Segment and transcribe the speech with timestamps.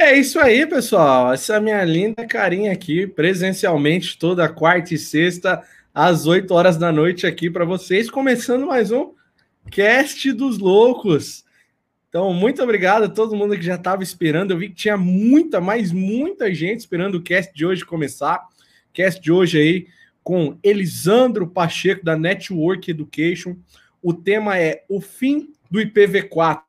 [0.00, 1.32] É isso aí, pessoal.
[1.32, 5.60] Essa minha linda carinha aqui, presencialmente, toda quarta e sexta,
[5.92, 9.12] às 8 horas da noite, aqui para vocês, começando mais um
[9.72, 11.44] Cast dos Loucos.
[12.08, 14.52] Então, muito obrigado a todo mundo que já estava esperando.
[14.52, 18.46] Eu vi que tinha muita, mas muita gente esperando o cast de hoje começar.
[18.92, 19.86] Cast de hoje aí
[20.22, 23.56] com Elisandro Pacheco, da Network Education.
[24.00, 26.67] O tema é o fim do IPv4.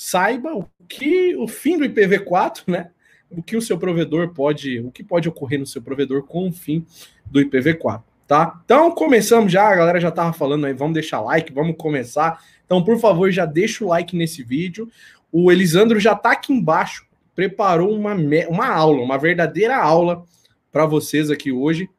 [0.00, 2.92] Saiba o que o fim do IPv4, né?
[3.28, 6.52] O que o seu provedor pode, o que pode ocorrer no seu provedor com o
[6.52, 6.86] fim
[7.26, 8.60] do IPv4, tá?
[8.64, 12.40] Então, começamos já, a galera já tava falando aí, vamos deixar like, vamos começar.
[12.64, 14.88] Então, por favor, já deixa o like nesse vídeo.
[15.32, 18.14] O Elisandro já tá aqui embaixo, preparou uma,
[18.48, 20.24] uma aula, uma verdadeira aula
[20.70, 21.90] para vocês aqui hoje.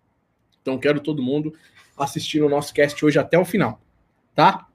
[0.62, 1.54] Então, quero todo mundo
[1.98, 3.82] assistindo o nosso cast hoje até o final,
[4.34, 4.69] tá?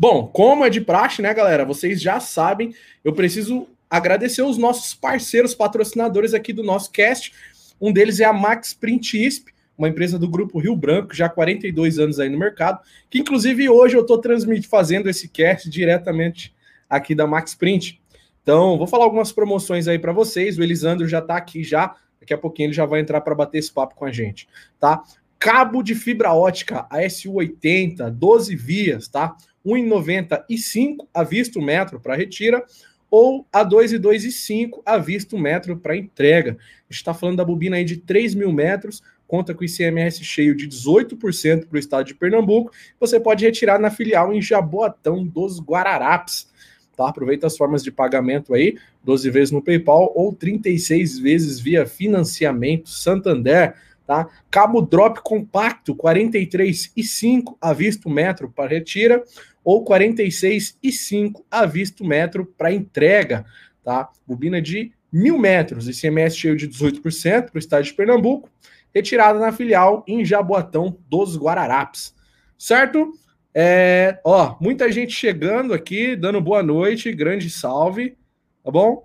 [0.00, 1.62] Bom, como é de praxe, né, galera?
[1.62, 7.34] Vocês já sabem, eu preciso agradecer os nossos parceiros patrocinadores aqui do nosso cast.
[7.78, 11.28] Um deles é a Max Print ISP, uma empresa do grupo Rio Branco, já há
[11.28, 16.54] 42 anos aí no mercado, que inclusive hoje eu estou transmitindo, fazendo esse cast diretamente
[16.88, 18.00] aqui da Max Print.
[18.42, 20.56] Então, vou falar algumas promoções aí para vocês.
[20.56, 23.58] O Elisandro já está aqui já, daqui a pouquinho ele já vai entrar para bater
[23.58, 25.02] esse papo com a gente, tá?
[25.40, 29.34] Cabo de fibra ótica ASU80, 12 vias, tá?
[29.64, 32.62] 1,95 à vista o metro para retira,
[33.10, 36.52] ou a 2,2,5 à vista o metro para entrega.
[36.52, 40.54] A gente está falando da bobina aí de 3 mil metros, conta com ICMS cheio
[40.54, 42.70] de 18% para o estado de Pernambuco.
[43.00, 46.50] Você pode retirar na filial em Jaboatão dos Guararapes.
[46.94, 47.08] Tá?
[47.08, 52.90] Aproveita as formas de pagamento aí, 12 vezes no PayPal ou 36 vezes via financiamento
[52.90, 53.74] Santander.
[54.10, 54.28] Tá?
[54.50, 59.22] Cabo drop compacto 43,5 à vista o metro para retira
[59.62, 63.46] ou 46,5 à vista o metro para entrega,
[63.84, 64.08] tá?
[64.26, 68.50] Bobina de mil metros, ICMS cheio de 18% para o estado de Pernambuco,
[68.92, 72.12] retirada na filial em Jaboatão dos Guararapes,
[72.58, 73.12] certo?
[73.54, 78.16] É, ó, muita gente chegando aqui, dando boa noite, grande salve,
[78.64, 79.04] tá bom?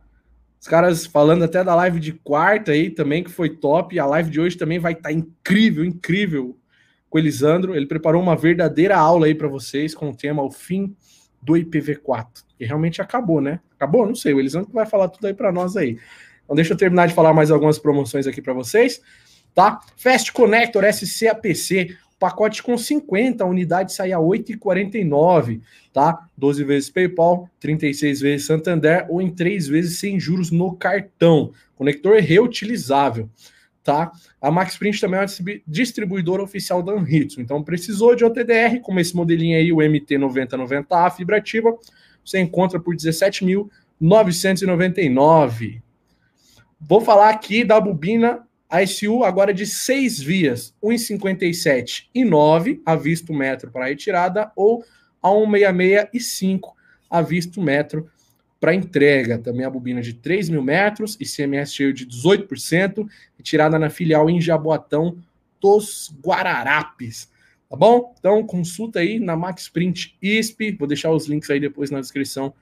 [0.65, 3.99] Os caras falando até da live de quarta aí também, que foi top.
[3.99, 6.57] A live de hoje também vai estar tá incrível, incrível
[7.07, 7.75] com o Elisandro.
[7.75, 10.95] Ele preparou uma verdadeira aula aí para vocês com o tema O Fim
[11.39, 12.43] do IPv4.
[12.59, 13.59] E realmente acabou, né?
[13.75, 14.07] Acabou?
[14.07, 14.33] Não sei.
[14.33, 15.99] O Elisandro vai falar tudo aí para nós aí.
[16.43, 18.99] Então deixa eu terminar de falar mais algumas promoções aqui para vocês,
[19.53, 19.79] tá?
[19.95, 25.61] Fast Connector SCAPC, pacote com 50 unidades sai a 8,49,
[25.91, 26.27] tá?
[26.37, 31.51] 12 vezes PayPal, 36 vezes Santander ou em 3 vezes sem juros no cartão.
[31.75, 33.29] Conector reutilizável
[33.85, 34.11] tá?
[34.41, 35.29] A Max Print também é uma
[35.65, 37.39] distribuidora oficial da Anritsu.
[37.39, 41.77] Então, precisou de OTDR, como esse modelinho aí, o MT9090A, fibra ativa,
[42.25, 45.81] você encontra por 17.999.
[46.81, 48.43] Vou falar aqui da bobina
[48.75, 54.83] ASU agora de 6 vias, 1,57 e 9 a visto metro para retirada ou
[55.21, 56.75] a 1,66 e 5
[57.09, 58.09] a visto metro
[58.59, 59.37] para entrega.
[59.37, 64.41] Também a bobina de 3 mil metros, ICMS cheio de 18%, retirada na filial em
[64.41, 65.17] Jaboatão
[65.61, 67.29] dos Guararapes.
[67.69, 68.13] Tá bom?
[68.19, 72.53] Então consulta aí na Max Print ISP, vou deixar os links aí depois na descrição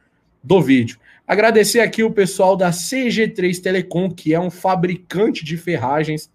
[0.44, 1.00] do vídeo.
[1.26, 6.30] Agradecer aqui o pessoal da CG3 Telecom, que é um fabricante de ferragens.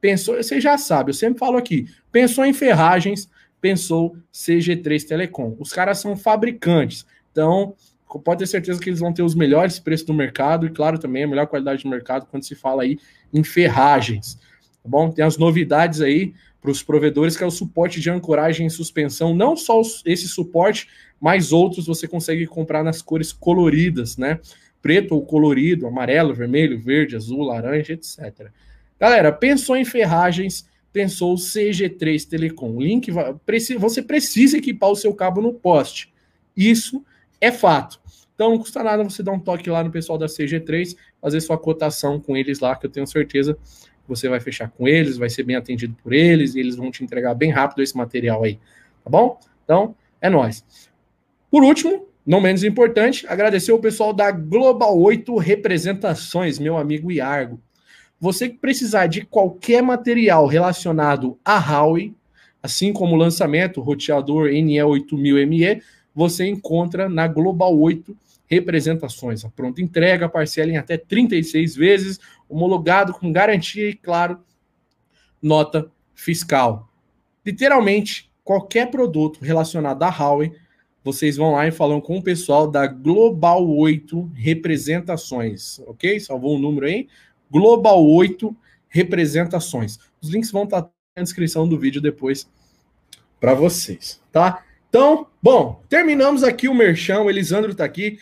[0.00, 3.28] Pensou, você já sabe, eu sempre falo aqui, pensou em ferragens,
[3.60, 5.56] pensou CG3 Telecom.
[5.58, 7.04] Os caras são fabricantes.
[7.32, 7.74] Então,
[8.24, 11.24] pode ter certeza que eles vão ter os melhores preços do mercado e, claro, também
[11.24, 12.96] a melhor qualidade do mercado quando se fala aí
[13.34, 14.36] em ferragens.
[14.82, 15.10] Tá bom?
[15.10, 19.34] Tem as novidades aí para os provedores, que é o suporte de ancoragem e suspensão.
[19.34, 20.88] Não só esse suporte,
[21.20, 24.40] mas outros você consegue comprar nas cores coloridas, né?
[24.80, 28.50] Preto ou colorido, amarelo, vermelho, verde, azul, laranja, etc.
[28.98, 32.80] Galera, pensou em ferragens, pensou CG3 Telecom.
[32.80, 33.10] Link,
[33.78, 36.12] você precisa equipar o seu cabo no poste.
[36.56, 37.04] Isso
[37.40, 38.00] é fato.
[38.34, 41.58] Então não custa nada você dar um toque lá no pessoal da CG3, fazer sua
[41.58, 45.28] cotação com eles lá, que eu tenho certeza que você vai fechar com eles, vai
[45.28, 48.60] ser bem atendido por eles, e eles vão te entregar bem rápido esse material aí,
[49.02, 49.40] tá bom?
[49.64, 50.64] Então, é nós.
[51.50, 57.58] Por último, não menos importante, agradecer o pessoal da Global 8 Representações, meu amigo Iargo.
[58.20, 62.14] Você que precisar de qualquer material relacionado a Huawei,
[62.62, 65.80] assim como o lançamento, roteador NE8000ME,
[66.14, 68.14] você encontra na Global 8
[68.46, 69.42] representações.
[69.44, 74.38] A pronta entrega, parcela em até 36 vezes, homologado com garantia e, claro,
[75.40, 76.90] nota fiscal.
[77.44, 80.52] Literalmente, qualquer produto relacionado à Huawei,
[81.12, 86.20] vocês vão lá e falam com o pessoal da Global 8 Representações, ok?
[86.20, 87.08] Salvou o um número aí?
[87.50, 88.54] Global 8
[88.90, 89.98] Representações.
[90.20, 90.82] Os links vão estar
[91.16, 92.46] na descrição do vídeo depois
[93.40, 94.62] para vocês, tá?
[94.90, 98.18] Então, bom, terminamos aqui o merchan, o Elisandro está aqui.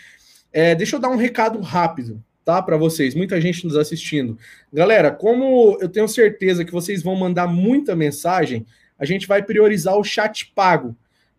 [0.53, 3.17] É, deixa eu dar um recado rápido, tá, para vocês.
[3.17, 4.39] Muita gente nos assistindo.
[4.73, 8.65] Galera, como eu tenho certeza que vocês vão mandar muita mensagem,
[8.97, 10.97] a gente vai priorizar o chat pago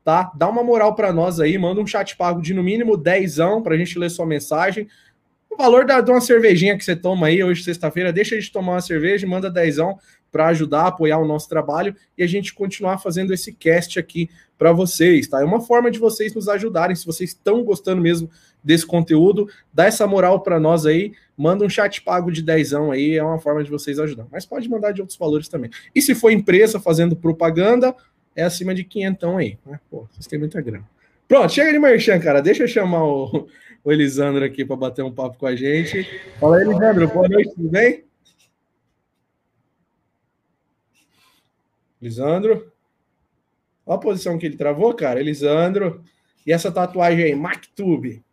[0.07, 0.31] tá?
[0.33, 3.75] Dá uma moral para nós aí, manda um chat pago de no mínimo 10 para
[3.75, 4.87] a gente ler sua mensagem.
[5.49, 8.75] O valor da, de uma cervejinha que você toma aí hoje, sexta-feira, deixa de tomar
[8.75, 9.75] uma cerveja e manda 10
[10.31, 14.71] para ajudar apoiar o nosso trabalho e a gente continuar fazendo esse cast aqui para
[14.71, 15.41] vocês, tá?
[15.41, 18.29] É uma forma de vocês nos ajudarem, se vocês estão gostando mesmo
[18.63, 23.17] desse conteúdo, dá essa moral para nós aí, manda um chat pago de 10 aí,
[23.17, 24.25] é uma forma de vocês ajudar.
[24.31, 25.69] Mas pode mandar de outros valores também.
[25.93, 27.93] E se for empresa fazendo propaganda,
[28.37, 29.57] é acima de quinhentão aí.
[29.65, 29.79] Né?
[29.89, 30.87] Pô, vocês têm muita grana.
[31.27, 32.39] Pronto, chega de merchan, cara.
[32.39, 33.49] Deixa eu chamar o,
[33.83, 36.07] o Elisandro aqui para bater um papo com a gente.
[36.39, 37.07] Fala aí, Elisandro.
[37.07, 38.05] Boa noite, tudo bem?
[41.99, 42.71] Elisandro.
[43.83, 45.19] Olha a posição que ele travou, cara.
[45.19, 46.03] Elisandro.
[46.45, 48.23] E essa tatuagem aí, MacTube.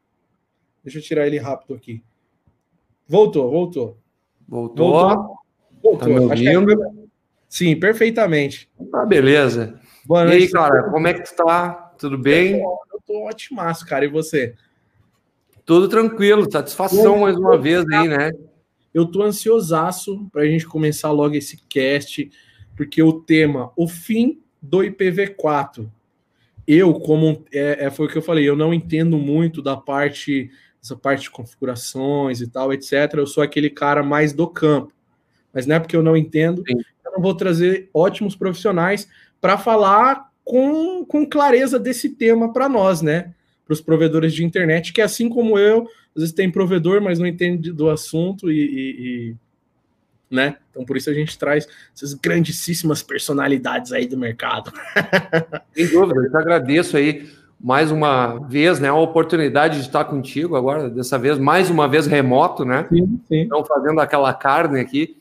[0.85, 2.03] Deixa eu tirar ele rápido aqui.
[3.09, 3.97] Voltou, voltou.
[4.47, 4.91] Voltou.
[4.91, 5.37] Voltou.
[5.83, 5.99] voltou.
[5.99, 7.09] Tá me ouvindo?
[7.49, 8.71] Sim, perfeitamente.
[8.91, 9.81] Tá, beleza.
[10.07, 10.39] Boa noite.
[10.39, 11.95] E aí, cara, como é que tu tá?
[11.99, 12.59] Tudo bem?
[12.59, 14.05] Eu tô, eu tô ótimaço, cara.
[14.05, 14.55] E você?
[15.65, 18.31] Tudo tranquilo, satisfação mais uma vez aí, né?
[18.93, 22.31] Eu tô ansiosaço pra gente começar logo esse cast,
[22.77, 25.91] porque o tema, o fim do IPv4.
[26.67, 30.51] Eu, como é, é, foi o que eu falei, eu não entendo muito da parte,
[30.83, 32.93] essa parte de configurações e tal, etc.
[33.15, 34.93] Eu sou aquele cara mais do campo.
[35.53, 36.79] Mas não é porque eu não entendo, Sim.
[37.05, 39.09] eu não vou trazer ótimos profissionais
[39.45, 43.35] para falar com, com clareza desse tema para nós, né?
[43.67, 45.83] Para os provedores de internet, que assim como eu,
[46.17, 49.37] às vezes tem provedor, mas não entende do assunto e, e, e
[50.31, 50.57] né?
[50.71, 54.73] Então por isso a gente traz essas grandíssimas personalidades aí do mercado.
[55.77, 57.29] Sem dúvida, eu te agradeço aí
[57.61, 62.07] mais uma vez, né, a oportunidade de estar contigo agora, dessa vez mais uma vez
[62.07, 62.87] remoto, né?
[62.89, 63.41] Sim, sim.
[63.43, 65.19] Então fazendo aquela carne aqui.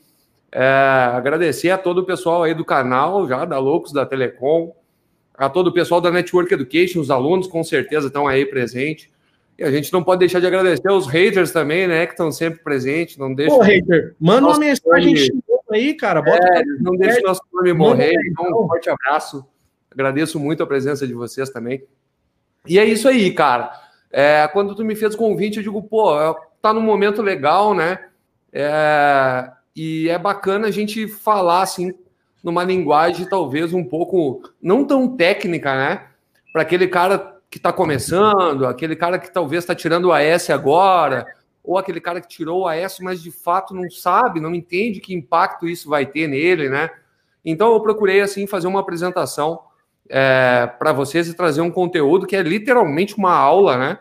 [0.56, 4.72] É, agradecer a todo o pessoal aí do canal, já da Loucos, da Telecom,
[5.36, 9.08] a todo o pessoal da Network Education, os alunos com certeza estão aí presentes.
[9.58, 12.60] E a gente não pode deixar de agradecer os haters também, né, que estão sempre
[12.62, 13.16] presentes.
[13.16, 13.52] Não deixa.
[13.52, 15.14] Ô, hater, manda uma mensagem
[15.70, 16.22] aí, cara.
[16.22, 18.14] Bota é, não deixe nosso nome morrer.
[18.30, 19.44] Então, um forte abraço.
[19.90, 21.82] Agradeço muito a presença de vocês também.
[22.64, 23.72] E é isso aí, cara.
[24.10, 26.14] É, quando tu me fez o convite, eu digo, pô,
[26.62, 27.98] tá num momento legal, né?
[28.52, 31.92] É, e é bacana a gente falar assim
[32.42, 36.06] numa linguagem talvez um pouco não tão técnica, né?
[36.52, 41.26] Para aquele cara que está começando, aquele cara que talvez está tirando o AS agora,
[41.62, 45.14] ou aquele cara que tirou o AS, mas de fato não sabe, não entende que
[45.14, 46.90] impacto isso vai ter nele, né?
[47.44, 49.60] Então eu procurei assim fazer uma apresentação
[50.08, 53.98] é, para vocês e trazer um conteúdo que é literalmente uma aula, né?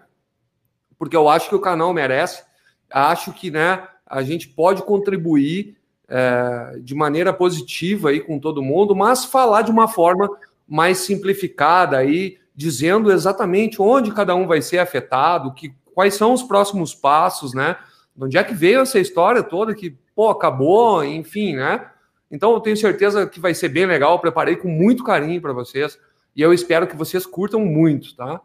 [0.97, 2.43] Porque eu acho que o canal merece,
[2.89, 3.87] acho que, né?
[4.13, 5.75] A gente pode contribuir
[6.07, 10.29] é, de maneira positiva aí com todo mundo, mas falar de uma forma
[10.67, 16.43] mais simplificada aí, dizendo exatamente onde cada um vai ser afetado, que, quais são os
[16.43, 17.75] próximos passos, né?
[18.15, 21.87] De onde é que veio essa história toda que, pô, acabou, enfim, né?
[22.29, 25.53] Então eu tenho certeza que vai ser bem legal, eu preparei com muito carinho para
[25.53, 25.97] vocês
[26.35, 28.39] e eu espero que vocês curtam muito, tá?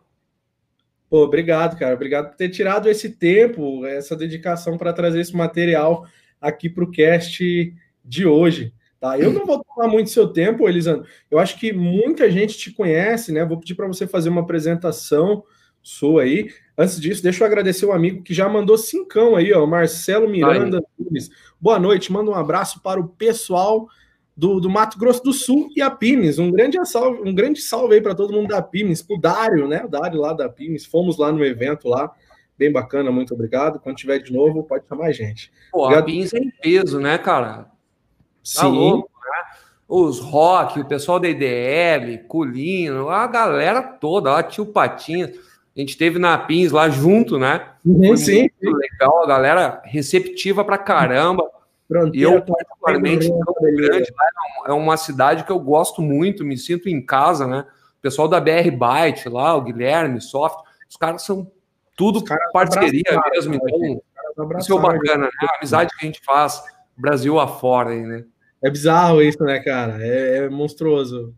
[1.09, 1.95] Pô, obrigado, cara.
[1.95, 6.07] Obrigado por ter tirado esse tempo, essa dedicação para trazer esse material
[6.41, 7.75] aqui para o cast
[8.05, 8.73] de hoje.
[9.01, 9.19] Tá?
[9.19, 11.07] Eu não vou tomar muito seu tempo, Elisandro.
[11.31, 13.45] Eu acho que muita gente te conhece, né?
[13.45, 15.45] Vou pedir para você fazer uma apresentação
[15.83, 16.51] sua aí.
[16.77, 20.29] Antes disso, deixa eu agradecer o um amigo que já mandou cincão aí, ó, Marcelo
[20.29, 20.83] Miranda.
[21.61, 23.89] Boa noite, manda um abraço para o pessoal
[24.39, 26.39] do, do Mato Grosso do Sul e a Pimes.
[26.39, 29.83] Um grande salve, um grande salve aí para todo mundo da Pimes, pro Dário, né?
[29.85, 30.87] O Dário lá da Pimes.
[30.87, 32.15] Fomos lá no evento lá.
[32.57, 33.81] Bem bacana, muito obrigado.
[33.81, 35.51] Quando tiver de novo, pode chamar a gente.
[35.73, 36.05] Pô, obrigado.
[36.05, 37.65] a Pimes é em peso, né, cara?
[37.65, 37.69] Tá
[38.45, 38.69] Sim.
[38.69, 39.59] louco, né?
[39.89, 45.33] Os rock, o pessoal da IDL, Culino, a galera toda, lá, tio Patinha.
[45.77, 47.71] A gente teve na Pins lá junto, né?
[47.85, 48.49] Uhum, sim.
[48.63, 51.43] Muito legal, a galera receptiva pra caramba
[52.13, 54.13] e eu, particularmente, Campo Grande
[54.67, 57.65] é uma cidade que eu gosto muito, me sinto em casa, né?
[57.99, 61.51] O pessoal da BR Byte lá, o Guilherme, Soft, os caras são
[61.97, 63.03] tudo caras parceria
[63.33, 63.61] mesmo, né?
[64.31, 65.49] então isso é bacana, né?
[65.49, 66.63] A amizade que a gente faz
[66.97, 68.25] Brasil afora aí, né?
[68.63, 69.99] É bizarro isso, né, cara?
[70.05, 71.35] É, é monstruoso.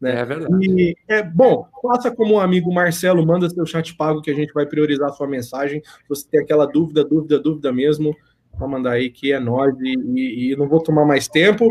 [0.00, 0.20] Né?
[0.20, 0.54] É verdade.
[0.62, 4.52] E, é, bom, faça como o amigo Marcelo, manda seu chat pago que a gente
[4.52, 5.82] vai priorizar a sua mensagem.
[5.82, 8.16] Se você tem aquela dúvida, dúvida, dúvida mesmo,
[8.60, 11.66] pode mandar aí que é nós e, e, e não vou tomar mais tempo.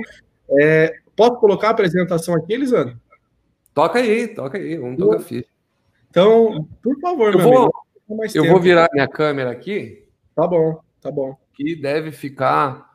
[0.60, 3.00] É, posso colocar a apresentação aqui, Elisandro?
[3.74, 5.48] Toca aí, toca aí, vamos tocar ficha.
[6.10, 7.72] Então, por favor, eu vou,
[8.10, 10.04] amigo, Eu vou virar minha câmera aqui.
[10.36, 11.38] Tá bom, tá bom.
[11.54, 12.90] Que deve ficar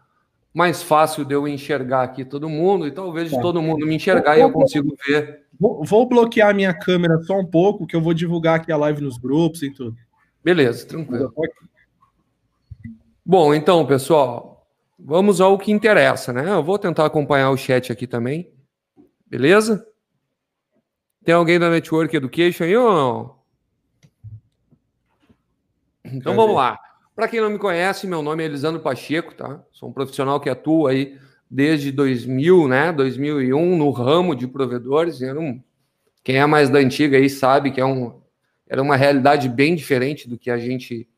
[0.52, 3.42] mais fácil de eu enxergar aqui todo mundo, e talvez de tá.
[3.42, 5.42] todo mundo me enxergar e eu consigo ver.
[5.58, 8.76] Vou, vou bloquear a minha câmera só um pouco, que eu vou divulgar aqui a
[8.76, 9.96] live nos grupos e tudo.
[10.42, 11.32] Beleza, tranquilo.
[13.26, 16.46] Bom, então, pessoal, vamos ao que interessa, né?
[16.50, 18.52] Eu vou tentar acompanhar o chat aqui também.
[19.26, 19.86] Beleza?
[21.24, 23.38] Tem alguém da Network Education aí ou não?
[26.04, 26.78] Então vamos lá.
[27.16, 29.64] Para quem não me conhece, meu nome é Elisandro Pacheco, tá?
[29.72, 31.18] Sou um profissional que atua aí
[31.50, 32.92] desde 2000, né?
[32.92, 35.22] 2001 no ramo de provedores.
[35.22, 35.62] Era um...
[36.22, 38.20] Quem é mais da antiga aí sabe que é um...
[38.68, 41.08] era uma realidade bem diferente do que a gente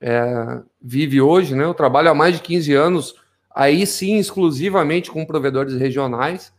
[0.00, 1.64] é, vive hoje, né?
[1.64, 3.14] Eu trabalho há mais de 15 anos,
[3.54, 6.52] aí sim, exclusivamente com provedores regionais.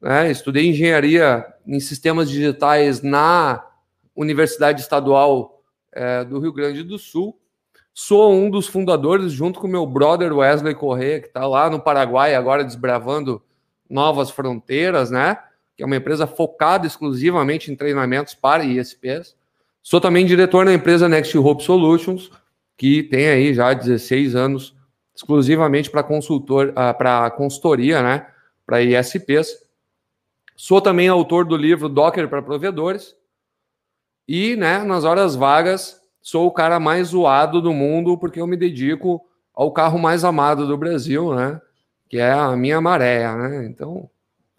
[0.00, 0.30] Né?
[0.30, 3.64] Estudei engenharia em sistemas digitais na
[4.14, 7.38] Universidade Estadual é, do Rio Grande do Sul.
[7.92, 12.34] Sou um dos fundadores, junto com meu brother Wesley Corrêa, que está lá no Paraguai,
[12.34, 13.42] agora desbravando
[13.90, 15.36] novas fronteiras, né?
[15.76, 19.34] Que é uma empresa focada exclusivamente em treinamentos para ISPs.
[19.82, 22.30] Sou também diretor na empresa Next Hope Solutions,
[22.78, 24.74] que tem aí já 16 anos
[25.14, 28.28] exclusivamente para consultor, uh, para consultoria, né?
[28.64, 29.66] Para ISPs.
[30.56, 33.16] Sou também autor do livro Docker para provedores.
[34.28, 38.56] E, né, nas horas vagas, sou o cara mais zoado do mundo porque eu me
[38.56, 41.60] dedico ao carro mais amado do Brasil, né?
[42.08, 43.66] Que é a minha maré, né?
[43.66, 44.08] Então,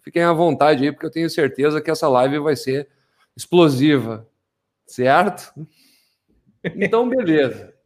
[0.02, 2.86] fiquem à vontade aí, porque eu tenho certeza que essa live vai ser
[3.34, 4.28] explosiva,
[4.86, 5.54] certo?
[6.76, 7.79] Então, beleza.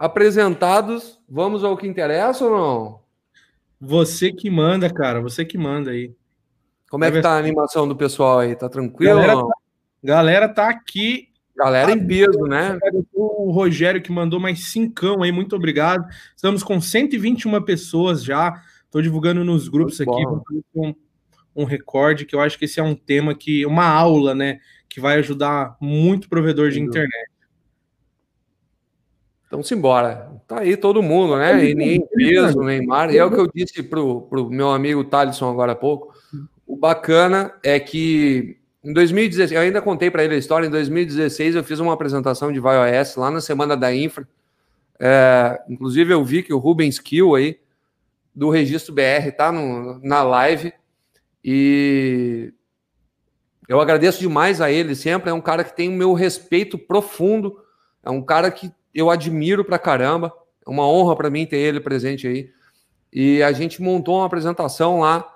[0.00, 3.00] Apresentados, vamos ao que interessa ou não?
[3.78, 6.10] Você que manda, cara, você que manda aí.
[6.88, 8.56] Como é que tá a animação do pessoal aí?
[8.56, 9.16] Tá tranquilo?
[9.16, 9.54] Galera, tá,
[10.02, 11.28] galera tá aqui.
[11.54, 12.78] Galera em peso, né?
[13.12, 16.08] O Rogério que mandou mais cincão aí, muito obrigado.
[16.34, 18.58] Estamos com 121 pessoas já.
[18.86, 20.24] Estou divulgando nos grupos muito aqui
[20.74, 20.94] um,
[21.54, 24.98] um recorde que eu acho que esse é um tema que uma aula, né, que
[24.98, 27.39] vai ajudar muito provedor de internet.
[29.50, 30.30] Então, simbora.
[30.46, 31.64] Tá aí todo mundo, né?
[31.64, 33.12] E nem peso, Neymar.
[33.12, 36.14] E é o que eu disse pro, pro meu amigo Thalisson agora há pouco.
[36.64, 41.56] O bacana é que em 2016, eu ainda contei para ele a história, em 2016
[41.56, 44.26] eu fiz uma apresentação de ViOS lá na semana da Infra.
[45.00, 47.58] É, inclusive eu vi que o Rubens Kill aí,
[48.32, 50.72] do Registro BR, tá no, na live.
[51.44, 52.54] E
[53.68, 55.28] eu agradeço demais a ele sempre.
[55.28, 57.58] É um cara que tem o meu respeito profundo.
[58.04, 60.32] É um cara que eu admiro pra caramba.
[60.66, 62.50] É uma honra para mim ter ele presente aí.
[63.12, 65.26] E a gente montou uma apresentação lá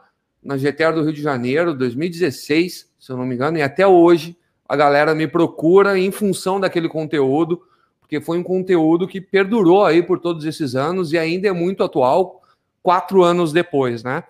[0.42, 4.36] na GTR do Rio de Janeiro, 2016, se eu não me engano, e até hoje
[4.68, 7.62] a galera me procura em função daquele conteúdo,
[8.00, 11.82] porque foi um conteúdo que perdurou aí por todos esses anos e ainda é muito
[11.82, 12.42] atual,
[12.82, 14.22] quatro anos depois, né?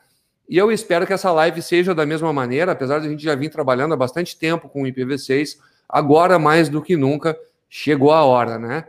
[0.48, 3.34] E eu espero que essa live seja da mesma maneira, apesar de a gente já
[3.34, 7.36] vir trabalhando há bastante tempo com o IPv6, agora mais do que nunca
[7.68, 8.84] chegou a hora, né?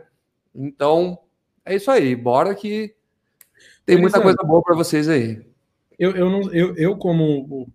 [0.56, 1.18] Então,
[1.64, 2.94] é isso aí, bora que
[3.84, 5.46] tem muita coisa boa para vocês aí
[5.98, 7.68] eu, eu, não, eu, eu como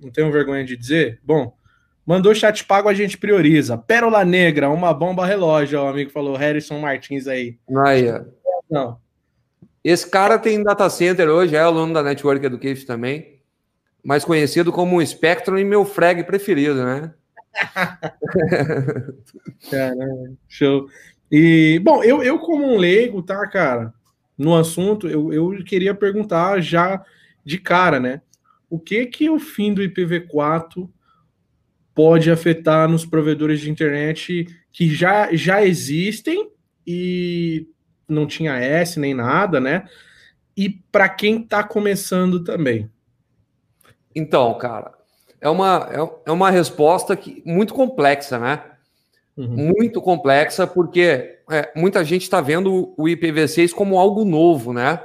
[0.00, 1.54] não tenho vergonha de dizer, bom,
[2.04, 3.76] mandou chat pago, a gente prioriza.
[3.76, 7.58] Pérola Negra, uma bomba relógio, o amigo falou, Harrison Martins aí.
[7.86, 8.06] Aí,
[8.70, 8.98] Não.
[9.84, 13.40] Esse cara tem data center hoje, é aluno da Network Education também,
[14.02, 17.14] mais conhecido como Spectrum e meu frag preferido, né?
[19.70, 20.88] Caramba, show.
[21.30, 23.92] E, bom, eu, eu como um leigo, tá, cara,
[24.36, 27.04] no assunto, eu, eu queria perguntar já
[27.44, 28.20] de cara, né?
[28.68, 30.88] O que que o fim do IPv4
[31.94, 36.50] pode afetar nos provedores de internet que já, já existem
[36.86, 37.66] e
[38.08, 39.88] não tinha S nem nada, né?
[40.56, 42.90] E para quem está começando também.
[44.14, 44.92] Então, cara,
[45.40, 48.62] é uma, é, é uma resposta que, muito complexa, né?
[49.36, 49.72] Uhum.
[49.76, 55.00] Muito complexa, porque é, muita gente está vendo o IPv6 como algo novo, né?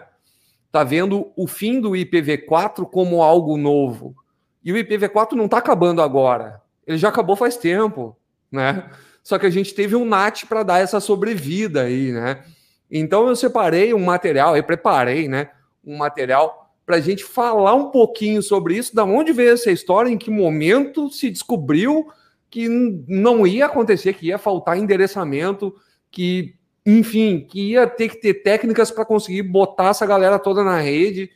[0.71, 4.15] está vendo o fim do IPv4 como algo novo.
[4.63, 6.61] E o IPv4 não está acabando agora.
[6.87, 8.15] Ele já acabou faz tempo,
[8.49, 8.89] né?
[9.21, 12.43] Só que a gente teve um NAT para dar essa sobrevida aí, né?
[12.89, 15.49] Então eu separei um material, eu preparei, né?
[15.85, 20.09] Um material para a gente falar um pouquinho sobre isso, da onde veio essa história,
[20.09, 22.07] em que momento se descobriu
[22.51, 22.67] que
[23.07, 25.73] não ia acontecer, que ia faltar endereçamento,
[26.11, 26.53] que,
[26.85, 31.31] enfim, que ia ter que ter técnicas para conseguir botar essa galera toda na rede.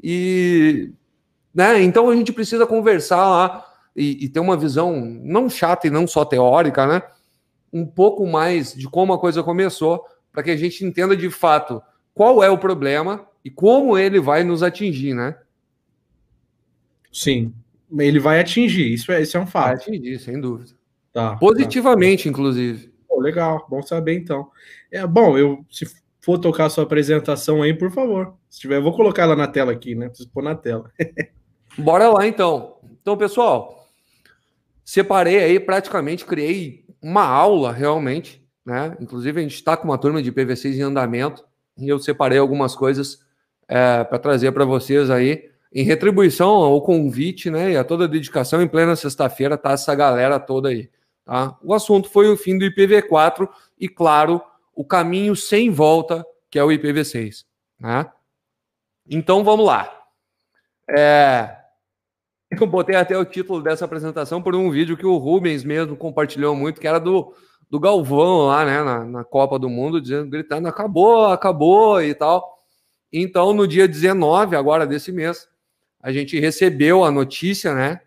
[0.00, 0.92] E,
[1.52, 5.90] né, então a gente precisa conversar lá e, e ter uma visão não chata e
[5.90, 7.02] não só teórica, né?
[7.72, 11.82] Um pouco mais de como a coisa começou, para que a gente entenda de fato
[12.14, 15.36] qual é o problema e como ele vai nos atingir, né?
[17.12, 17.52] Sim,
[17.98, 19.66] ele vai atingir, isso é, isso é um fato.
[19.66, 20.72] Vai atingir, sem dúvida.
[21.12, 22.30] Tá, Positivamente, tá.
[22.30, 22.92] inclusive.
[23.08, 24.48] Pô, legal, bom saber então.
[24.90, 25.86] É bom, eu se
[26.20, 28.34] for tocar a sua apresentação aí, por favor.
[28.48, 30.08] Se tiver, eu vou colocar ela na tela aqui, né?
[30.08, 30.90] Preciso pôr na tela.
[31.78, 32.76] Bora lá então.
[33.00, 33.88] Então, pessoal,
[34.84, 38.96] separei aí, praticamente criei uma aula realmente, né?
[39.00, 41.44] Inclusive, a gente está com uma turma de PVCs em andamento
[41.78, 43.20] e eu separei algumas coisas
[43.66, 48.08] é, para trazer para vocês aí, em retribuição ao convite, né, e a toda a
[48.08, 50.90] dedicação, em plena sexta-feira, tá essa galera toda aí,
[51.24, 51.56] tá?
[51.62, 53.48] O assunto foi o fim do IPv4
[53.78, 54.42] e, claro,
[54.74, 57.44] o caminho sem volta, que é o IPv6,
[57.78, 58.10] né?
[59.08, 59.92] Então, vamos lá.
[60.88, 61.56] É...
[62.50, 66.56] Eu botei até o título dessa apresentação por um vídeo que o Rubens mesmo compartilhou
[66.56, 67.32] muito, que era do,
[67.70, 72.58] do Galvão lá, né, na, na Copa do Mundo, dizendo, gritando, acabou, acabou e tal.
[73.12, 75.48] Então, no dia 19, agora desse mês,
[76.02, 78.00] a gente recebeu a notícia, né,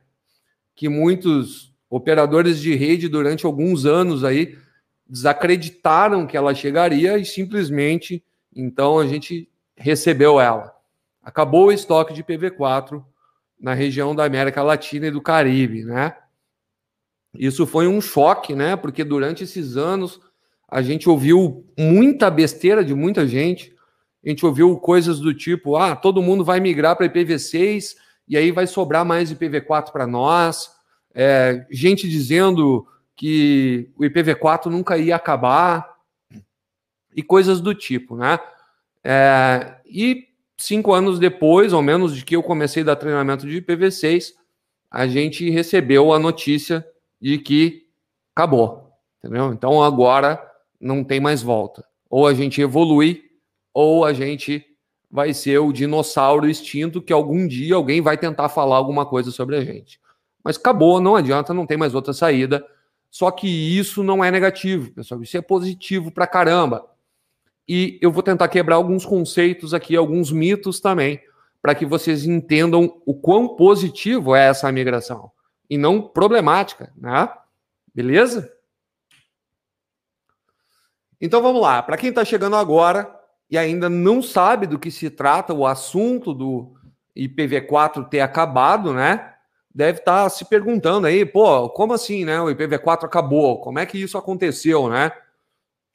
[0.75, 4.57] que muitos operadores de rede durante alguns anos aí
[5.07, 8.23] desacreditaram que ela chegaria e simplesmente,
[8.55, 10.73] então a gente recebeu ela.
[11.21, 13.03] Acabou o estoque de PV4
[13.59, 16.15] na região da América Latina e do Caribe, né?
[17.33, 18.75] Isso foi um choque, né?
[18.75, 20.19] Porque durante esses anos
[20.67, 23.72] a gente ouviu muita besteira de muita gente,
[24.23, 27.95] a gente ouviu coisas do tipo: ah, todo mundo vai migrar para IPv6
[28.27, 30.71] e aí vai sobrar mais IPv4 para nós.
[31.13, 35.93] É, gente dizendo que o IPv4 nunca ia acabar
[37.15, 38.39] e coisas do tipo, né?
[39.03, 43.62] É, e cinco anos depois, ou menos de que eu comecei a dar treinamento de
[43.62, 44.31] IPv6,
[44.89, 46.86] a gente recebeu a notícia
[47.21, 47.88] de que
[48.33, 49.51] acabou, entendeu?
[49.51, 50.41] Então agora
[50.79, 51.86] não tem mais volta.
[52.09, 53.23] Ou a gente evolui
[53.73, 54.65] ou a gente
[55.09, 59.55] vai ser o dinossauro extinto que algum dia alguém vai tentar falar alguma coisa sobre
[59.55, 59.99] a gente.
[60.43, 62.65] Mas acabou, não adianta, não tem mais outra saída.
[63.09, 66.86] Só que isso não é negativo, pessoal, isso é positivo pra caramba.
[67.67, 71.21] E eu vou tentar quebrar alguns conceitos aqui, alguns mitos também,
[71.62, 75.31] para que vocês entendam o quão positivo é essa migração
[75.69, 77.29] e não problemática, né?
[77.93, 78.51] Beleza?
[81.21, 81.81] Então vamos lá.
[81.81, 83.15] Para quem está chegando agora,
[83.49, 86.73] e ainda não sabe do que se trata o assunto do
[87.15, 89.34] IPv4 ter acabado, né?
[89.73, 92.41] Deve estar tá se perguntando aí, pô, como assim, né?
[92.41, 95.12] O IPv4 acabou, como é que isso aconteceu, né?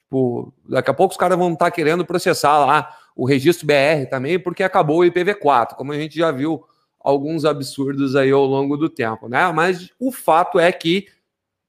[0.03, 4.09] Tipo, daqui a pouco os caras vão estar tá querendo processar lá o registro BR
[4.09, 6.63] também, porque acabou o IPv4, como a gente já viu
[6.99, 9.51] alguns absurdos aí ao longo do tempo, né?
[9.51, 11.07] Mas o fato é que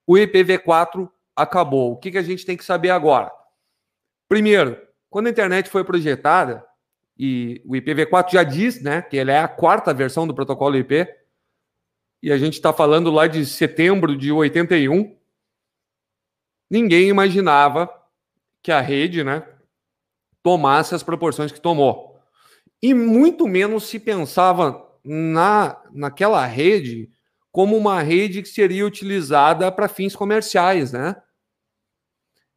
[0.06, 1.92] o IPv4 acabou.
[1.92, 3.30] O que, que a gente tem que saber agora?
[4.28, 6.64] Primeiro, quando a internet foi projetada,
[7.18, 11.06] e o IPv4 já diz né, que ele é a quarta versão do protocolo IP,
[12.22, 15.18] e a gente está falando lá de setembro de 81,
[16.70, 17.90] ninguém imaginava
[18.62, 19.46] que a rede né,
[20.42, 22.18] tomasse as proporções que tomou.
[22.82, 27.10] E muito menos se pensava na, naquela rede
[27.50, 31.16] como uma rede que seria utilizada para fins comerciais, né?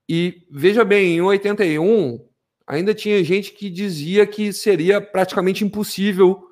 [0.07, 2.29] E veja bem, em 81,
[2.67, 6.47] ainda tinha gente que dizia que seria praticamente impossível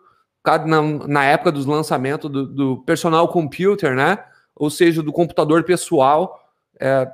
[0.66, 4.24] na, na época dos lançamentos do, do, personal computer, né?
[4.56, 6.40] Ou seja, do computador pessoal.
[6.80, 7.08] É,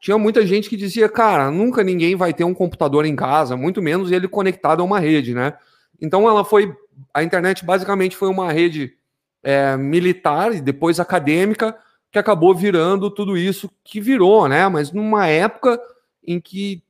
[0.00, 3.82] tinha muita gente que dizia, cara, nunca ninguém vai ter um computador em casa, muito
[3.82, 5.54] menos ele conectado a uma rede, né?
[6.00, 6.74] Então ela foi,
[7.12, 8.94] a internet basicamente foi uma rede
[9.42, 11.76] é, militar e depois acadêmica
[12.10, 14.66] que acabou virando tudo isso que virou, né?
[14.68, 15.78] Mas numa época
[16.26, 16.82] em que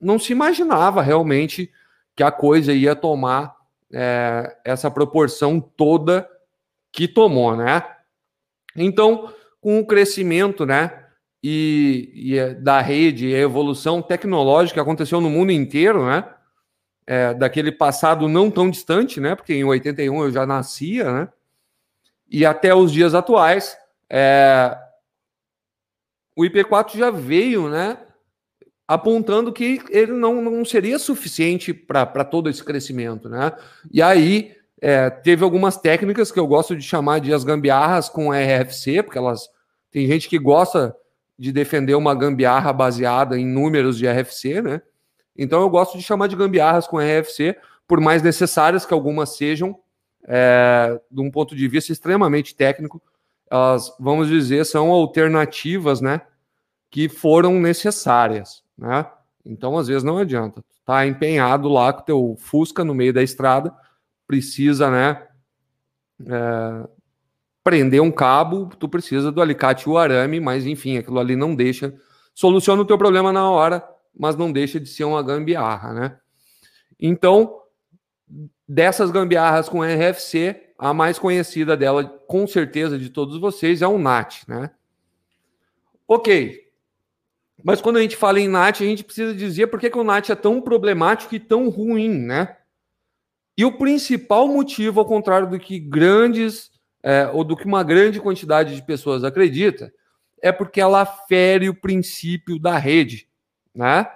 [0.00, 1.70] não se imaginava realmente
[2.14, 3.56] que a coisa ia tomar
[3.92, 6.28] é, essa proporção toda
[6.92, 7.82] que tomou, né?
[8.74, 11.04] Então, com o crescimento, né,
[11.42, 16.24] e, e da rede, a evolução tecnológica que aconteceu no mundo inteiro, né,
[17.06, 21.28] é, daquele passado não tão distante, né, porque em 81 eu já nascia, né,
[22.30, 23.76] e até os dias atuais,
[24.10, 24.76] é,
[26.36, 27.98] o IP4 já veio, né,
[28.86, 33.52] apontando que ele não, não seria suficiente para todo esse crescimento, né?
[33.92, 38.30] E aí É, teve algumas técnicas que eu gosto de chamar de as gambiarras com
[38.30, 39.48] RFC, porque elas
[39.90, 40.94] tem gente que gosta
[41.38, 44.82] de defender uma gambiarra baseada em números de RFC, né?
[45.34, 47.56] Então eu gosto de chamar de gambiarras com RFC,
[47.88, 49.80] por mais necessárias que algumas sejam,
[50.28, 53.00] é, de um ponto de vista extremamente técnico,
[53.50, 56.20] elas, vamos dizer, são alternativas, né?
[56.90, 59.06] Que foram necessárias, né?
[59.44, 60.64] Então, às vezes, não adianta.
[60.84, 63.74] Tá empenhado lá com teu Fusca no meio da estrada,
[64.26, 65.26] precisa, né?
[66.26, 66.88] É,
[67.62, 71.54] prender um cabo, tu precisa do alicate e o arame, mas enfim, aquilo ali não
[71.54, 71.94] deixa.
[72.34, 73.86] Soluciona o teu problema na hora,
[74.16, 76.18] mas não deixa de ser uma gambiarra, né?
[76.98, 77.60] Então,
[78.68, 83.98] dessas gambiarras com RFC, a mais conhecida dela, com certeza, de todos vocês, é o
[83.98, 84.70] NAT, né?
[86.06, 86.65] Ok.
[87.62, 90.04] Mas quando a gente fala em NAT, a gente precisa dizer por que, que o
[90.04, 92.56] NAT é tão problemático e tão ruim, né?
[93.56, 96.70] E o principal motivo, ao contrário do que grandes,
[97.02, 99.92] é, ou do que uma grande quantidade de pessoas acredita,
[100.42, 103.26] é porque ela fere o princípio da rede,
[103.74, 104.06] né?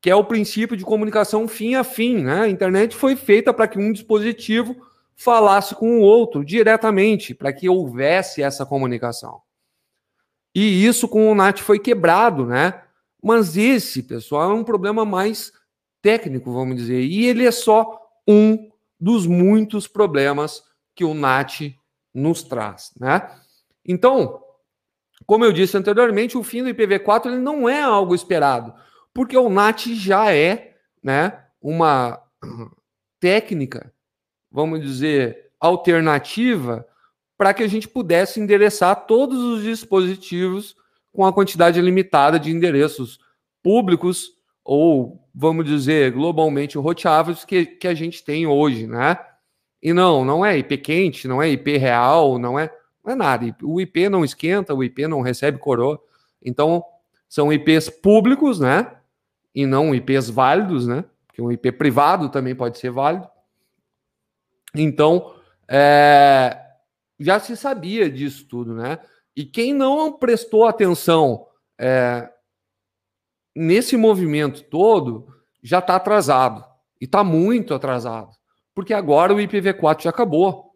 [0.00, 2.42] Que é o princípio de comunicação fim a fim, né?
[2.42, 4.74] A internet foi feita para que um dispositivo
[5.14, 9.42] falasse com o outro diretamente, para que houvesse essa comunicação.
[10.54, 12.82] E isso com o NAT foi quebrado, né?
[13.22, 15.52] Mas esse, pessoal, é um problema mais
[16.02, 17.02] técnico, vamos dizer.
[17.02, 20.62] E ele é só um dos muitos problemas
[20.94, 21.74] que o NAT
[22.12, 23.30] nos traz, né?
[23.84, 24.42] Então,
[25.26, 28.74] como eu disse anteriormente, o fim do IPv4 ele não é algo esperado,
[29.14, 32.20] porque o NAT já é, né, uma
[33.20, 33.92] técnica,
[34.50, 36.86] vamos dizer, alternativa
[37.40, 40.76] para que a gente pudesse endereçar todos os dispositivos
[41.10, 43.18] com a quantidade limitada de endereços
[43.62, 49.18] públicos ou, vamos dizer, globalmente roteáveis que, que a gente tem hoje, né?
[49.82, 52.70] E não, não é IP quente, não é IP real, não é,
[53.02, 53.56] não é nada.
[53.62, 55.98] O IP não esquenta, o IP não recebe coroa.
[56.44, 56.84] Então,
[57.26, 58.86] são IPs públicos, né?
[59.54, 61.06] E não IPs válidos, né?
[61.26, 63.26] Porque um IP privado também pode ser válido.
[64.74, 65.34] Então,
[65.66, 66.66] é,
[67.20, 68.98] já se sabia disso tudo, né?
[69.36, 71.46] E quem não prestou atenção
[71.78, 72.28] é,
[73.54, 75.28] nesse movimento todo
[75.62, 76.64] já está atrasado.
[77.00, 78.30] E está muito atrasado.
[78.74, 80.70] Porque agora o IPv4 já acabou.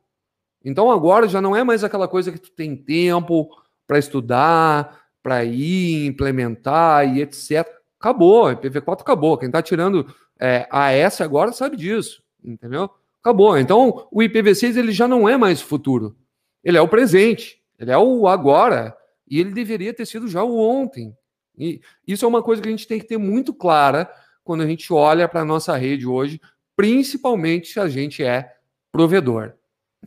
[0.65, 3.49] Então agora já não é mais aquela coisa que tu tem tempo
[3.87, 7.67] para estudar, para ir implementar e etc.
[7.99, 9.39] Acabou, IPv4 acabou.
[9.39, 10.07] Quem está tirando
[10.41, 12.91] é, AS agora sabe disso, entendeu?
[13.21, 13.57] Acabou.
[13.59, 16.17] Então o IPv6 ele já não é mais futuro.
[16.65, 18.97] Ele é o presente, ele é o agora,
[19.29, 21.17] e ele deveria ter sido já o ontem.
[21.57, 24.11] E isso é uma coisa que a gente tem que ter muito clara
[24.43, 26.41] quando a gente olha para a nossa rede hoje,
[26.77, 28.57] principalmente se a gente é
[28.91, 29.55] provedor.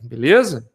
[0.02, 0.70] Beleza?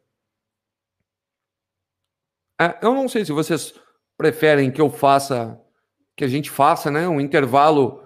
[2.59, 3.73] É, eu não sei se vocês
[4.17, 5.59] preferem que eu faça,
[6.15, 8.03] que a gente faça, né, um intervalo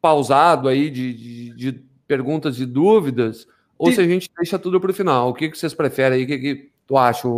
[0.00, 1.72] pausado aí de, de, de
[2.06, 3.46] perguntas e dúvidas,
[3.78, 5.30] ou se a gente deixa tudo para o final.
[5.30, 6.24] O que, que vocês preferem aí?
[6.24, 7.28] O que, que tu acha?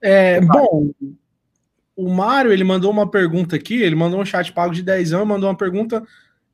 [0.00, 0.90] É, bom,
[1.96, 5.26] o Mário, ele mandou uma pergunta aqui, ele mandou um chat pago de 10 anos,
[5.26, 6.02] mandou uma pergunta,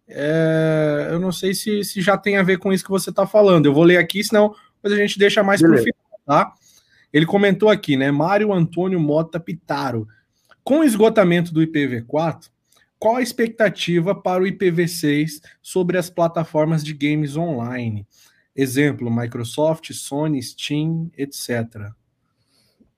[0.08, 3.26] é, eu não sei se, se já tem a ver com isso que você está
[3.26, 6.52] falando, eu vou ler aqui, senão depois a gente deixa mais para o final, tá?
[7.12, 10.06] Ele comentou aqui, né, Mário Antônio Mota Pitaro,
[10.64, 12.48] com o esgotamento do IPv4,
[12.98, 18.06] qual a expectativa para o IPv6 sobre as plataformas de games online?
[18.54, 21.90] Exemplo, Microsoft, Sony, Steam, etc.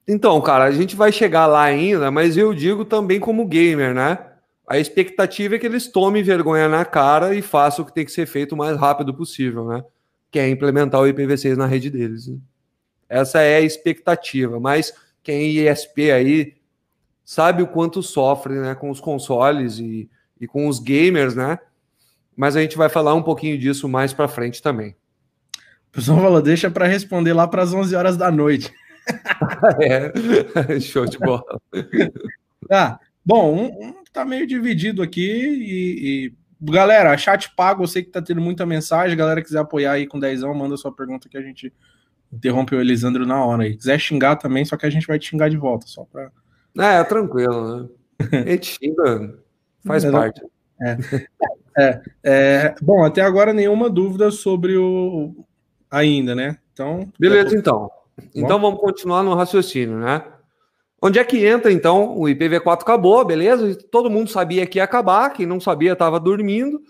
[0.06, 4.18] Então, cara, a gente vai chegar lá ainda, mas eu digo também como gamer, né?
[4.66, 8.12] A expectativa é que eles tomem vergonha na cara e façam o que tem que
[8.12, 9.84] ser feito o mais rápido possível, né?
[10.30, 12.28] Que é implementar o IPv6 na rede deles.
[12.28, 12.38] Né?
[13.08, 16.54] Essa é a expectativa, mas quem é ISP aí
[17.24, 21.58] sabe o quanto sofre, né, com os consoles e, e com os gamers, né?
[22.36, 24.94] Mas a gente vai falar um pouquinho disso mais para frente também.
[25.88, 28.72] O pessoal falou, deixa para responder lá para as 11 horas da noite.
[29.80, 31.60] É, show de bola.
[32.70, 38.02] Ah, bom, um, um tá meio dividido aqui e, e, galera, chat pago, eu sei
[38.02, 41.36] que tá tendo muita mensagem, galera quiser apoiar aí com 10 manda sua pergunta que
[41.36, 41.72] a gente
[42.32, 43.76] interrompe o Elisandro na hora aí.
[43.76, 46.30] Quiser xingar também, só que a gente vai te xingar de volta, só para
[46.78, 47.88] É, tranquilo, né?
[48.32, 49.38] A gente xinga,
[49.84, 50.42] faz é, parte.
[50.80, 50.96] É.
[51.76, 55.44] É, é, bom, até agora nenhuma dúvida sobre o
[55.90, 56.56] ainda, né?
[56.72, 57.08] Então.
[57.18, 57.90] Beleza, então.
[58.34, 60.24] Então vamos continuar no raciocínio, né?
[61.00, 62.16] Onde é que entra, então?
[62.16, 63.76] O IPv4 acabou, beleza?
[63.90, 66.80] Todo mundo sabia que ia acabar, quem não sabia estava dormindo,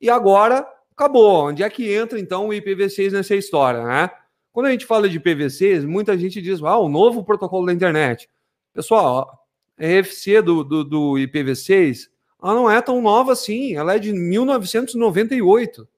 [0.00, 1.48] e agora acabou.
[1.48, 4.10] Onde é que entra, então, o IPv6 nessa história, né?
[4.52, 8.28] Quando a gente fala de IPv6, muita gente diz, ah, o novo protocolo da internet.
[8.72, 9.46] Pessoal,
[9.78, 12.08] a RFC do, do, do IPv6,
[12.42, 15.88] ela não é tão nova assim, ela é de 1998.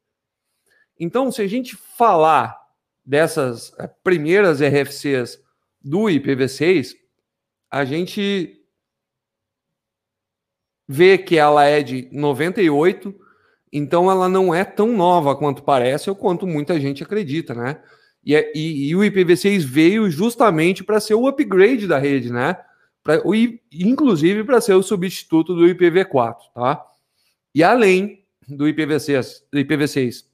[0.98, 2.56] Então, se a gente falar
[3.06, 5.38] dessas eh, primeiras RFCs
[5.80, 6.94] do IPv6,
[7.70, 8.60] a gente
[10.88, 13.14] vê que ela é de 98,
[13.72, 17.80] então ela não é tão nova quanto parece ou quanto muita gente acredita, né?
[18.24, 22.56] E, é, e, e o IPv6 veio justamente para ser o upgrade da rede, né?
[23.02, 23.32] Pra, o,
[23.70, 26.84] inclusive para ser o substituto do IPv4, tá?
[27.54, 30.24] E além do IPv6, do IPv6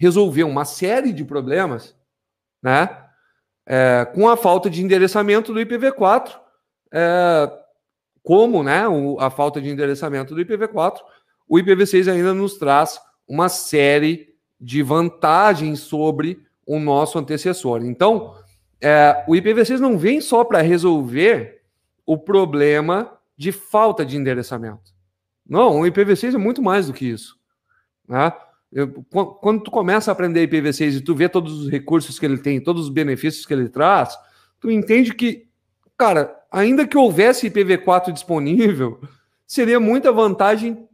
[0.00, 1.94] resolver uma série de problemas,
[2.62, 2.88] né?
[3.66, 6.40] É, com a falta de endereçamento do IPv4,
[6.90, 7.52] é,
[8.22, 10.96] como né, o, a falta de endereçamento do IPv4,
[11.46, 17.84] o IPv6 ainda nos traz uma série de vantagens sobre o nosso antecessor.
[17.84, 18.34] Então,
[18.80, 21.60] é, o IPv6 não vem só para resolver
[22.06, 24.92] o problema de falta de endereçamento.
[25.46, 27.38] Não, o IPv6 é muito mais do que isso.
[28.08, 28.32] Né?
[28.72, 29.04] Eu,
[29.40, 32.60] quando tu começa a aprender IPv6 e tu vê todos os recursos que ele tem,
[32.60, 34.16] todos os benefícios que ele traz,
[34.60, 35.48] tu entende que,
[35.98, 39.00] cara, ainda que houvesse IPv4 disponível,
[39.46, 40.88] seria muita vantagem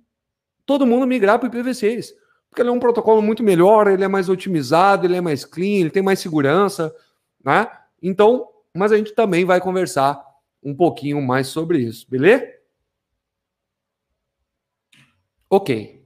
[0.65, 2.13] todo mundo migrar para o IPv6,
[2.49, 5.81] porque ele é um protocolo muito melhor, ele é mais otimizado, ele é mais clean,
[5.81, 6.95] ele tem mais segurança,
[7.45, 7.69] né?
[8.03, 10.19] Então, mas a gente também vai conversar
[10.63, 12.47] um pouquinho mais sobre isso, beleza?
[15.51, 16.06] Ok.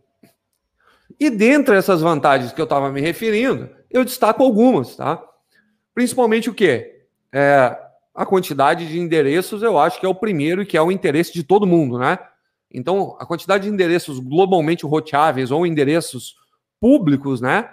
[1.20, 5.22] E dentre essas vantagens que eu estava me referindo, eu destaco algumas, tá?
[5.94, 7.04] Principalmente o quê?
[7.30, 7.78] É,
[8.14, 11.32] a quantidade de endereços, eu acho que é o primeiro e que é o interesse
[11.32, 12.18] de todo mundo, né?
[12.72, 16.36] Então, a quantidade de endereços globalmente roteáveis ou endereços
[16.80, 17.68] públicos, né?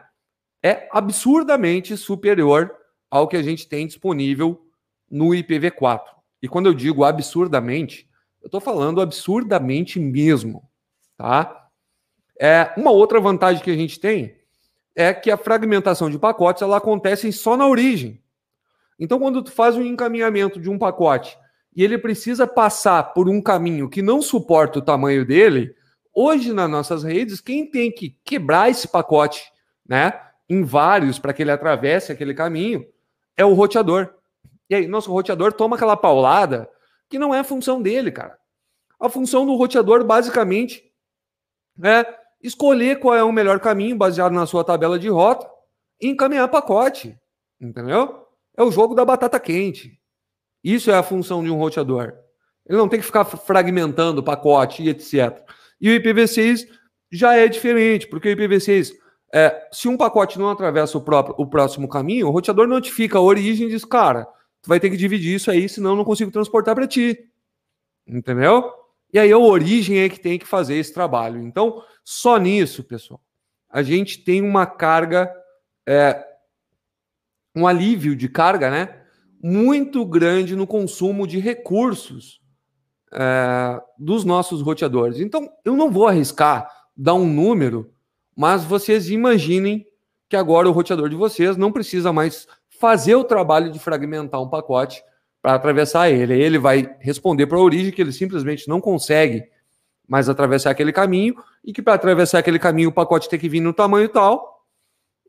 [0.62, 2.74] É absurdamente superior
[3.10, 4.68] ao que a gente tem disponível
[5.10, 6.02] no IPv4.
[6.42, 8.10] E quando eu digo absurdamente,
[8.42, 10.68] eu estou falando absurdamente mesmo,
[11.16, 11.67] tá?
[12.40, 14.38] É, uma outra vantagem que a gente tem
[14.96, 18.22] é que a fragmentação de pacotes ela acontece só na origem.
[19.00, 21.38] Então, quando tu faz um encaminhamento de um pacote
[21.76, 25.76] e ele precisa passar por um caminho que não suporta o tamanho dele,
[26.14, 29.44] hoje nas nossas redes, quem tem que quebrar esse pacote,
[29.88, 30.20] né,
[30.50, 32.88] em vários para que ele atravesse aquele caminho,
[33.36, 34.16] é o roteador.
[34.68, 36.68] E aí, nosso roteador toma aquela paulada
[37.08, 38.38] que não é a função dele, cara.
[39.00, 40.92] A função do roteador, basicamente,
[41.84, 42.04] é
[42.42, 45.48] escolher qual é o melhor caminho baseado na sua tabela de rota
[46.02, 47.18] e encaminhar pacote.
[47.60, 48.26] Entendeu?
[48.56, 50.00] É o jogo da batata quente.
[50.64, 52.14] Isso é a função de um roteador.
[52.66, 55.42] Ele não tem que ficar fragmentando pacote e etc.
[55.80, 56.68] E o IPv6
[57.12, 58.92] já é diferente, porque o IPv6,
[59.34, 63.22] é, se um pacote não atravessa o, próprio, o próximo caminho, o roteador notifica a
[63.22, 64.26] origem e diz, cara,
[64.62, 67.18] tu vai ter que dividir isso aí, senão eu não consigo transportar para ti.
[68.06, 68.70] Entendeu?
[69.14, 71.42] E aí a origem é que tem que fazer esse trabalho.
[71.42, 73.22] Então, só nisso, pessoal,
[73.70, 75.32] a gente tem uma carga,
[75.88, 76.26] é,
[77.56, 79.02] um alívio de carga, né?
[79.42, 82.42] Muito grande no consumo de recursos
[83.14, 85.20] é, dos nossos roteadores.
[85.20, 87.94] Então, eu não vou arriscar dar um número,
[88.36, 89.86] mas vocês imaginem
[90.30, 92.48] que agora o roteador de vocês não precisa mais
[92.80, 95.02] fazer o trabalho de fragmentar um pacote
[95.48, 96.38] para atravessar ele.
[96.38, 99.46] Ele vai responder para a origem que ele simplesmente não consegue
[100.06, 103.60] mas atravessar aquele caminho, e que para atravessar aquele caminho o pacote tem que vir
[103.60, 104.66] no tamanho tal,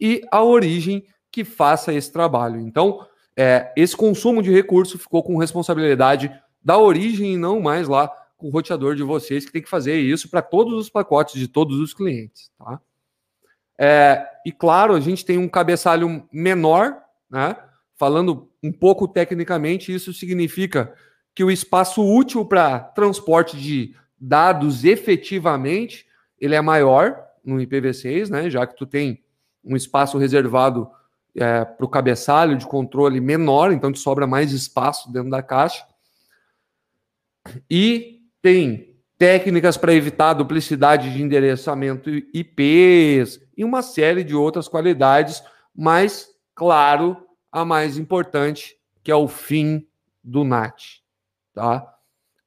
[0.00, 2.60] e a origem que faça esse trabalho.
[2.60, 3.04] Então,
[3.36, 6.32] é, esse consumo de recurso ficou com responsabilidade
[6.64, 9.98] da origem e não mais lá com o roteador de vocês, que tem que fazer
[9.98, 12.52] isso para todos os pacotes de todos os clientes.
[12.56, 12.80] Tá?
[13.76, 17.56] É, e claro, a gente tem um cabeçalho menor, né?
[17.98, 20.94] Falando um pouco tecnicamente, isso significa
[21.34, 26.06] que o espaço útil para transporte de dados efetivamente,
[26.40, 28.48] ele é maior no IPv6, né?
[28.48, 29.22] Já que tu tem
[29.64, 30.88] um espaço reservado
[31.34, 35.84] é, para o cabeçalho de controle menor, então te sobra mais espaço dentro da caixa.
[37.70, 45.42] E tem técnicas para evitar duplicidade de endereçamento IPs e uma série de outras qualidades,
[45.74, 49.86] mas, claro, a mais importante, que é o fim
[50.22, 51.02] do NAT.
[51.54, 51.98] Tá?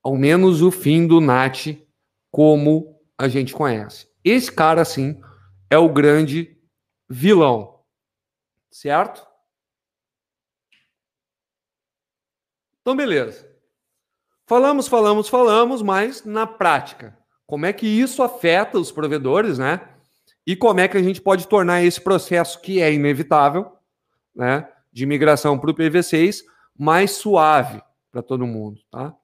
[0.04, 1.78] ao menos o fim do Nat
[2.32, 4.08] como a gente conhece.
[4.24, 5.22] Esse cara, sim,
[5.70, 6.58] é o grande
[7.10, 7.82] vilão.
[8.72, 9.26] Certo?
[12.82, 13.50] Então, beleza.
[14.48, 19.88] Falamos, falamos, falamos, mas na prática, como é que isso afeta os provedores, né?
[20.46, 23.78] E como é que a gente pode tornar esse processo que é inevitável
[24.36, 26.44] né, de migração para o IPv6
[26.78, 29.16] mais suave para todo mundo, tá?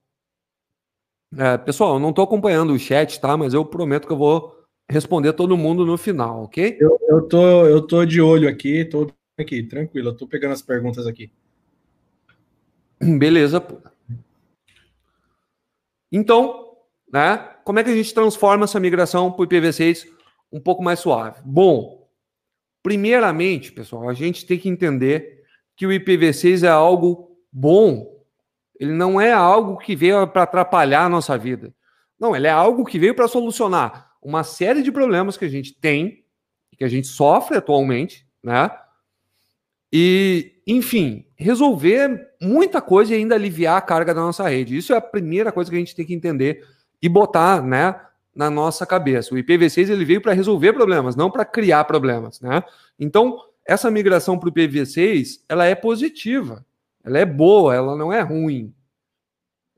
[1.36, 3.36] É, pessoal, eu não estou acompanhando o chat, tá?
[3.36, 4.56] Mas eu prometo que eu vou
[4.90, 6.78] responder todo mundo no final, ok?
[6.80, 10.62] Eu, eu, tô, eu tô de olho aqui, tô aqui, tranquilo, eu tô pegando as
[10.62, 11.30] perguntas aqui.
[13.00, 13.64] Beleza.
[16.10, 16.76] Então,
[17.12, 17.36] né?
[17.64, 20.06] Como é que a gente transforma essa migração para o IPv6
[20.50, 21.40] um pouco mais suave?
[21.44, 22.08] Bom,
[22.82, 25.37] primeiramente, pessoal, a gente tem que entender
[25.78, 28.04] que o IPv6 é algo bom.
[28.80, 31.72] Ele não é algo que veio para atrapalhar a nossa vida.
[32.18, 35.72] Não, ele é algo que veio para solucionar uma série de problemas que a gente
[35.72, 36.24] tem,
[36.76, 38.68] que a gente sofre atualmente, né?
[39.92, 44.76] E, enfim, resolver muita coisa e ainda aliviar a carga da nossa rede.
[44.76, 46.66] Isso é a primeira coisa que a gente tem que entender
[47.00, 47.98] e botar, né,
[48.34, 49.32] na nossa cabeça.
[49.32, 52.62] O IPv6 ele veio para resolver problemas, não para criar problemas, né?
[52.98, 53.38] Então,
[53.68, 56.66] essa migração para o IPv6, ela é positiva.
[57.04, 58.74] Ela é boa, ela não é ruim.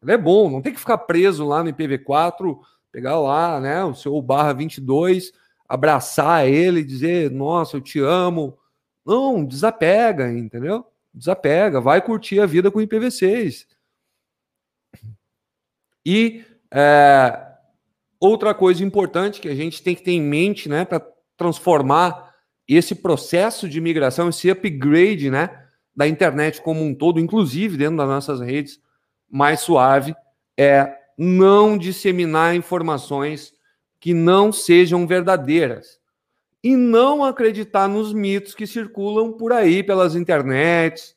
[0.01, 2.59] Ela é bom, não tem que ficar preso lá no IPv4
[2.93, 5.33] pegar lá, né, o seu barra 22,
[5.69, 8.59] abraçar ele, dizer, nossa, eu te amo.
[9.05, 10.87] Não, desapega, entendeu?
[11.13, 13.67] Desapega, vai curtir a vida com o IPv6.
[16.05, 17.49] E é,
[18.19, 22.30] outra coisa importante que a gente tem que ter em mente, né, para transformar
[22.77, 25.51] esse processo de migração, esse upgrade, né,
[25.95, 28.81] da internet como um todo, inclusive dentro das nossas redes,
[29.29, 30.15] mais suave,
[30.57, 33.53] é não disseminar informações
[33.99, 35.99] que não sejam verdadeiras.
[36.63, 41.17] E não acreditar nos mitos que circulam por aí pelas internets,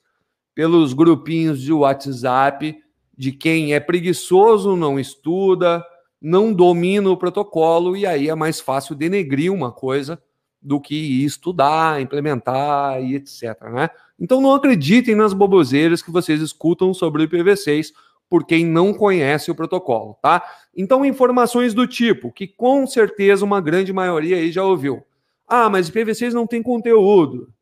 [0.55, 2.77] pelos grupinhos de WhatsApp
[3.15, 5.85] de quem é preguiçoso, não estuda,
[6.21, 10.21] não domina o protocolo e aí é mais fácil denegrir uma coisa
[10.63, 13.61] do que estudar, implementar e etc.
[13.71, 13.89] Né?
[14.19, 17.91] Então não acreditem nas boboseiras que vocês escutam sobre o IPv6
[18.29, 20.43] por quem não conhece o protocolo, tá?
[20.75, 25.05] Então, informações do tipo, que com certeza uma grande maioria aí já ouviu.
[25.47, 27.53] Ah, mas o IPv6 não tem conteúdo.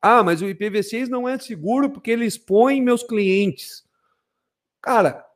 [0.00, 3.84] Ah, mas o IPv6 não é seguro porque ele expõe meus clientes.
[4.80, 5.26] Cara,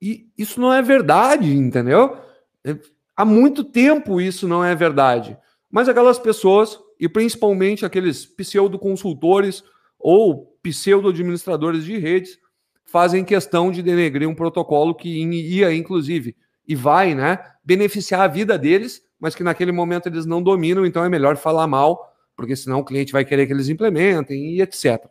[0.00, 2.16] isso não é verdade, entendeu?
[2.64, 2.78] É,
[3.14, 5.36] há muito tempo isso não é verdade.
[5.70, 9.62] Mas aquelas pessoas, e principalmente aqueles pseudo-consultores
[9.98, 12.38] ou pseudo-administradores de redes,
[12.84, 16.34] fazem questão de denegrir um protocolo que ia, inclusive,
[16.66, 21.04] e vai, né, beneficiar a vida deles, mas que naquele momento eles não dominam, então
[21.04, 25.04] é melhor falar mal, porque senão o cliente vai querer que eles implementem e etc.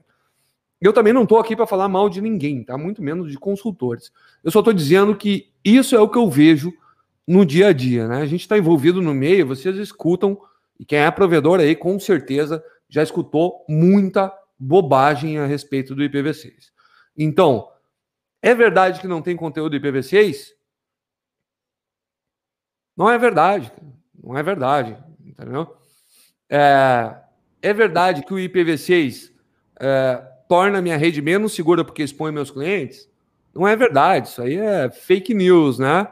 [0.79, 2.77] Eu também não estou aqui para falar mal de ninguém, tá?
[2.77, 4.11] Muito menos de consultores.
[4.43, 6.71] Eu só estou dizendo que isso é o que eu vejo
[7.27, 8.21] no dia a dia, né?
[8.21, 10.39] A gente está envolvido no meio, vocês escutam,
[10.79, 16.53] e quem é provedor aí, com certeza, já escutou muita bobagem a respeito do IPv6.
[17.17, 17.67] Então,
[18.41, 20.53] é verdade que não tem conteúdo IPv6?
[22.95, 23.71] Não é verdade.
[24.23, 24.97] Não é verdade.
[25.23, 25.75] Entendeu?
[26.49, 27.15] É,
[27.61, 29.31] é verdade que o IPv6
[29.79, 30.15] é,
[30.47, 33.09] torna minha rede menos segura porque expõe meus clientes?
[33.53, 34.29] Não é verdade.
[34.29, 36.07] Isso aí é fake news, né?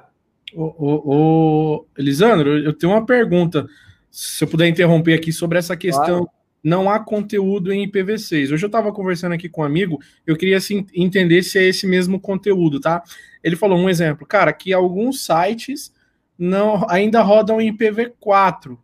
[0.55, 3.67] O, o, Elisandro, eu tenho uma pergunta.
[4.09, 8.51] Se eu puder interromper aqui sobre essa questão claro não há conteúdo em IPv6.
[8.51, 11.85] Hoje eu estava conversando aqui com um amigo, eu queria assim, entender se é esse
[11.85, 13.03] mesmo conteúdo, tá?
[13.43, 15.93] Ele falou um exemplo, cara, que alguns sites
[16.35, 18.75] não ainda rodam em IPv4.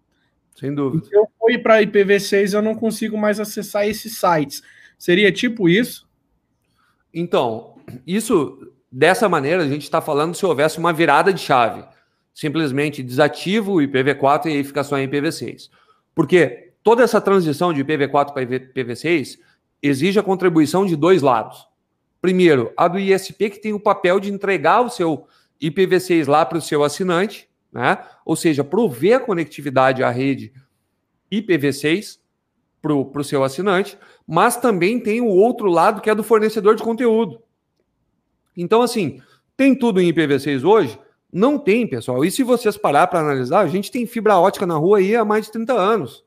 [0.55, 1.05] Sem dúvida.
[1.05, 4.61] Se eu for para IPv6, eu não consigo mais acessar esses sites.
[4.95, 6.07] Seria tipo isso?
[7.11, 11.83] Então, isso dessa maneira a gente está falando se houvesse uma virada de chave.
[12.33, 15.69] Simplesmente desativo o IPv4 e aí fica só em IPv6.
[16.13, 19.37] Porque toda essa transição de IPv4 para IPv6
[19.81, 21.67] exige a contribuição de dois lados.
[22.21, 25.27] Primeiro, a do ISP, que tem o papel de entregar o seu
[25.61, 27.97] IPv6 lá para o seu assinante, né?
[28.25, 30.53] ou seja, prover a conectividade à rede
[31.31, 32.19] IPv6
[32.81, 36.83] para o seu assinante, mas também tem o outro lado que é do fornecedor de
[36.83, 37.41] conteúdo.
[38.55, 39.21] Então, assim,
[39.55, 40.99] tem tudo em IPv6 hoje?
[41.31, 42.25] Não tem, pessoal.
[42.25, 45.23] E se vocês parar para analisar, a gente tem fibra ótica na rua aí há
[45.23, 46.23] mais de 30 anos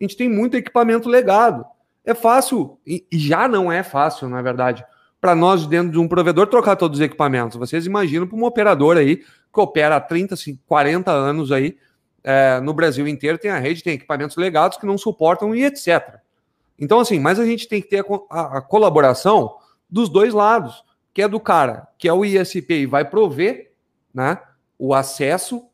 [0.00, 1.64] a gente tem muito equipamento legado.
[2.04, 4.84] É fácil, e já não é fácil, na verdade,
[5.20, 7.58] para nós, dentro de um provedor, trocar todos os equipamentos.
[7.58, 11.76] Vocês imaginam para uma operadora aí, que opera há 30, 40 anos aí,
[12.22, 16.16] é, no Brasil inteiro, tem a rede, tem equipamentos legados que não suportam e etc.
[16.78, 19.56] Então, assim, mas a gente tem que ter a, a, a colaboração
[19.90, 20.84] dos dois lados,
[21.18, 23.72] que é do cara, que é o ISP e vai prover
[24.14, 24.40] né,
[24.78, 25.66] o acesso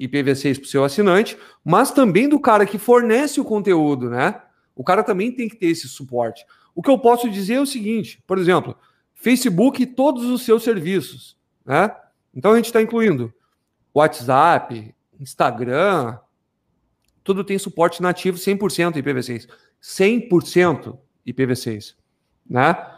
[0.00, 4.42] IPv6 para o seu assinante, mas também do cara que fornece o conteúdo, né?
[4.74, 6.44] O cara também tem que ter esse suporte.
[6.74, 8.76] O que eu posso dizer é o seguinte, por exemplo,
[9.14, 11.94] Facebook e todos os seus serviços, né?
[12.34, 13.32] Então a gente está incluindo
[13.94, 16.18] WhatsApp, Instagram,
[17.22, 19.48] tudo tem suporte nativo 100% IPv6.
[19.80, 21.94] 100% IPv6,
[22.50, 22.97] né?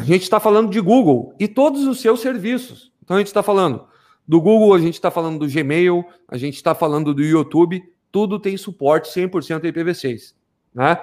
[0.00, 2.90] A gente está falando de Google e todos os seus serviços.
[3.04, 3.86] Então a gente está falando
[4.26, 8.40] do Google, a gente está falando do Gmail, a gente está falando do YouTube, tudo
[8.40, 10.32] tem suporte 100% IPv6,
[10.74, 10.98] né?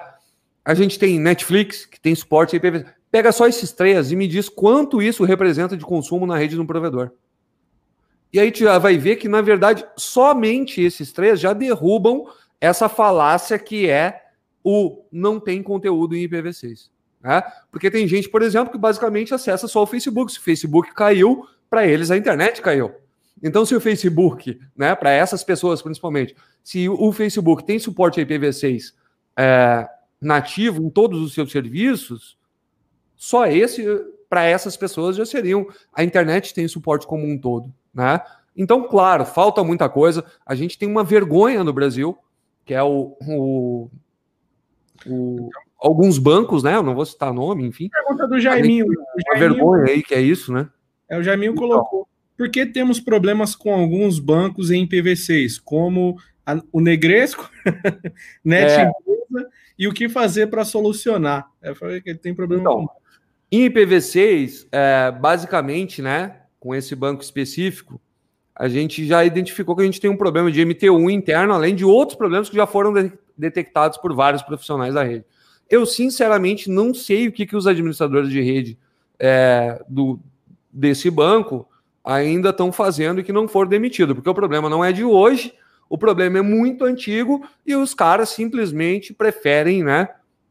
[0.64, 2.86] A gente tem Netflix, que tem suporte IPv6.
[3.08, 6.66] Pega só esses três e me diz quanto isso representa de consumo na rede do
[6.66, 7.12] provedor.
[8.32, 12.26] E aí tu já vai ver que, na verdade, somente esses três já derrubam
[12.60, 14.22] essa falácia que é
[14.64, 16.90] o não tem conteúdo em IPv6.
[17.22, 17.42] Né?
[17.70, 20.32] Porque tem gente, por exemplo, que basicamente acessa só o Facebook.
[20.32, 22.92] Se o Facebook caiu, para eles a internet caiu.
[23.42, 28.26] Então, se o Facebook, né, para essas pessoas principalmente, se o Facebook tem suporte a
[28.26, 28.94] IPv6
[29.36, 29.88] é,
[30.20, 32.36] nativo em todos os seus serviços,
[33.14, 33.84] só esse,
[34.28, 35.66] para essas pessoas, já seriam.
[35.92, 37.72] A internet tem suporte como um todo.
[37.94, 38.20] Né?
[38.56, 40.24] Então, claro, falta muita coisa.
[40.44, 42.18] A gente tem uma vergonha no Brasil,
[42.64, 43.90] que é o, o,
[45.06, 46.74] o alguns bancos, né?
[46.74, 47.88] Eu não vou citar nome, enfim.
[47.88, 48.86] Pergunta do Jaiminho.
[48.86, 50.68] Uma vergonha aí que é isso, né?
[51.08, 51.68] É, o Jaiminho então.
[51.68, 52.08] colocou.
[52.36, 57.50] Por que temos problemas com alguns bancos em PV6, como a, o Negresco,
[58.44, 58.90] Net é.
[59.78, 61.48] e o que fazer para solucionar?
[61.62, 62.98] Eu falei que ele tem problema então, com...
[63.50, 68.00] Em IPv6, é, basicamente, né, com esse banco específico,
[68.54, 71.84] a gente já identificou que a gente tem um problema de MT1 interno, além de
[71.84, 75.24] outros problemas que já foram de detectados por vários profissionais da rede.
[75.70, 78.78] Eu, sinceramente, não sei o que, que os administradores de rede
[79.18, 80.18] é, do,
[80.72, 81.68] desse banco
[82.04, 85.52] ainda estão fazendo e que não foram demitidos, porque o problema não é de hoje,
[85.88, 90.08] o problema é muito antigo e os caras simplesmente preferem, né,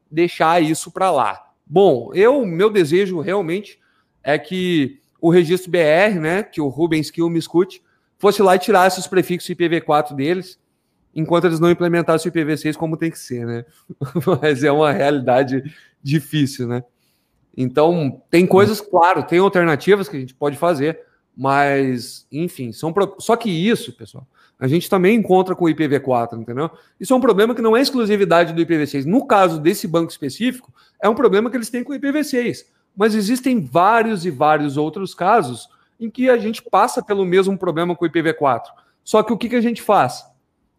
[0.09, 1.47] deixar isso para lá.
[1.65, 3.79] Bom, eu, meu desejo realmente
[4.23, 7.81] é que o registro BR, né, que o Rubens Kill me escute,
[8.17, 10.59] fosse lá e tirasse os prefixos IPv4 deles,
[11.17, 13.65] enquanto eles não implementassem o IPv6 como tem que ser, né?
[14.39, 15.63] Mas é uma realidade
[16.01, 16.83] difícil, né?
[17.57, 20.99] Então, tem coisas, claro, tem alternativas que a gente pode fazer,
[21.35, 23.15] mas, enfim, são pro...
[23.17, 24.27] só que isso, pessoal,
[24.59, 26.69] a gente também encontra com o IPv4, entendeu?
[26.99, 29.05] Isso é um problema que não é exclusividade do IPv6.
[29.05, 32.59] No caso desse banco específico, é um problema que eles têm com o IPv6.
[32.95, 35.67] Mas existem vários e vários outros casos
[35.99, 38.65] em que a gente passa pelo mesmo problema com o IPv4.
[39.03, 40.23] Só que o que, que a gente faz?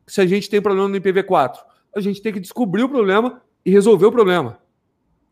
[0.08, 1.56] Se a gente tem problema no IPv4,
[1.94, 4.58] a gente tem que descobrir o problema e resolver o problema.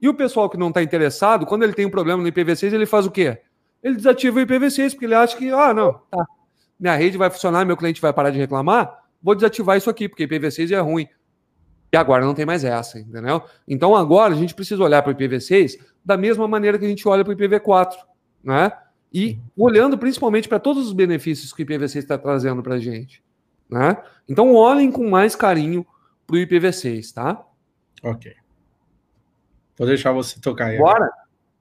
[0.01, 2.87] E o pessoal que não está interessado, quando ele tem um problema no IPv6, ele
[2.87, 3.39] faz o quê?
[3.87, 6.27] ele desativa o IPv6, porque ele acha que, ah, não, tá,
[6.79, 10.27] minha rede vai funcionar, meu cliente vai parar de reclamar, vou desativar isso aqui, porque
[10.27, 11.09] IPv6 é ruim.
[11.93, 13.43] E agora não tem mais essa, entendeu?
[13.67, 17.07] Então agora a gente precisa olhar para o IPv6 da mesma maneira que a gente
[17.09, 17.95] olha para o IPv4,
[18.43, 18.73] né?
[19.15, 23.23] E olhando principalmente para todos os benefícios que o IPv6 está trazendo para a gente,
[23.71, 23.97] né?
[24.29, 25.87] Então olhem com mais carinho
[26.27, 27.45] para o IPv6, tá?
[28.03, 28.35] Ok.
[29.77, 30.79] Vou deixar você tocar aí.
[30.79, 31.11] Bora?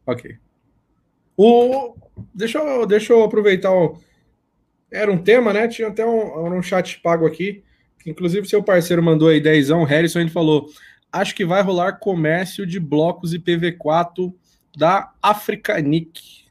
[0.06, 0.38] Ok.
[1.38, 1.96] O,
[2.34, 3.72] deixa, eu, deixa eu aproveitar.
[3.72, 4.00] O,
[4.92, 5.68] era um tema, né?
[5.68, 7.64] Tinha até um, um chat pago aqui.
[8.00, 10.68] Que inclusive, seu parceiro mandou aí 10, Harrison, ele falou:
[11.12, 14.34] Acho que vai rolar comércio de blocos IPv4
[14.78, 16.46] da Africanic.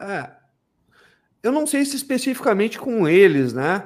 [0.00, 0.37] É.
[1.42, 3.84] Eu não sei se especificamente com eles, né?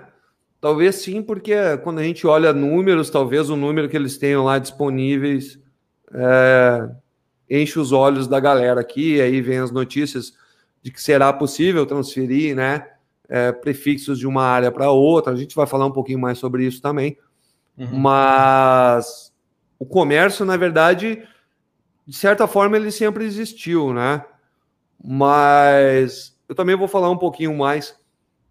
[0.60, 4.58] Talvez sim, porque quando a gente olha números, talvez o número que eles tenham lá
[4.58, 5.58] disponíveis
[6.14, 6.88] é,
[7.50, 10.32] enche os olhos da galera aqui, aí vem as notícias
[10.82, 12.86] de que será possível transferir, né,
[13.28, 15.32] é, prefixos de uma área para outra.
[15.32, 17.16] A gente vai falar um pouquinho mais sobre isso também.
[17.76, 17.98] Uhum.
[17.98, 19.32] Mas
[19.78, 21.22] o comércio, na verdade,
[22.06, 24.24] de certa forma, ele sempre existiu, né?
[25.02, 27.96] Mas eu também vou falar um pouquinho mais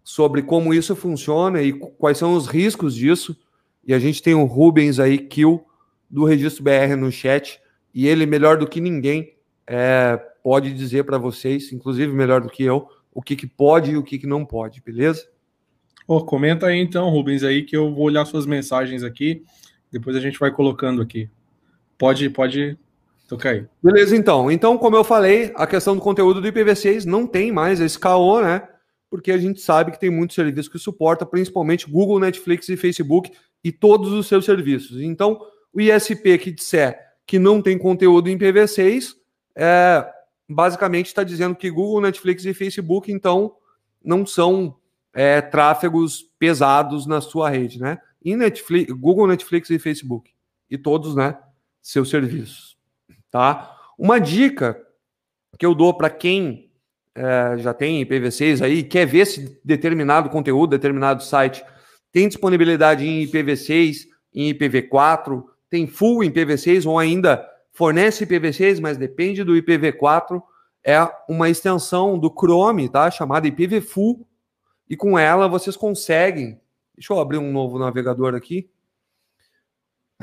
[0.04, 3.36] sobre como isso funciona e quais são os riscos disso.
[3.84, 5.64] E a gente tem o Rubens aí, Kill,
[6.10, 7.60] do Registro BR no chat,
[7.94, 9.34] e ele, melhor do que ninguém,
[9.66, 13.96] é, pode dizer para vocês, inclusive melhor do que eu, o que, que pode e
[13.96, 15.28] o que, que não pode, beleza?
[16.06, 19.44] Oh, comenta aí então, Rubens, aí que eu vou olhar suas mensagens aqui,
[19.90, 21.30] depois a gente vai colocando aqui.
[21.96, 22.76] Pode, pode
[23.82, 24.50] Beleza, então.
[24.50, 28.40] Então, como eu falei, a questão do conteúdo do IPv6 não tem mais esse caô,
[28.40, 28.68] né?
[29.10, 33.30] Porque a gente sabe que tem muitos serviços que suporta, principalmente Google, Netflix e Facebook
[33.62, 35.00] e todos os seus serviços.
[35.00, 35.40] Então,
[35.72, 39.14] o ISP que disser que não tem conteúdo em PV6,
[39.56, 40.06] é,
[40.48, 43.54] basicamente está dizendo que Google, Netflix e Facebook, então,
[44.04, 44.76] não são
[45.14, 47.98] é, tráfegos pesados na sua rede, né?
[48.24, 50.30] E Netflix, Google, Netflix e Facebook.
[50.70, 51.38] E todos, né?
[51.80, 52.76] Seus serviços.
[53.32, 53.76] Tá?
[53.98, 54.80] Uma dica
[55.58, 56.70] que eu dou para quem
[57.14, 61.64] é, já tem IPv6 aí, quer ver se determinado conteúdo, determinado site
[62.12, 69.42] tem disponibilidade em IPv6, em IPv4, tem full IPv6 ou ainda fornece IPv6, mas depende
[69.42, 70.42] do IPv4,
[70.84, 73.10] é uma extensão do Chrome, tá?
[73.10, 74.18] Chamada IPv4,
[74.90, 76.60] e com ela vocês conseguem,
[76.94, 78.70] deixa eu abrir um novo navegador aqui,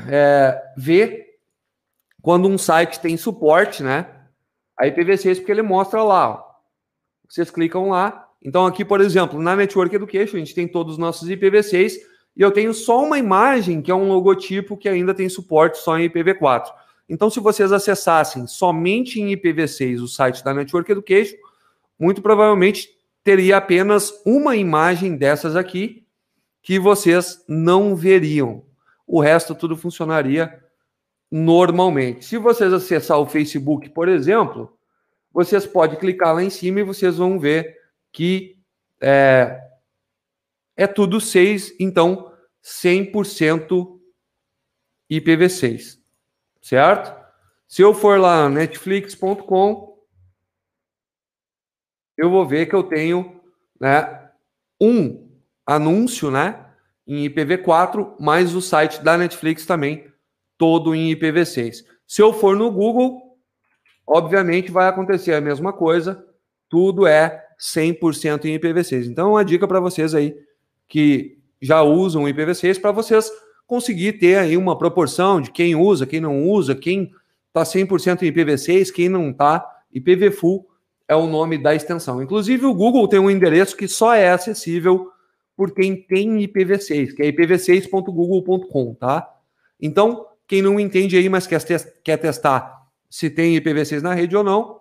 [0.08, 1.29] é, ver
[2.22, 4.06] quando um site tem suporte, né?
[4.78, 6.44] A IPv6, porque ele mostra lá, ó.
[7.28, 8.28] Vocês clicam lá.
[8.42, 11.98] Então, aqui, por exemplo, na Network Education, a gente tem todos os nossos IPv6
[12.36, 15.98] e eu tenho só uma imagem, que é um logotipo que ainda tem suporte só
[15.98, 16.66] em IPv4.
[17.08, 21.36] Então, se vocês acessassem somente em IPv6 o site da Network Education,
[21.98, 22.88] muito provavelmente
[23.22, 26.06] teria apenas uma imagem dessas aqui
[26.62, 28.64] que vocês não veriam.
[29.06, 30.58] O resto tudo funcionaria
[31.30, 32.24] normalmente.
[32.24, 34.76] Se vocês acessar o Facebook, por exemplo,
[35.32, 37.76] vocês podem clicar lá em cima e vocês vão ver
[38.12, 38.58] que
[39.00, 39.60] é,
[40.76, 43.98] é tudo 6, então 100%
[45.10, 46.00] IPv6
[46.60, 47.18] certo?
[47.66, 49.98] Se eu for lá netflix.com,
[52.16, 53.40] eu vou ver que eu tenho
[53.80, 54.30] né,
[54.80, 55.30] um
[55.64, 56.66] anúncio né,
[57.06, 60.09] em IPv4, mais o site da Netflix também,
[60.60, 61.86] todo em IPv6.
[62.06, 63.18] Se eu for no Google,
[64.06, 66.22] obviamente vai acontecer a mesma coisa,
[66.68, 69.06] tudo é 100% em IPv6.
[69.06, 70.36] Então, uma dica para vocês aí
[70.86, 73.32] que já usam IPv6, para vocês
[73.66, 77.10] conseguir ter aí uma proporção de quem usa, quem não usa, quem
[77.48, 79.66] está 100% em IPv6, quem não está.
[79.94, 80.62] IPv4
[81.08, 82.22] é o nome da extensão.
[82.22, 85.10] Inclusive, o Google tem um endereço que só é acessível
[85.56, 89.26] por quem tem IPv6, que é ipv6.google.com, tá?
[89.80, 91.62] Então, quem não entende aí, mas quer,
[92.02, 94.80] quer testar se tem IPv6 na rede ou não,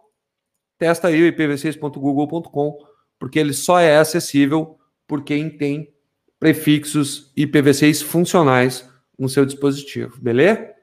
[0.80, 2.76] testa aí o ipv6.google.com,
[3.20, 5.94] porque ele só é acessível por quem tem
[6.40, 10.74] prefixos IPv6 funcionais no seu dispositivo, beleza?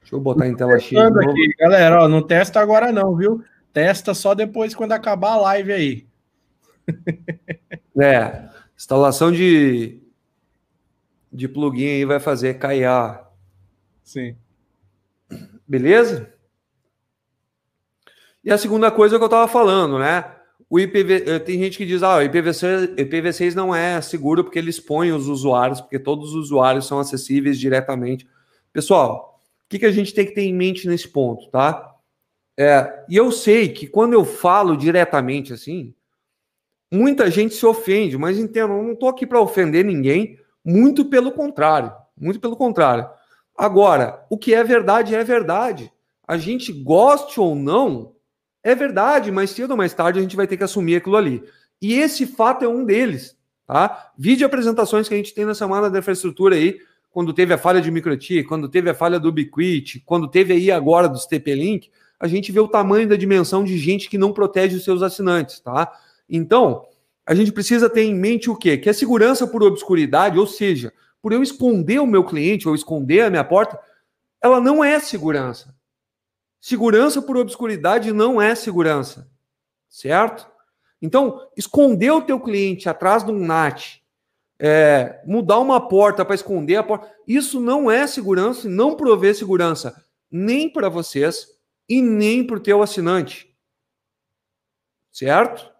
[0.00, 1.08] Deixa eu botar em tela cheia.
[1.08, 3.42] Aqui, galera, ó, não testa agora não, viu?
[3.72, 6.11] Testa só depois quando acabar a live aí.
[8.00, 10.02] É, instalação de
[11.32, 13.20] de plugin aí vai fazer KIA.
[14.04, 14.36] Sim.
[15.66, 16.32] Beleza?
[18.44, 20.36] E a segunda coisa que eu estava falando, né?
[20.68, 24.58] O IPv, eh, tem gente que diz, ah, o IPv6, IPv6 não é seguro porque
[24.58, 28.26] ele expõe os usuários, porque todos os usuários são acessíveis diretamente.
[28.72, 31.94] Pessoal, o que, que a gente tem que ter em mente nesse ponto, tá?
[32.58, 35.94] É, e eu sei que quando eu falo diretamente assim,
[36.92, 41.32] muita gente se ofende, mas entendo, eu não estou aqui para ofender ninguém, muito pelo
[41.32, 43.08] contrário, muito pelo contrário.
[43.56, 45.90] Agora, o que é verdade é verdade.
[46.28, 48.12] A gente goste ou não,
[48.62, 51.42] é verdade, mas cedo ou mais tarde a gente vai ter que assumir aquilo ali.
[51.80, 53.36] E esse fato é um deles.
[53.66, 54.10] Tá?
[54.18, 56.78] Vídeo apresentações que a gente tem na semana da infraestrutura aí,
[57.10, 60.70] quando teve a falha de MicroT, quando teve a falha do Ubiquiti, quando teve aí
[60.70, 61.90] agora dos TP-Link,
[62.20, 65.60] a gente vê o tamanho da dimensão de gente que não protege os seus assinantes,
[65.60, 65.92] tá?
[66.34, 66.86] Então,
[67.26, 68.78] a gente precisa ter em mente o quê?
[68.78, 73.20] Que a segurança por obscuridade, ou seja, por eu esconder o meu cliente ou esconder
[73.20, 73.78] a minha porta,
[74.40, 75.76] ela não é segurança.
[76.58, 79.30] Segurança por obscuridade não é segurança,
[79.88, 80.50] certo?
[81.00, 84.00] Então, esconder o teu cliente atrás de um NAT,
[84.58, 89.34] é, mudar uma porta para esconder a porta, isso não é segurança e não provê
[89.34, 91.48] segurança nem para vocês
[91.88, 93.54] e nem para o teu assinante,
[95.10, 95.71] certo?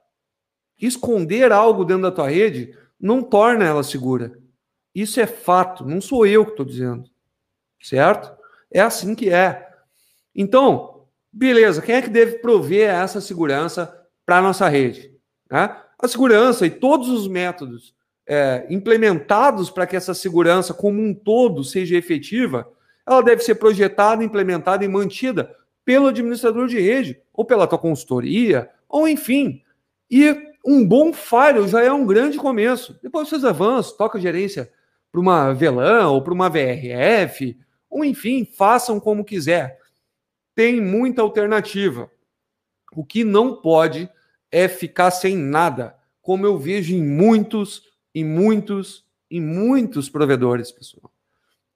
[0.82, 4.36] Esconder algo dentro da tua rede não torna ela segura.
[4.92, 7.08] Isso é fato, não sou eu que estou dizendo,
[7.80, 8.36] certo?
[8.70, 9.70] É assim que é.
[10.34, 15.14] Então, beleza, quem é que deve prover essa segurança para a nossa rede?
[15.50, 15.74] Né?
[15.98, 17.94] A segurança e todos os métodos
[18.26, 22.68] é, implementados para que essa segurança como um todo seja efetiva,
[23.06, 25.54] ela deve ser projetada, implementada e mantida
[25.84, 29.62] pelo administrador de rede, ou pela tua consultoria, ou enfim.
[30.10, 32.98] E um bom firewall já é um grande começo.
[33.02, 34.72] Depois vocês avançam, toca gerência
[35.10, 37.58] para uma VLAN ou para uma VRF,
[37.90, 39.82] ou enfim, façam como quiser
[40.54, 42.10] tem muita alternativa.
[42.94, 44.08] O que não pode
[44.50, 47.82] é ficar sem nada, como eu vejo em muitos,
[48.14, 51.10] em muitos, em muitos provedores, pessoal.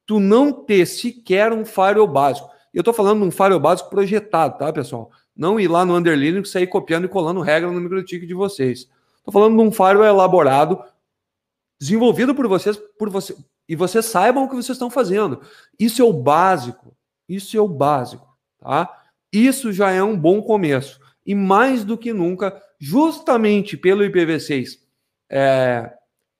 [0.04, 2.48] Tu não ter sequer um firewall básico.
[2.72, 5.10] Eu estou falando de um firewall básico projetado, tá, pessoal?
[5.36, 8.88] Não ir lá no Underline e sair copiando e colando regra no microtik de vocês.
[9.18, 10.82] Estou falando de um firewall elaborado
[11.78, 13.36] desenvolvido por vocês, por você,
[13.68, 15.40] e vocês saibam o que vocês estão fazendo.
[15.78, 16.96] Isso é o básico.
[17.28, 18.26] Isso é o básico,
[18.58, 19.04] tá?
[19.32, 21.00] Isso já é um bom começo.
[21.24, 24.78] E mais do que nunca, justamente pelo IPv6
[25.28, 25.92] é,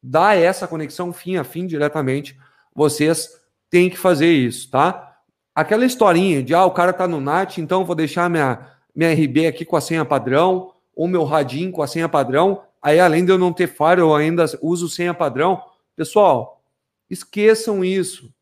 [0.03, 2.39] dar essa conexão fim a fim diretamente,
[2.75, 3.29] vocês
[3.69, 5.17] têm que fazer isso, tá?
[5.55, 9.47] Aquela historinha de, ah, o cara tá no NAT, então vou deixar minha, minha RB
[9.47, 13.31] aqui com a senha padrão, ou meu radinho com a senha padrão, aí além de
[13.31, 15.63] eu não ter firewall, eu ainda uso senha padrão.
[15.95, 16.65] Pessoal,
[17.11, 18.33] esqueçam isso.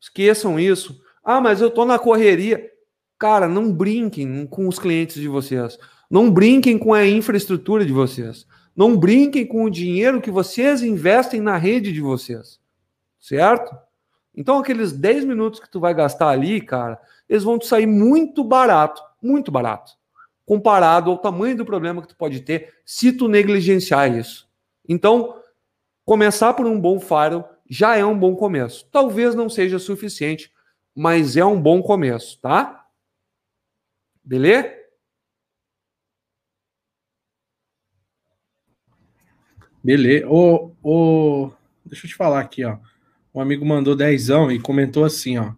[0.00, 1.00] Esqueçam isso.
[1.24, 2.70] Ah, mas eu tô na correria.
[3.18, 5.76] Cara, não brinquem com os clientes de vocês.
[6.08, 8.46] Não brinquem com a infraestrutura de vocês.
[8.76, 12.60] Não brinquem com o dinheiro que vocês investem na rede de vocês.
[13.18, 13.74] Certo?
[14.36, 18.42] Então, aqueles 10 minutos que tu vai gastar ali, cara, eles vão te sair muito
[18.42, 19.92] barato, muito barato,
[20.44, 24.48] comparado ao tamanho do problema que tu pode ter se tu negligenciar isso.
[24.88, 25.40] Então,
[26.04, 28.86] começar por um bom firewall já é um bom começo.
[28.90, 30.52] Talvez não seja suficiente,
[30.94, 32.86] mas é um bom começo, tá?
[34.22, 34.72] Beleza?
[39.82, 40.26] Beleza.
[40.28, 41.50] Ô, ô,
[41.84, 42.78] deixa eu te falar aqui, ó.
[43.34, 45.52] Um amigo mandou dezão e comentou assim, ó.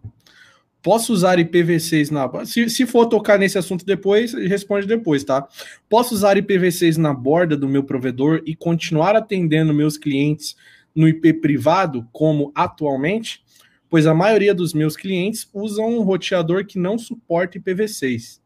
[0.87, 2.45] Posso usar IPv6 na.
[2.45, 5.45] Se, se for tocar nesse assunto depois, responde depois, tá?
[5.89, 10.55] Posso usar IPv6 na borda do meu provedor e continuar atendendo meus clientes
[10.95, 13.43] no IP privado, como atualmente?
[13.89, 18.39] Pois a maioria dos meus clientes usam um roteador que não suporta IPv6.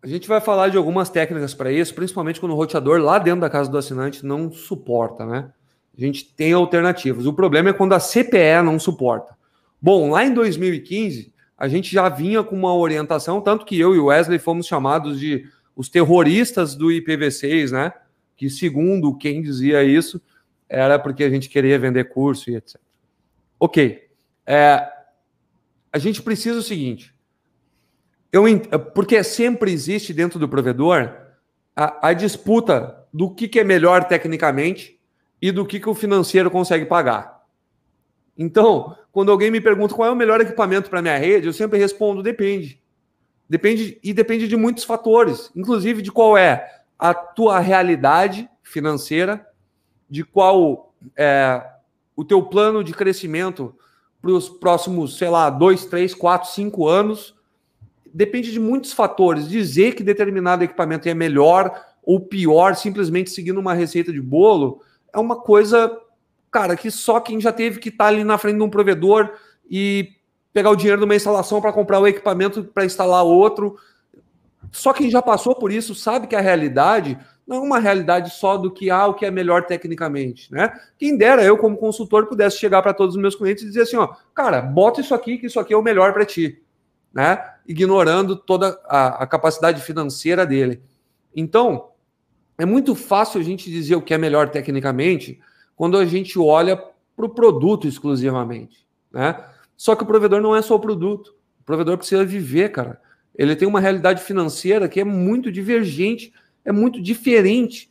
[0.00, 3.40] A gente vai falar de algumas técnicas para isso, principalmente quando o roteador lá dentro
[3.40, 5.50] da casa do assinante não suporta, né?
[5.98, 7.26] A gente tem alternativas.
[7.26, 9.39] O problema é quando a CPE não suporta.
[9.80, 13.98] Bom, lá em 2015, a gente já vinha com uma orientação, tanto que eu e
[13.98, 17.92] o Wesley fomos chamados de os terroristas do IPv6, né?
[18.36, 20.20] Que segundo quem dizia isso,
[20.68, 22.80] era porque a gente queria vender curso e etc.
[23.58, 24.08] Ok.
[24.46, 24.88] É,
[25.92, 27.14] a gente precisa o seguinte:
[28.32, 28.44] eu,
[28.94, 31.12] porque sempre existe dentro do provedor
[31.74, 35.00] a, a disputa do que, que, é melhor tecnicamente
[35.42, 37.39] e do que, que o financeiro consegue pagar.
[38.42, 41.78] Então, quando alguém me pergunta qual é o melhor equipamento para minha rede, eu sempre
[41.78, 42.80] respondo: depende.
[43.48, 49.46] Depende e depende de muitos fatores, inclusive de qual é a tua realidade financeira,
[50.08, 51.62] de qual é
[52.16, 53.74] o teu plano de crescimento
[54.22, 57.34] para os próximos, sei lá, dois, três, quatro, cinco anos
[58.12, 59.48] depende de muitos fatores.
[59.48, 64.82] Dizer que determinado equipamento é melhor ou pior, simplesmente seguindo uma receita de bolo,
[65.12, 65.96] é uma coisa,
[66.50, 69.30] cara, que só quem já teve que estar tá ali na frente de um provedor
[69.70, 70.12] e
[70.52, 73.76] pegar o dinheiro de uma instalação para comprar o equipamento para instalar outro.
[74.72, 78.56] Só quem já passou por isso sabe que a realidade não é uma realidade só
[78.56, 80.72] do que há ah, o que é melhor tecnicamente, né?
[80.96, 83.96] Quem dera eu como consultor pudesse chegar para todos os meus clientes e dizer assim,
[83.96, 86.62] ó, cara, bota isso aqui que isso aqui é o melhor para ti
[87.12, 87.54] né?
[87.66, 90.82] ignorando toda a, a capacidade financeira dele.
[91.34, 91.90] Então,
[92.58, 95.40] é muito fácil a gente dizer o que é melhor tecnicamente
[95.80, 96.76] quando a gente olha
[97.16, 98.86] para o produto exclusivamente.
[99.10, 99.42] Né?
[99.74, 101.28] Só que o provedor não é só o produto.
[101.58, 103.00] O provedor precisa viver, cara.
[103.34, 106.34] Ele tem uma realidade financeira que é muito divergente,
[106.66, 107.90] é muito diferente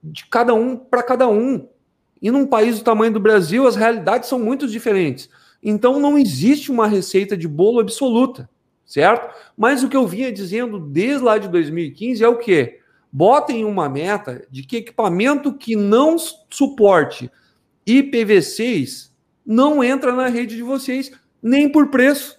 [0.00, 1.68] de cada um para cada um.
[2.22, 5.28] E num país do tamanho do Brasil, as realidades são muito diferentes.
[5.60, 8.48] Então não existe uma receita de bolo absoluta,
[8.86, 9.34] certo?
[9.56, 12.79] Mas o que eu vinha dizendo desde lá de 2015 é o quê?
[13.12, 17.30] Botem uma meta de que equipamento que não suporte
[17.86, 19.10] IPv6
[19.44, 21.10] não entra na rede de vocês,
[21.42, 22.38] nem por preço.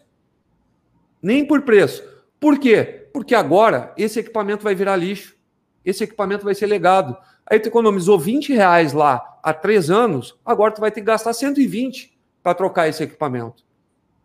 [1.22, 2.03] Nem por preço.
[2.39, 3.07] Por quê?
[3.13, 5.36] Porque agora esse equipamento vai virar lixo.
[5.84, 7.17] Esse equipamento vai ser legado.
[7.45, 11.34] Aí tu economizou 20 reais lá há três anos, agora tu vai ter que gastar
[11.34, 13.63] 120 para trocar esse equipamento.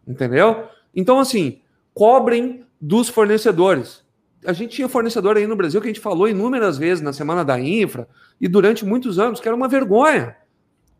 [0.07, 0.69] Entendeu?
[0.95, 1.61] Então, assim,
[1.93, 4.05] cobrem dos fornecedores.
[4.47, 7.45] A gente tinha fornecedor aí no Brasil que a gente falou inúmeras vezes na semana
[7.45, 8.09] da infra
[8.41, 10.37] e durante muitos anos, que era uma vergonha.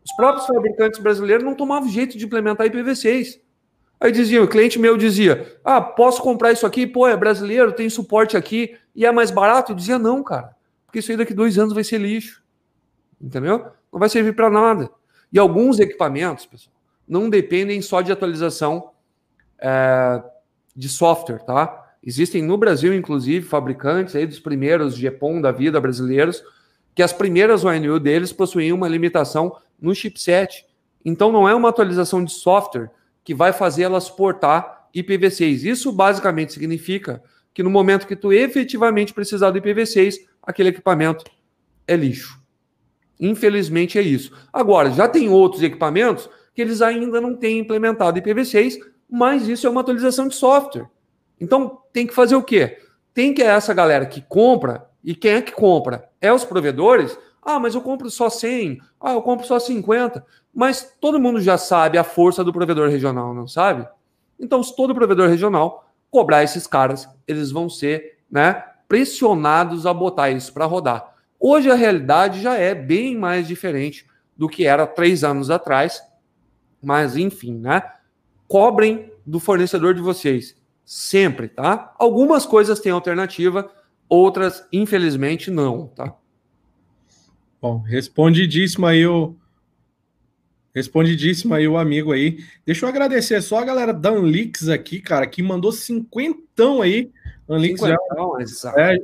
[0.05, 3.39] Os próprios fabricantes brasileiros não tomavam jeito de implementar IPv6.
[3.99, 6.85] Aí dizia, o cliente meu dizia: Ah, posso comprar isso aqui?
[6.85, 9.71] Pô, é brasileiro, tem suporte aqui e é mais barato?
[9.71, 12.43] Eu dizia: Não, cara, porque isso aí daqui dois anos vai ser lixo.
[13.19, 13.71] Entendeu?
[13.91, 14.89] Não vai servir para nada.
[15.31, 16.75] E alguns equipamentos, pessoal,
[17.07, 18.91] não dependem só de atualização
[19.59, 20.21] é,
[20.75, 21.86] de software, tá?
[22.07, 26.41] Existem no Brasil, inclusive, fabricantes aí dos primeiros GPON da vida brasileiros,
[26.95, 30.65] que as primeiras ONU deles possuíam uma limitação no chipset.
[31.03, 32.89] Então, não é uma atualização de software
[33.25, 35.65] que vai fazer ela suportar IPv6.
[35.65, 37.21] Isso basicamente significa
[37.53, 41.25] que no momento que tu efetivamente precisar do IPv6, aquele equipamento
[41.85, 42.41] é lixo.
[43.19, 44.31] Infelizmente é isso.
[44.53, 48.77] Agora, já tem outros equipamentos que eles ainda não têm implementado IPv6,
[49.11, 50.87] mas isso é uma atualização de software.
[51.39, 52.79] Então, tem que fazer o quê?
[53.13, 56.09] Tem que é essa galera que compra, e quem é que compra?
[56.19, 57.17] É os provedores?
[57.41, 58.79] Ah, mas eu compro só 100.
[58.99, 60.25] Ah, eu compro só 50.
[60.53, 63.87] Mas todo mundo já sabe a força do provedor regional, não sabe?
[64.37, 70.29] Então, se todo provedor regional cobrar esses caras, eles vão ser né, pressionados a botar
[70.29, 71.15] isso para rodar.
[71.39, 76.01] Hoje a realidade já é bem mais diferente do que era três anos atrás,
[76.83, 77.81] mas enfim, né?
[78.47, 80.56] Cobrem do fornecedor de vocês
[80.87, 81.93] sempre, tá?
[81.99, 83.69] Algumas coisas têm alternativa,
[84.07, 86.15] outras infelizmente não, tá?
[87.61, 89.35] Bom, respondidíssimo aí o
[90.73, 92.37] respondidíssimo aí o amigo aí.
[92.65, 97.11] Deixa eu agradecer só a galera da Anlix aqui, cara, que mandou cinquentão aí
[97.49, 97.95] Anlix, é,
[98.93, 98.97] é,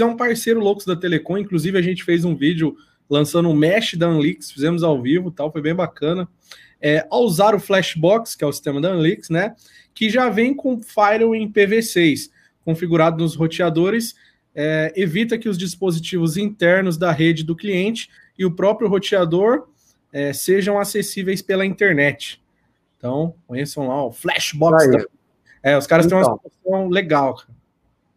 [0.00, 2.76] é um parceiro louco da Telecom, inclusive a gente fez um vídeo
[3.08, 6.28] lançando um mesh da Anlix, fizemos ao vivo tal, foi bem bacana.
[6.80, 9.54] É, ao usar o Flashbox, que é o sistema da Anlix, né,
[9.94, 12.30] que já vem com Firewall em PV6,
[12.64, 14.14] configurado nos roteadores,
[14.54, 19.68] é, evita que os dispositivos internos da rede do cliente e o próprio roteador
[20.12, 22.42] é, sejam acessíveis pela internet.
[22.98, 24.90] Então, conheçam lá o Flashbox.
[24.90, 25.04] Da...
[25.62, 26.18] É, os caras então.
[26.18, 26.50] têm uma então.
[26.62, 27.42] solução legal.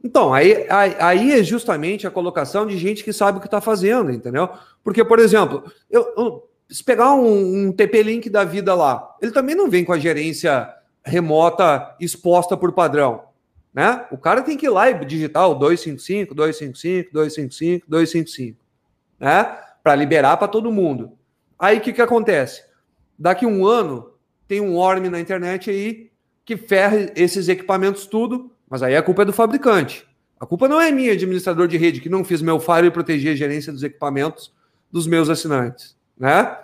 [0.03, 3.59] Então, aí, aí, aí, é justamente a colocação de gente que sabe o que está
[3.59, 4.49] fazendo, entendeu?
[4.84, 9.55] Porque, por exemplo, eu, eu se pegar um, um TP-Link da vida lá, ele também
[9.55, 10.71] não vem com a gerência
[11.06, 13.26] remota exposta por padrão,
[13.74, 14.06] né?
[14.12, 18.60] O cara tem que ir lá e digitar o 255, 255, 255, 255,
[19.20, 19.58] né?
[19.84, 21.12] Para liberar para todo mundo.
[21.60, 22.64] Aí o que, que acontece?
[23.18, 24.12] Daqui um ano,
[24.47, 26.12] tem um ORM na internet aí
[26.43, 30.06] que ferra esses equipamentos tudo, mas aí a culpa é do fabricante.
[30.39, 33.34] A culpa não é minha, administrador de rede, que não fiz meu firewall e proteger
[33.34, 34.53] a gerência dos equipamentos
[34.91, 36.58] dos meus assinantes, né?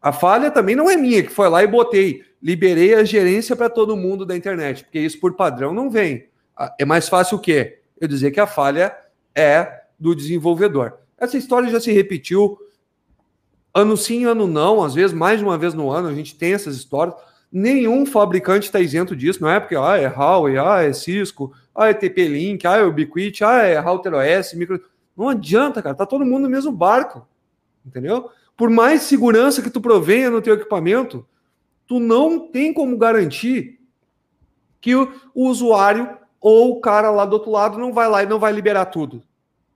[0.00, 3.68] A falha também não é minha, que foi lá e botei, liberei a gerência para
[3.68, 6.28] todo mundo da internet, porque isso por padrão não vem.
[6.56, 7.80] Ah, é mais fácil o quê?
[8.00, 8.96] Eu dizer que a falha
[9.34, 10.98] é do desenvolvedor.
[11.18, 12.58] Essa história já se repetiu
[13.74, 16.54] ano sim, ano não, às vezes mais de uma vez no ano a gente tem
[16.54, 17.14] essas histórias.
[17.52, 21.88] Nenhum fabricante está isento disso, não é porque ah, é Huawei, ah, é Cisco, ah,
[21.88, 24.80] é TP-Link, ah, é Ubiquiti, ah, é Router OS, micro...
[25.16, 27.26] Não adianta, cara, tá todo mundo no mesmo barco,
[27.84, 28.30] entendeu?
[28.56, 31.26] Por mais segurança que tu provenha no teu equipamento,
[31.90, 33.80] tu não tem como garantir
[34.80, 36.08] que o, o usuário
[36.40, 39.24] ou o cara lá do outro lado não vai lá e não vai liberar tudo.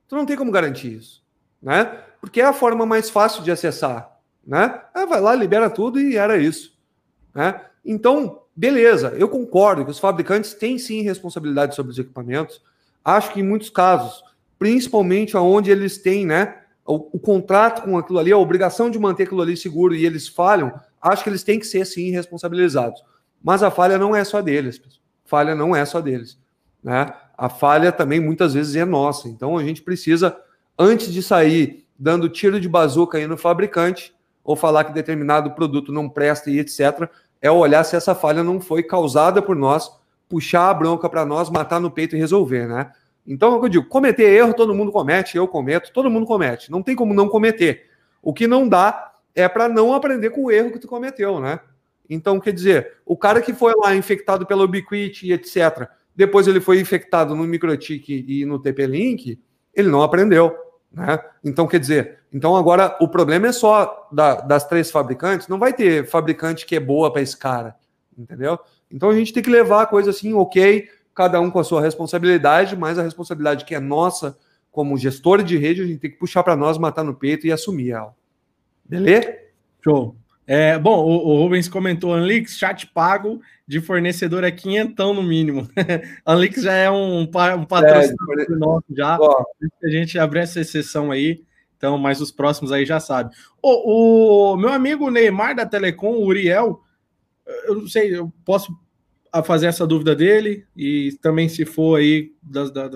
[0.07, 1.21] Tu não tem como garantir isso,
[1.61, 1.99] né?
[2.21, 4.81] Porque é a forma mais fácil de acessar, né?
[4.93, 6.79] Ah, vai lá, libera tudo e era isso.
[7.33, 7.59] Né?
[7.83, 12.61] Então, beleza, eu concordo que os fabricantes têm sim responsabilidade sobre os equipamentos.
[13.03, 14.23] Acho que em muitos casos,
[14.57, 19.23] principalmente onde eles têm né, o, o, contrato com aquilo ali, a obrigação de manter
[19.23, 20.71] aquilo ali seguro e eles falham,
[21.05, 23.03] acho que eles têm que ser sim responsabilizados.
[23.41, 24.81] Mas a falha não é só deles.
[25.23, 26.37] Falha não é só deles.
[26.83, 27.07] Né?
[27.37, 29.29] A falha também muitas vezes é nossa.
[29.29, 30.35] Então a gente precisa,
[30.77, 35.91] antes de sair dando tiro de bazuca aí no fabricante, ou falar que determinado produto
[35.91, 37.09] não presta e etc.,
[37.41, 39.89] é olhar se essa falha não foi causada por nós,
[40.27, 42.91] puxar a bronca para nós, matar no peito e resolver, né?
[43.25, 46.71] Então, é eu digo, cometer erro todo mundo comete, eu cometo, todo mundo comete.
[46.71, 47.89] Não tem como não cometer.
[48.21, 51.59] O que não dá é para não aprender com o erro que tu cometeu, né?
[52.09, 56.61] Então, quer dizer, o cara que foi lá infectado pela Ubiquiti e etc., depois ele
[56.61, 59.39] foi infectado no MikroTik e no TP-Link,
[59.73, 60.55] ele não aprendeu,
[60.91, 61.19] né?
[61.43, 65.73] Então, quer dizer, então agora o problema é só da, das três fabricantes, não vai
[65.73, 67.75] ter fabricante que é boa para esse cara,
[68.17, 68.57] entendeu?
[68.89, 71.81] Então a gente tem que levar a coisa assim, ok, cada um com a sua
[71.81, 74.37] responsabilidade, mas a responsabilidade que é nossa
[74.71, 77.51] como gestor de rede, a gente tem que puxar para nós, matar no peito e
[77.51, 78.13] assumir ela.
[78.87, 79.35] Beleza?
[79.83, 80.15] Show.
[80.47, 85.67] É, bom, o, o Rubens comentou, Anlix, chat pago de fornecedor é quinhentão no mínimo.
[86.25, 89.17] Anlix já é um, um patrocinador é, nosso já.
[89.19, 89.43] Ó,
[89.83, 91.43] a gente abriu essa exceção aí.
[91.77, 93.35] Então, mas os próximos aí já sabe.
[93.61, 96.81] O, o meu amigo Neymar da Telecom, o Uriel,
[97.65, 98.75] eu não sei, eu posso
[99.43, 102.89] fazer essa dúvida dele e também se for aí das, da,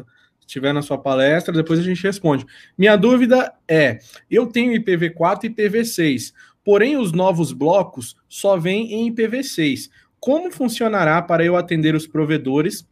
[0.50, 2.46] estiver na sua palestra, depois a gente responde.
[2.78, 6.34] Minha dúvida é: eu tenho IPv4 e IPv6,
[6.64, 9.90] porém os novos blocos só vêm em IPv6.
[10.20, 12.86] Como funcionará para eu atender os provedores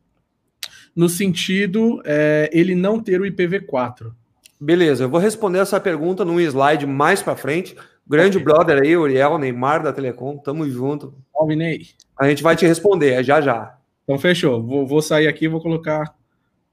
[0.96, 4.12] no sentido é, ele não ter o IPv4?
[4.60, 7.76] Beleza, eu vou responder essa pergunta num slide mais para frente.
[8.08, 8.46] Grande okay.
[8.46, 11.14] brother aí, Uriel, Neymar da Telecom, tamo junto.
[11.36, 11.88] Alvinei.
[12.18, 13.78] A gente vai te responder, é já já.
[14.04, 14.64] Então fechou.
[14.64, 16.17] Vou, vou sair aqui e vou colocar.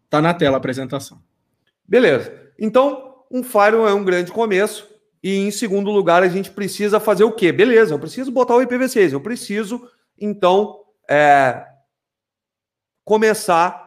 [0.08, 1.22] Tá na tela a apresentação.
[1.86, 2.32] Beleza.
[2.58, 4.88] Então, um firewall é um grande começo.
[5.22, 7.50] E em segundo lugar, a gente precisa fazer o quê?
[7.50, 11.66] Beleza, eu preciso botar o IPv6, eu preciso, então, é,
[13.04, 13.84] começar,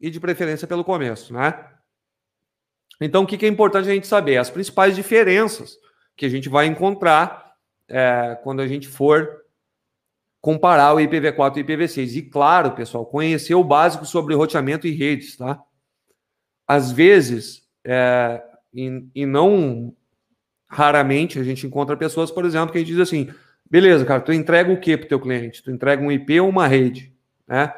[0.00, 1.68] e de preferência pelo começo, né?
[3.00, 4.38] Então, o que é importante a gente saber?
[4.38, 5.76] As principais diferenças
[6.16, 7.54] que a gente vai encontrar
[7.88, 9.43] é, quando a gente for
[10.44, 12.16] comparar o IPv4 e o IPv6.
[12.16, 15.58] E claro, pessoal, conhecer o básico sobre roteamento e redes, tá?
[16.68, 19.96] Às vezes, é, e, e não
[20.68, 23.30] raramente, a gente encontra pessoas, por exemplo, que a gente diz assim,
[23.70, 25.62] beleza, cara, tu entrega o que para o teu cliente?
[25.62, 27.10] Tu entrega um IP ou uma rede,
[27.48, 27.72] né?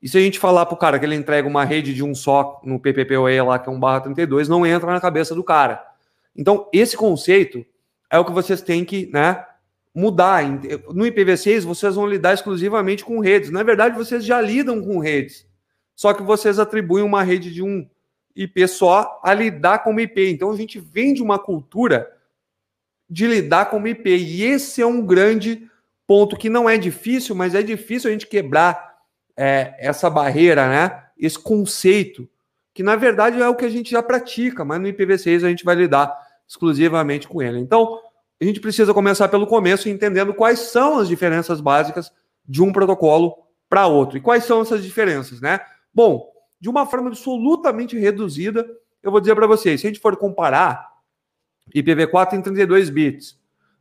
[0.00, 2.14] E se a gente falar para o cara que ele entrega uma rede de um
[2.14, 5.84] só no PPPoE lá, que é um barra 32, não entra na cabeça do cara.
[6.36, 7.66] Então, esse conceito
[8.08, 9.44] é o que vocês têm que né,
[9.94, 10.44] mudar.
[10.44, 13.50] No IPv6, vocês vão lidar exclusivamente com redes.
[13.50, 15.46] Na verdade, vocês já lidam com redes.
[15.94, 17.88] Só que vocês atribuem uma rede de um
[18.34, 20.28] IP só a lidar como IP.
[20.30, 22.10] Então, a gente vem de uma cultura
[23.08, 24.08] de lidar como IP.
[24.08, 25.68] E esse é um grande
[26.06, 28.92] ponto que não é difícil, mas é difícil a gente quebrar
[29.36, 31.04] é, essa barreira, né?
[31.18, 32.28] Esse conceito,
[32.74, 35.64] que na verdade é o que a gente já pratica, mas no IPv6 a gente
[35.64, 36.14] vai lidar
[36.48, 37.58] exclusivamente com ele.
[37.58, 37.98] Então,
[38.42, 42.10] a gente precisa começar pelo começo, entendendo quais são as diferenças básicas
[42.46, 43.36] de um protocolo
[43.68, 44.18] para outro.
[44.18, 45.60] E quais são essas diferenças, né?
[45.94, 46.28] Bom,
[46.60, 48.66] de uma forma absolutamente reduzida,
[49.02, 50.88] eu vou dizer para vocês, se a gente for comparar,
[51.74, 53.38] IPv4 tem 32 bits,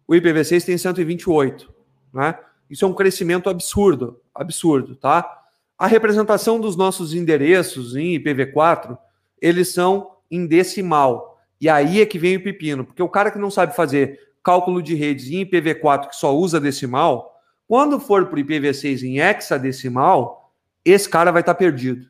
[0.08, 1.74] o IPv6 tem 128,
[2.14, 2.38] né?
[2.70, 5.40] Isso é um crescimento absurdo, absurdo, tá?
[5.78, 8.98] A representação dos nossos endereços em IPv4,
[9.42, 11.40] eles são em decimal.
[11.60, 14.82] E aí é que vem o pepino, porque o cara que não sabe fazer cálculo
[14.82, 17.32] de redes em IPv4 que só usa decimal,
[17.68, 22.10] quando for para o IPv6 em hexadecimal, esse cara vai estar tá perdido.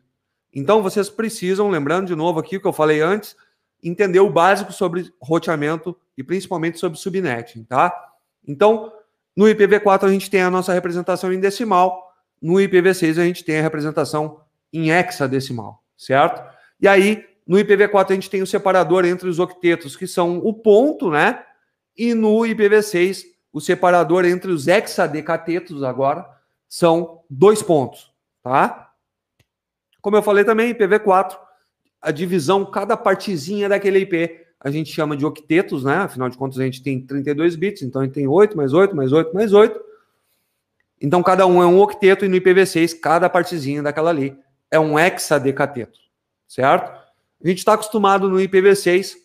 [0.53, 3.35] Então vocês precisam, lembrando de novo aqui o que eu falei antes,
[3.83, 7.93] entender o básico sobre roteamento e principalmente sobre subnetting, tá?
[8.47, 8.91] Então,
[9.35, 12.11] no IPv4 a gente tem a nossa representação em decimal,
[12.41, 14.41] no IPv6 a gente tem a representação
[14.73, 16.43] em hexadecimal, certo?
[16.79, 20.53] E aí, no IPv4 a gente tem o separador entre os octetos, que são o
[20.53, 21.43] ponto, né?
[22.01, 26.27] E no IPv6, o separador entre os hexadecatetos agora
[26.67, 28.91] são dois pontos, tá?
[30.01, 31.37] Como eu falei também, IPv4,
[32.01, 35.97] a divisão, cada partezinha daquele IP, a gente chama de octetos, né?
[35.97, 38.95] Afinal de contas, a gente tem 32 bits, então a gente tem 8 mais 8
[38.95, 39.79] mais 8 mais 8.
[40.99, 44.35] Então, cada um é um octeto e no IPv6, cada partezinha daquela ali
[44.71, 45.99] é um hexadecateto,
[46.47, 46.99] certo?
[47.43, 49.20] A gente está acostumado no IPv6,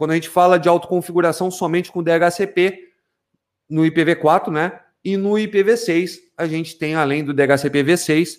[0.00, 2.88] quando a gente fala de autoconfiguração somente com DHCP,
[3.68, 4.80] no IPv4, né?
[5.04, 8.38] E no IPv6, a gente tem, além do DHCP v6,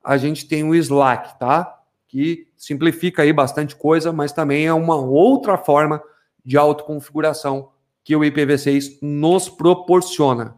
[0.00, 1.76] a gente tem o Slack, tá?
[2.06, 6.00] Que simplifica aí bastante coisa, mas também é uma outra forma
[6.44, 7.72] de autoconfiguração
[8.04, 10.54] que o IPv6 nos proporciona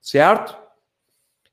[0.00, 0.56] certo?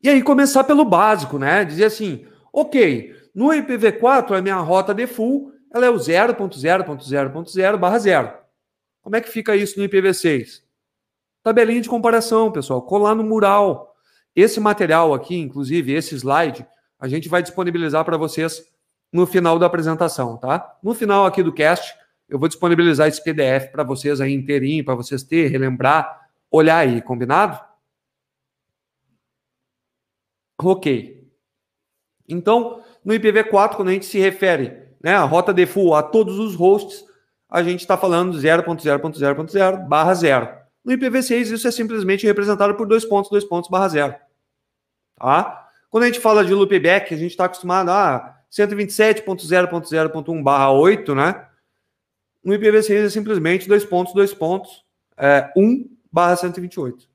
[0.03, 1.65] E aí começar pelo básico, né?
[1.65, 8.34] Dizer assim, ok, no IPv4 a minha rota default ela é o 0.0.0.0 barra 0.
[9.01, 10.63] Como é que fica isso no IPv6?
[11.43, 13.95] Tabelinha de comparação, pessoal, colar no mural.
[14.36, 16.65] Esse material aqui, inclusive esse slide,
[16.99, 18.63] a gente vai disponibilizar para vocês
[19.11, 20.78] no final da apresentação, tá?
[20.84, 21.95] No final aqui do cast,
[22.28, 27.01] eu vou disponibilizar esse PDF para vocês aí inteirinho, para vocês ter, relembrar, olhar aí,
[27.01, 27.59] combinado?
[30.61, 31.28] Ok.
[32.28, 36.56] Então, no IPv4, quando a gente se refere né, a rota default a todos os
[36.56, 37.06] hosts,
[37.50, 40.50] a gente está falando 0.0.0.0 barra 0.
[40.84, 44.16] No IPv6, isso é simplesmente representado por dois pontos, dois pontos barra 0.
[45.16, 45.68] Tá?
[45.89, 51.45] Quando a gente fala de loopback, a gente está acostumado a 127.0.0.1 barra 8, né?
[52.43, 54.86] No IPv6 é simplesmente dois pontos, dois pontos,
[55.18, 57.10] é, 1 barra 128.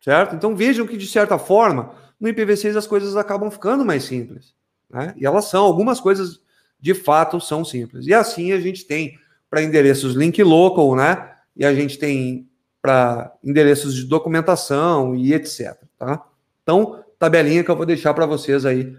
[0.00, 0.34] Certo?
[0.34, 4.54] Então vejam que, de certa forma, no IPv6 as coisas acabam ficando mais simples.
[4.88, 5.14] Né?
[5.16, 6.40] E elas são, algumas coisas
[6.80, 8.06] de fato são simples.
[8.06, 9.18] E assim a gente tem
[9.48, 11.34] para endereços link local, né?
[11.56, 12.48] E a gente tem
[12.80, 15.76] para endereços de documentação e etc.
[15.98, 16.24] Tá?
[16.62, 18.96] Então, tabelinha que eu vou deixar para vocês aí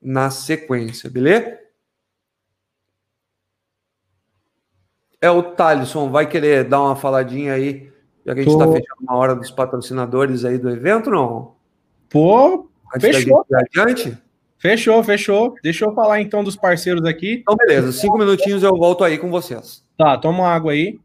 [0.00, 1.58] na sequência, beleza?
[5.20, 7.90] É o Thalisson, vai querer dar uma faladinha aí,
[8.26, 11.54] já que a gente está fechando uma hora dos patrocinadores aí do evento, não?
[12.10, 12.68] Pô,
[13.00, 13.46] fechou.
[13.54, 14.18] Adiante?
[14.62, 15.56] Fechou, fechou.
[15.60, 17.40] Deixa eu falar então dos parceiros aqui.
[17.42, 17.90] Então, beleza.
[17.90, 19.84] Cinco minutinhos eu volto aí com vocês.
[19.98, 21.00] Tá, toma água aí.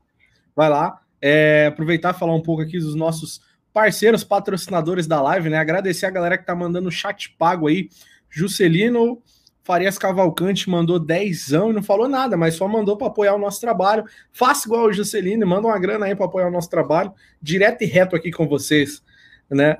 [0.55, 1.01] Vai lá.
[1.19, 3.41] É, aproveitar e falar um pouco aqui dos nossos
[3.73, 5.57] parceiros, patrocinadores da live, né?
[5.57, 7.89] Agradecer a galera que tá mandando chat pago aí.
[8.29, 9.23] Juscelino
[9.63, 13.59] Farias Cavalcante mandou dezão e não falou nada, mas só mandou para apoiar o nosso
[13.59, 14.05] trabalho.
[14.31, 17.87] Faça igual o Juscelino, manda uma grana aí para apoiar o nosso trabalho, direto e
[17.87, 19.01] reto aqui com vocês.
[19.49, 19.77] Né?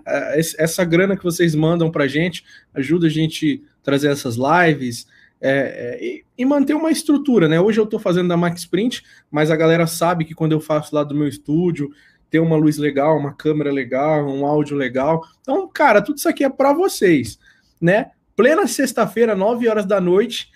[0.58, 2.44] Essa grana que vocês mandam para gente
[2.74, 5.08] ajuda a gente a trazer essas lives
[5.40, 5.50] é,
[6.00, 7.48] é, e, e, manter uma estrutura.
[7.48, 7.60] Né?
[7.60, 10.96] Hoje eu estou fazendo da Max Print, mas a galera sabe que quando eu faço
[10.96, 11.92] lá do meu estúdio,
[12.30, 15.22] tem uma luz legal, uma câmera legal, um áudio legal.
[15.42, 17.38] Então, cara, tudo isso aqui é para vocês,
[17.80, 18.12] né?
[18.38, 20.50] plena sexta-feira, 9 horas da noite.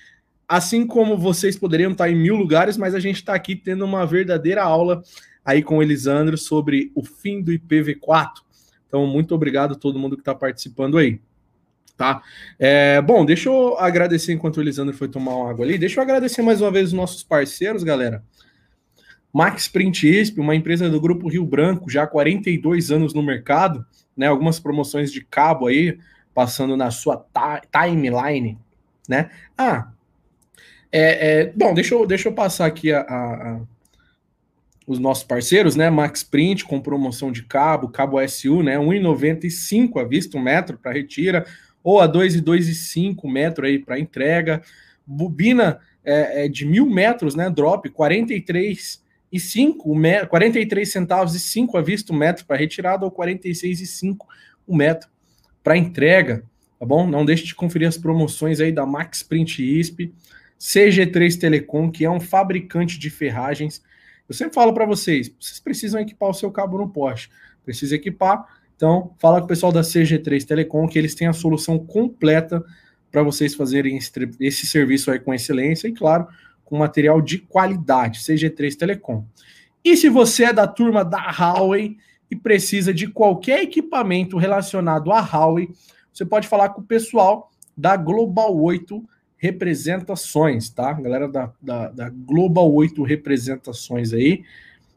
[0.47, 4.05] Assim como vocês poderiam estar em mil lugares, mas a gente está aqui tendo uma
[4.05, 5.01] verdadeira aula
[5.43, 8.29] aí com o Elisandro sobre o fim do IPv4.
[8.91, 11.17] Então, muito obrigado a todo mundo que está participando aí.
[11.95, 12.21] Tá?
[12.59, 15.77] É, bom, deixa eu agradecer enquanto o Elisandro foi tomar uma água ali.
[15.77, 18.21] Deixa eu agradecer mais uma vez os nossos parceiros, galera.
[19.31, 23.85] Max Print ISP, uma empresa do Grupo Rio Branco, já há 42 anos no mercado,
[24.17, 24.27] né?
[24.27, 25.97] Algumas promoções de cabo aí,
[26.35, 27.25] passando na sua
[27.71, 28.57] timeline,
[29.07, 29.29] né?
[29.57, 29.89] Ah,
[30.91, 33.61] é, é, bom, deixa eu, deixa eu passar aqui a, a,
[34.87, 35.89] os nossos parceiros, né?
[35.89, 38.77] Max Print com promoção de cabo, cabo SU, né?
[38.77, 41.45] 1,95 a vista, um metro para retira,
[41.83, 44.61] ou a 2,2,5 metro aí para entrega.
[45.05, 47.49] Bobina é, é, de mil metros, né?
[47.49, 49.01] Drop, 43
[49.31, 49.95] e 5,
[50.29, 54.27] 43 centavos e 5 a vista, um metro para retirada, ou 46 e 5
[54.67, 55.09] o metro
[55.63, 56.43] para entrega,
[56.79, 57.07] tá bom?
[57.07, 60.13] Não deixe de conferir as promoções aí da Max Print ISP,
[60.59, 63.81] CG3 Telecom, que é um fabricante de ferragens.
[64.31, 67.29] Eu sempre falo para vocês, vocês precisam equipar o seu cabo no poste,
[67.65, 68.45] precisa equipar.
[68.75, 72.63] Então, fala com o pessoal da CG3 Telecom que eles têm a solução completa
[73.11, 76.27] para vocês fazerem esse, esse serviço aí com excelência e, claro,
[76.63, 79.25] com material de qualidade, CG3 Telecom.
[79.83, 81.97] E se você é da turma da Huawei,
[82.31, 85.69] e precisa de qualquer equipamento relacionado à Huawei,
[86.13, 89.03] você pode falar com o pessoal da Global 8
[89.41, 90.93] Representações, tá?
[90.93, 94.43] Galera da, da, da Global 8 Representações aí,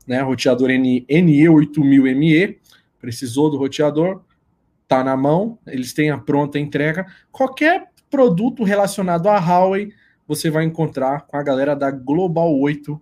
[0.07, 0.21] né?
[0.21, 2.59] Roteador NE8000ME,
[3.01, 4.21] precisou do roteador,
[4.87, 7.07] tá na mão, eles têm a pronta entrega.
[7.33, 9.95] Qualquer produto relacionado à Huawei,
[10.29, 13.01] você vai encontrar com a galera da Global 8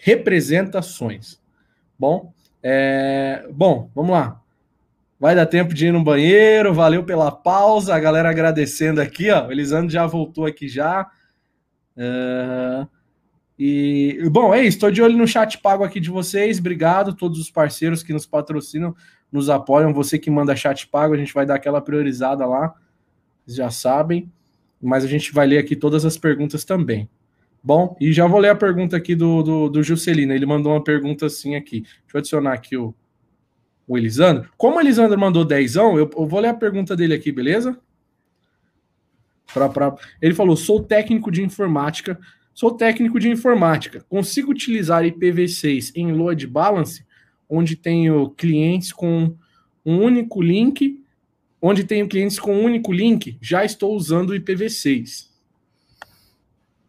[0.00, 1.38] Representações.
[1.98, 4.40] Bom, é, bom, vamos lá.
[5.18, 6.74] Vai dar tempo de ir no banheiro.
[6.74, 7.94] Valeu pela pausa.
[7.94, 9.46] A galera agradecendo aqui, ó.
[9.46, 11.06] O Elisandro já voltou aqui já.
[11.96, 12.86] É,
[13.58, 14.76] e bom, é isso.
[14.76, 16.58] Estou de olho no chat pago aqui de vocês.
[16.58, 18.94] Obrigado todos os parceiros que nos patrocinam,
[19.32, 19.94] nos apoiam.
[19.94, 22.74] Você que manda chat pago, a gente vai dar aquela priorizada lá.
[23.44, 24.30] Vocês já sabem.
[24.82, 27.08] Mas a gente vai ler aqui todas as perguntas também.
[27.64, 30.34] Bom, e já vou ler a pergunta aqui do, do, do Juscelino.
[30.34, 31.80] Ele mandou uma pergunta assim aqui.
[31.80, 32.94] Deixa eu adicionar aqui o,
[33.86, 34.48] o Elisandro.
[34.56, 37.78] Como o Elisandro mandou dezão, eu, eu vou ler a pergunta dele aqui, beleza?
[39.52, 39.94] Pra, pra...
[40.20, 42.18] Ele falou: sou técnico de informática.
[42.52, 44.04] Sou técnico de informática.
[44.08, 47.04] Consigo utilizar IPv6 em load balance,
[47.48, 49.36] onde tenho clientes com
[49.84, 51.04] um único link,
[51.60, 55.26] onde tenho clientes com um único link, já estou usando o IPv6.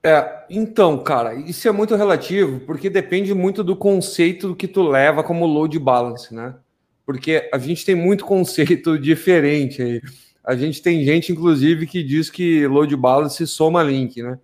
[0.04, 5.24] É, então, cara, isso é muito relativo, porque depende muito do conceito que tu leva
[5.24, 6.56] como load balance, né?
[7.08, 10.02] Porque a gente tem muito conceito diferente aí.
[10.44, 14.38] A gente tem gente, inclusive, que diz que load balance soma link, né?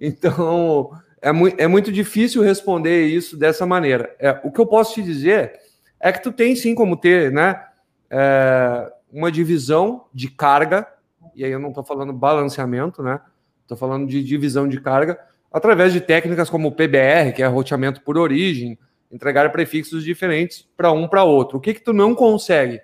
[0.00, 4.16] Então, é, mu é muito difícil responder isso dessa maneira.
[4.18, 5.60] É, o que eu posso te dizer
[6.00, 7.62] é que tu tem sim como ter, né?
[8.10, 10.88] É, uma divisão de carga,
[11.34, 13.20] e aí eu não estou falando balanceamento, né?
[13.60, 15.18] Estou falando de divisão de carga
[15.52, 18.78] através de técnicas como o PBR, que é roteamento por origem,
[19.14, 21.58] entregar prefixos diferentes para um para outro.
[21.58, 22.80] O que que tu não consegue?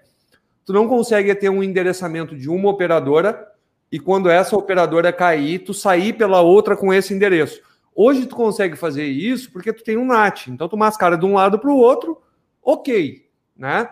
[0.64, 3.48] Tu não consegue ter um endereçamento de uma operadora
[3.90, 7.60] e quando essa operadora cair, tu sair pela outra com esse endereço.
[7.92, 10.46] Hoje tu consegue fazer isso porque tu tem um NAT.
[10.46, 12.22] Então tu mascara de um lado para o outro,
[12.62, 13.90] ok, né?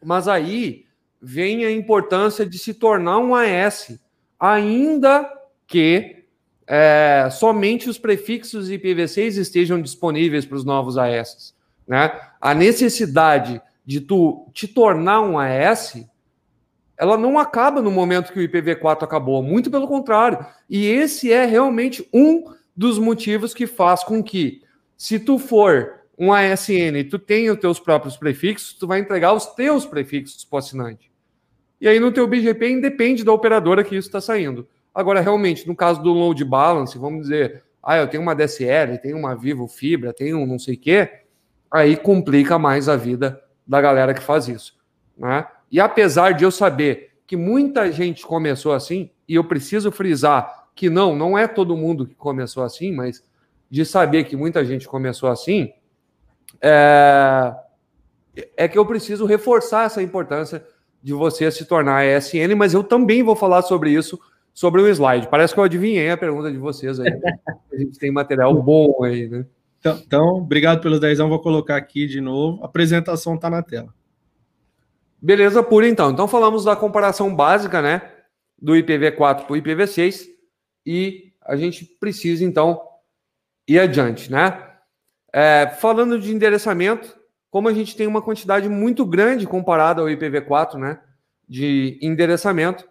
[0.00, 0.84] Mas aí
[1.20, 3.98] vem a importância de se tornar um AS,
[4.38, 5.28] ainda
[5.66, 6.23] que
[6.66, 11.54] é, somente os prefixos IPv6 estejam disponíveis para os novos AS.
[11.86, 12.18] Né?
[12.40, 16.06] A necessidade de tu te tornar um AS,
[16.96, 20.44] ela não acaba no momento que o IPv4 acabou, muito pelo contrário.
[20.68, 22.44] E esse é realmente um
[22.74, 24.62] dos motivos que faz com que,
[24.96, 29.32] se tu for um ASN e tu tem os teus próprios prefixos, tu vai entregar
[29.32, 31.12] os teus prefixos para o assinante.
[31.80, 34.66] E aí no teu BGP independe da operadora que isso está saindo.
[34.94, 39.18] Agora, realmente, no caso do load balance, vamos dizer, ah, eu tenho uma DSL, tenho
[39.18, 41.10] uma Vivo Fibra, tenho um não sei o quê,
[41.70, 44.76] aí complica mais a vida da galera que faz isso.
[45.18, 45.44] Né?
[45.70, 50.88] E apesar de eu saber que muita gente começou assim, e eu preciso frisar que
[50.88, 53.24] não, não é todo mundo que começou assim, mas
[53.70, 55.72] de saber que muita gente começou assim,
[56.60, 57.54] é,
[58.56, 60.64] é que eu preciso reforçar essa importância
[61.02, 64.18] de você se tornar ESN, mas eu também vou falar sobre isso
[64.54, 65.28] sobre o slide.
[65.28, 67.10] Parece que eu adivinhei a pergunta de vocês aí.
[67.72, 69.44] a gente tem material bom aí, né?
[69.80, 71.28] Então, então obrigado pelo dezão.
[71.28, 72.62] Vou colocar aqui de novo.
[72.62, 73.92] A apresentação está na tela.
[75.20, 76.10] Beleza, por então.
[76.10, 78.10] Então falamos da comparação básica, né?
[78.56, 80.26] Do IPv4 para o IPv6
[80.86, 82.80] e a gente precisa então
[83.66, 84.70] ir adiante, né?
[85.32, 87.16] É, falando de endereçamento,
[87.50, 91.00] como a gente tem uma quantidade muito grande comparada ao IPv4, né?
[91.48, 92.88] De endereçamento,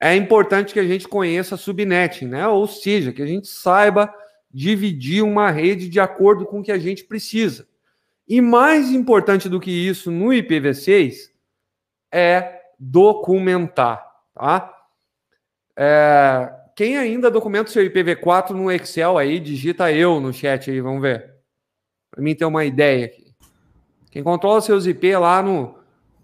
[0.00, 2.46] é importante que a gente conheça a subnet, né?
[2.46, 4.12] Ou seja, que a gente saiba
[4.50, 7.66] dividir uma rede de acordo com o que a gente precisa.
[8.26, 11.30] E mais importante do que isso no IPv6
[12.12, 14.74] é documentar, tá?
[15.76, 21.02] É, quem ainda documenta seu IPv4 no Excel aí, digita eu no chat aí, vamos
[21.02, 21.34] ver.
[22.10, 23.34] Para mim ter uma ideia aqui.
[24.10, 25.76] Quem controla seus IP lá no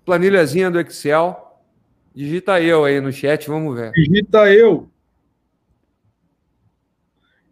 [0.04, 1.43] planilhazinha do Excel,
[2.14, 3.90] Digita eu aí no chat, vamos ver.
[3.90, 4.88] Digita eu.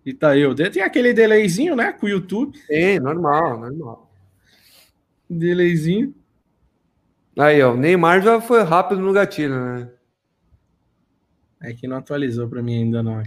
[0.04, 0.54] Digita eu.
[0.54, 1.92] Tem aquele delayzinho, né?
[1.92, 2.56] Com o YouTube.
[2.68, 4.12] Tem, normal, normal.
[5.28, 6.14] Delayzinho.
[7.36, 7.72] Aí, ó.
[7.72, 9.90] O Neymar já foi rápido no gatilho, né?
[11.60, 13.20] É que não atualizou para mim ainda não.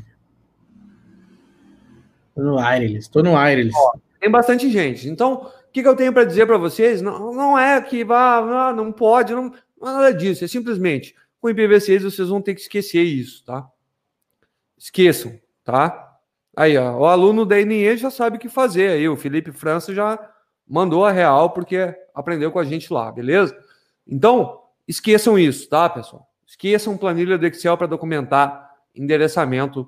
[2.33, 3.09] Tô no Wireless.
[3.09, 3.75] Tô no Wireless.
[3.77, 5.09] Ó, tem bastante gente.
[5.09, 7.01] Então, o que, que eu tenho para dizer para vocês?
[7.01, 10.43] Não, não é que vá, não pode, não, não é nada disso.
[10.43, 11.15] É simplesmente
[11.45, 13.69] com IPv6 vocês vão ter que esquecer isso, tá?
[14.75, 16.17] Esqueçam, tá?
[16.57, 19.07] Aí, ó, o aluno da NE já sabe o que fazer aí.
[19.07, 20.17] O Felipe França já
[20.67, 23.55] mandou a real porque aprendeu com a gente lá, beleza?
[24.07, 26.27] Então, esqueçam isso, tá, pessoal?
[26.47, 29.87] Esqueçam planilha do Excel para documentar endereçamento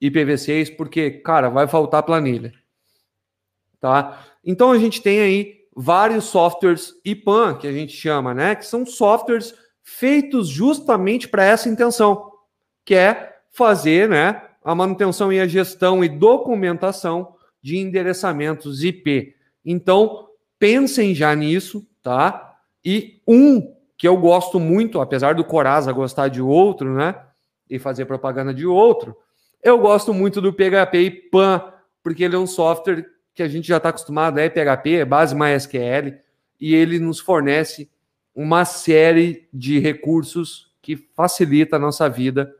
[0.00, 2.52] IPv6, porque, cara, vai faltar planilha.
[3.80, 4.24] Tá?
[4.44, 8.54] Então a gente tem aí vários softwares IPAN, que a gente chama, né?
[8.54, 9.52] Que são softwares
[9.88, 12.30] feitos justamente para essa intenção,
[12.84, 19.34] que é fazer né, a manutenção e a gestão e documentação de endereçamentos IP.
[19.64, 20.28] Então,
[20.58, 22.54] pensem já nisso, tá?
[22.84, 27.16] E um que eu gosto muito, apesar do Coraza gostar de outro, né?
[27.68, 29.16] E fazer propaganda de outro,
[29.62, 31.72] eu gosto muito do PHP e PAN,
[32.02, 35.34] porque ele é um software que a gente já está acostumado, é PHP, é base
[35.34, 36.18] MySQL,
[36.60, 37.90] e ele nos fornece
[38.38, 42.54] uma série de recursos que facilita a nossa vida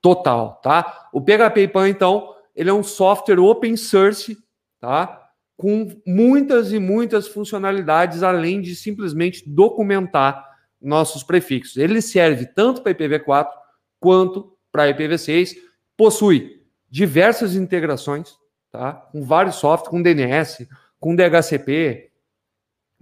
[0.00, 1.10] total, tá?
[1.12, 4.38] O PHP Pan, então, ele é um software open source,
[4.80, 5.30] tá?
[5.58, 10.42] Com muitas e muitas funcionalidades, além de simplesmente documentar
[10.80, 11.76] nossos prefixos.
[11.76, 13.50] Ele serve tanto para IPv4
[14.00, 15.54] quanto para IPv6,
[15.98, 18.38] possui diversas integrações,
[18.70, 18.94] tá?
[19.12, 20.66] Com vários softwares, com DNS,
[20.98, 22.10] com DHCP,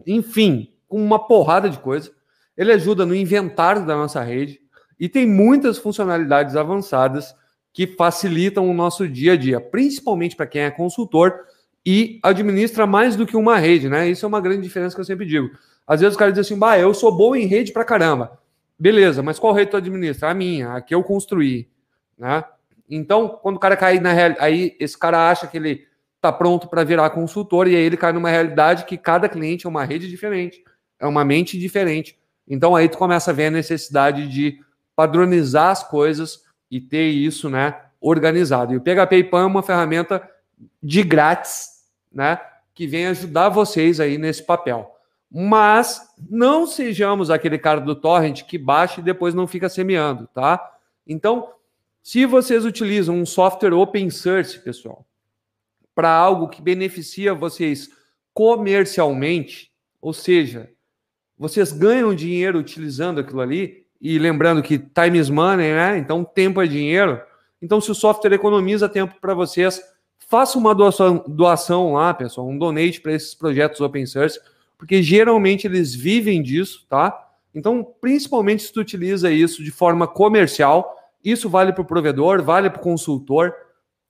[0.05, 2.11] enfim, com uma porrada de coisa.
[2.57, 4.61] Ele ajuda no inventário da nossa rede
[4.99, 7.35] e tem muitas funcionalidades avançadas
[7.73, 11.33] que facilitam o nosso dia a dia, principalmente para quem é consultor
[11.87, 14.09] e administra mais do que uma rede, né?
[14.09, 15.51] Isso é uma grande diferença que eu sempre digo.
[15.87, 18.39] Às vezes o cara diz assim, bah, eu sou bom em rede para caramba.
[18.79, 20.31] Beleza, mas qual rede tu administra?
[20.31, 21.69] A minha, a que eu construí,
[22.19, 22.45] né?
[22.91, 25.87] Então, quando o cara cai na realidade, aí esse cara acha que ele
[26.17, 29.69] está pronto para virar consultor e aí ele cai numa realidade que cada cliente é
[29.69, 30.63] uma rede diferente
[30.99, 32.19] é uma mente diferente.
[32.47, 34.61] Então aí tu começa a ver a necessidade de
[34.97, 38.73] padronizar as coisas e ter isso, né, organizado.
[38.73, 40.29] E o PHP PAN é uma ferramenta
[40.83, 42.41] de grátis, né,
[42.75, 44.95] que vem ajudar vocês aí nesse papel.
[45.31, 50.75] Mas não sejamos aquele cara do torrent que baixa e depois não fica semeando, tá?
[51.07, 51.53] Então,
[52.03, 55.05] se vocês utilizam um software open source, pessoal,
[55.95, 57.91] para algo que beneficia vocês
[58.33, 59.71] comercialmente,
[60.01, 60.71] ou seja,
[61.39, 65.99] vocês ganham dinheiro utilizando aquilo ali, e lembrando que time is money, né?
[65.99, 67.21] Então tempo é dinheiro.
[67.61, 69.83] Então, se o software economiza tempo para vocês,
[70.19, 74.39] faça uma doação, doação lá, pessoal, um donate para esses projetos open source,
[74.77, 77.29] porque geralmente eles vivem disso, tá?
[77.53, 82.71] Então, principalmente se tu utiliza isso de forma comercial, isso vale para o provedor, vale
[82.71, 83.53] para o consultor,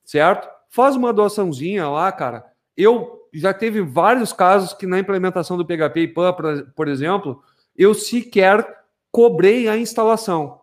[0.05, 0.47] certo?
[0.69, 2.45] Faz uma doaçãozinha lá, cara.
[2.79, 6.33] Eu já teve vários casos que na implementação do PHP e PAN,
[6.77, 7.43] por exemplo,
[7.77, 8.65] eu sequer
[9.11, 10.61] cobrei a instalação.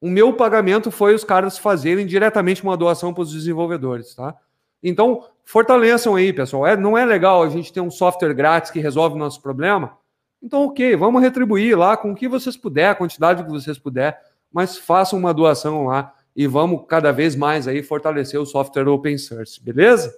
[0.00, 4.36] O meu pagamento foi os caras fazerem diretamente uma doação para os desenvolvedores, tá?
[4.80, 6.66] Então, fortaleçam aí, pessoal.
[6.66, 9.98] É, não é legal a gente ter um software grátis que resolve o nosso problema?
[10.40, 14.20] Então, ok, vamos retribuir lá com o que vocês puder, a quantidade que vocês puder,
[14.52, 19.18] mas façam uma doação lá, e vamos cada vez mais aí fortalecer o software open
[19.18, 20.14] source, beleza?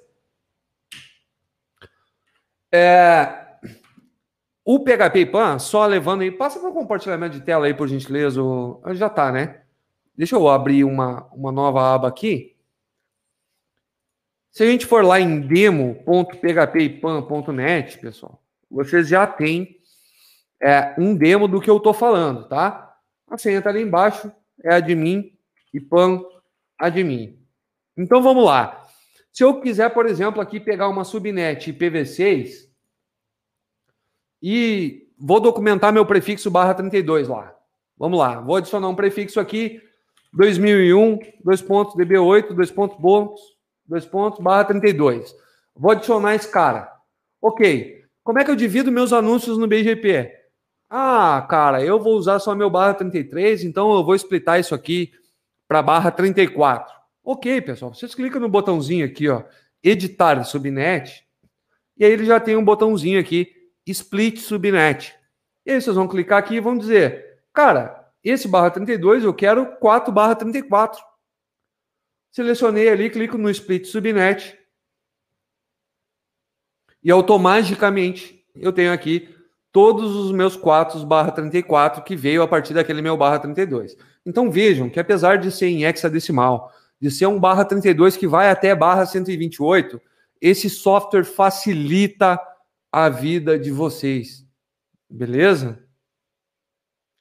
[2.72, 3.46] É,
[4.64, 8.42] o PHP PAN, só levando aí, passa para o compartilhamento de tela aí, por gentileza.
[8.92, 9.62] Já está, né?
[10.14, 12.54] Deixa eu abrir uma, uma nova aba aqui.
[14.50, 19.78] Se a gente for lá em demo.phppan.net, pessoal, vocês já têm
[20.60, 22.96] é, um demo do que eu estou falando, tá?
[23.30, 24.32] A está ali embaixo,
[24.64, 25.32] é admin
[25.72, 26.20] e pan
[26.78, 27.38] admin.
[27.96, 28.87] Então vamos lá.
[29.38, 32.68] Se eu quiser, por exemplo, aqui pegar uma subnet IPv6
[34.42, 37.54] e vou documentar meu prefixo barra 32 lá.
[37.96, 39.80] Vamos lá, vou adicionar um prefixo aqui,
[40.32, 43.40] 2001, dois pontos, DB8, dois pontos, pontos,
[43.86, 45.32] dois pontos, barra 32.
[45.72, 46.92] Vou adicionar esse cara.
[47.40, 50.32] Ok, como é que eu divido meus anúncios no BGP?
[50.90, 55.12] Ah, cara, eu vou usar só meu barra 33, então eu vou splitar isso aqui
[55.68, 56.97] para barra 34.
[57.30, 59.44] Ok, pessoal, vocês clicam no botãozinho aqui, ó,
[59.82, 61.28] editar subnet,
[61.98, 63.52] e aí ele já tem um botãozinho aqui,
[63.86, 65.14] split subnet.
[65.66, 69.76] E aí vocês vão clicar aqui e vão dizer, cara, esse barra 32 eu quero
[69.76, 71.04] 4 barra 34.
[72.32, 74.58] Selecionei ali, clico no split subnet,
[77.04, 79.28] e automaticamente eu tenho aqui
[79.70, 83.98] todos os meus 4 barra 34 que veio a partir daquele meu barra 32.
[84.24, 88.50] Então vejam que apesar de ser em hexadecimal, de ser um barra 32 que vai
[88.50, 90.00] até barra 128,
[90.40, 92.40] esse software facilita
[92.90, 94.46] a vida de vocês.
[95.08, 95.84] Beleza?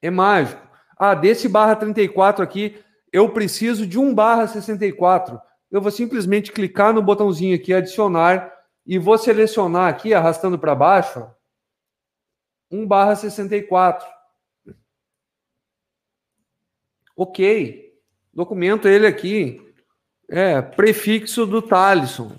[0.02, 0.66] É mágico.
[0.98, 5.40] Ah, desse barra 34 aqui, eu preciso de um barra 64.
[5.70, 8.54] Eu vou simplesmente clicar no botãozinho aqui, adicionar,
[8.86, 11.30] e vou selecionar aqui, arrastando para baixo, ó,
[12.72, 14.08] 1 barra 64.
[17.16, 18.02] Ok.
[18.34, 19.67] Documento ele aqui.
[20.30, 22.32] É, prefixo do Talisson.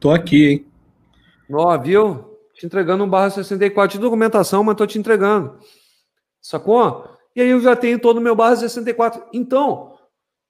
[0.00, 0.66] Tô aqui, hein?
[1.50, 2.38] Ó, viu?
[2.54, 5.58] Te entregando um barra 64 de documentação, mas tô te entregando.
[6.40, 7.08] Sacou?
[7.34, 9.22] E aí eu já tenho todo o meu barra 64.
[9.32, 9.98] Então,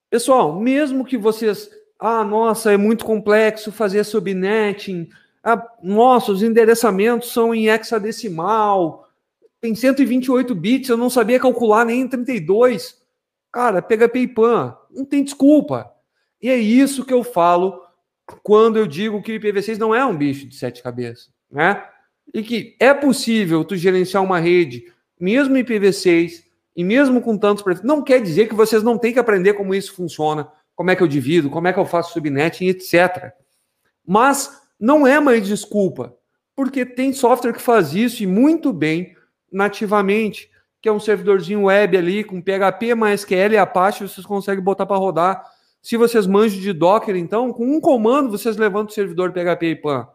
[0.09, 1.69] pessoal, mesmo que vocês.
[1.99, 5.09] Ah, nossa, é muito complexo fazer subnetting
[5.49, 9.09] ah, nossa, os endereçamentos são em hexadecimal,
[9.61, 13.01] tem 128 bits, eu não sabia calcular nem em 32.
[13.57, 15.91] Cara, pega PayPan, não tem desculpa.
[16.43, 17.81] E é isso que eu falo
[18.43, 21.83] quando eu digo que o IPv6 não é um bicho de sete cabeças, né?
[22.35, 24.85] E que é possível tu gerenciar uma rede,
[25.19, 26.43] mesmo IPv6,
[26.77, 29.95] e mesmo com tantos não quer dizer que vocês não têm que aprender como isso
[29.95, 33.33] funciona, como é que eu divido, como é que eu faço subnetting, etc.
[34.07, 36.15] Mas não é mais desculpa,
[36.55, 39.17] porque tem software que faz isso e muito bem
[39.51, 40.51] nativamente,
[40.87, 44.97] que é um servidorzinho web ali com PHP, MySQL e Apache, vocês conseguem botar para
[44.97, 45.45] rodar.
[45.83, 49.75] Se vocês manjam de Docker, então, com um comando vocês levantam o servidor PHP e
[49.75, 50.07] PAN.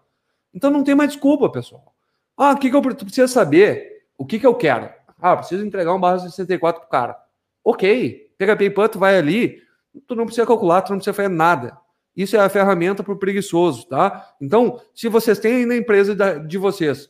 [0.53, 1.93] Então não tem mais desculpa, pessoal.
[2.37, 4.05] Ah, o que, que eu preciso saber?
[4.17, 4.89] O que, que eu quero?
[5.21, 7.17] Ah, preciso entregar um barra 64 pro cara.
[7.65, 9.61] Ok, PHP e PAN, tu vai ali,
[10.07, 11.77] tu não precisa calcular, tu não precisa fazer nada.
[12.15, 14.25] Isso é a ferramenta para o preguiçoso, tá?
[14.39, 17.09] Então, se vocês têm aí na empresa de vocês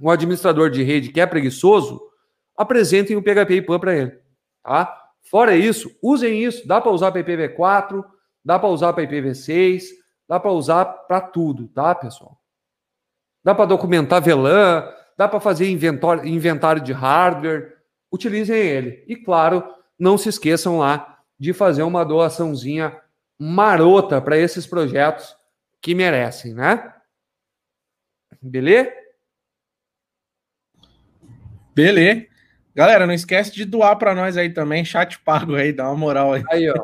[0.00, 2.10] um administrador de rede que é preguiçoso,
[2.62, 4.18] apresentem o PHP IPAN para ele,
[4.62, 4.98] tá?
[5.22, 6.66] Fora isso, usem isso.
[6.66, 8.04] Dá para usar para IPv4,
[8.44, 9.84] dá para usar para IPv6,
[10.28, 12.38] dá para usar para tudo, tá, pessoal?
[13.44, 17.76] Dá para documentar VLAN, dá para fazer inventário de hardware.
[18.12, 19.04] Utilizem ele.
[19.08, 19.64] E, claro,
[19.98, 23.00] não se esqueçam lá de fazer uma doaçãozinha
[23.38, 25.34] marota para esses projetos
[25.80, 26.94] que merecem, né?
[28.40, 28.92] Beleza?
[31.74, 32.31] Beleza.
[32.74, 36.32] Galera, não esquece de doar para nós aí também, chat pago aí, dá uma moral
[36.32, 36.42] aí.
[36.50, 36.74] Aí, ó.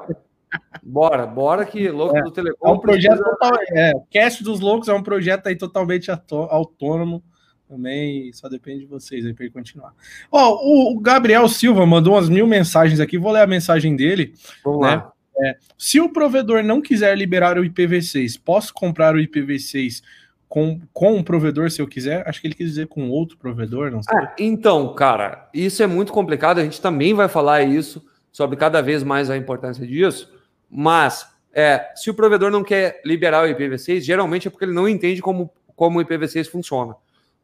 [0.82, 2.69] Bora, bora que louco é, do Telecom.
[2.69, 7.23] É um projeto total, é, Cast dos Loucos é um projeto aí totalmente autônomo
[7.69, 9.93] também, só depende de vocês aí para ele continuar.
[10.32, 14.32] Ó, oh, o Gabriel Silva mandou umas mil mensagens aqui, vou ler a mensagem dele.
[14.65, 14.97] Vamos né?
[14.97, 15.12] lá.
[15.40, 20.02] É, se o provedor não quiser liberar o IPv6, posso comprar o IPv6
[20.48, 22.26] com, com um provedor se eu quiser?
[22.26, 24.16] Acho que ele quis dizer com outro provedor, não sei.
[24.16, 26.58] Ah, então, cara, isso é muito complicado.
[26.58, 30.32] A gente também vai falar isso sobre cada vez mais a importância disso.
[30.70, 34.88] Mas é, se o provedor não quer liberar o IPv6, geralmente é porque ele não
[34.88, 36.94] entende como, como o IPv6 funciona.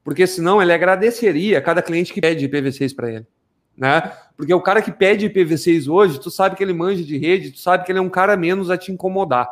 [0.03, 3.27] Porque senão ele agradeceria cada cliente que pede IPv6 para ele
[3.77, 4.13] né?
[4.37, 7.59] Porque o cara que pede IPv6 hoje, tu sabe que ele manja de rede, tu
[7.59, 9.49] sabe que ele é um cara menos a te incomodar,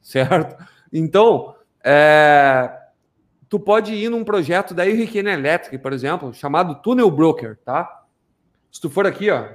[0.00, 0.56] certo?
[0.92, 1.53] Então,
[1.84, 2.70] é,
[3.48, 8.04] tu pode ir num projeto da Hurricane Electric, por exemplo, chamado Tunnel Broker, tá?
[8.72, 9.46] Se tu for aqui, ó,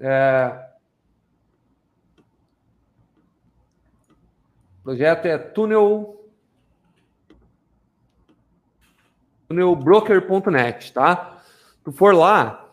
[0.00, 0.70] É...
[4.80, 5.38] O projeto é
[9.48, 11.40] tunelbroker.net, tá?
[11.82, 12.70] Tu for lá,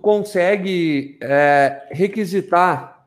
[0.00, 2.99] consegue é, requisitar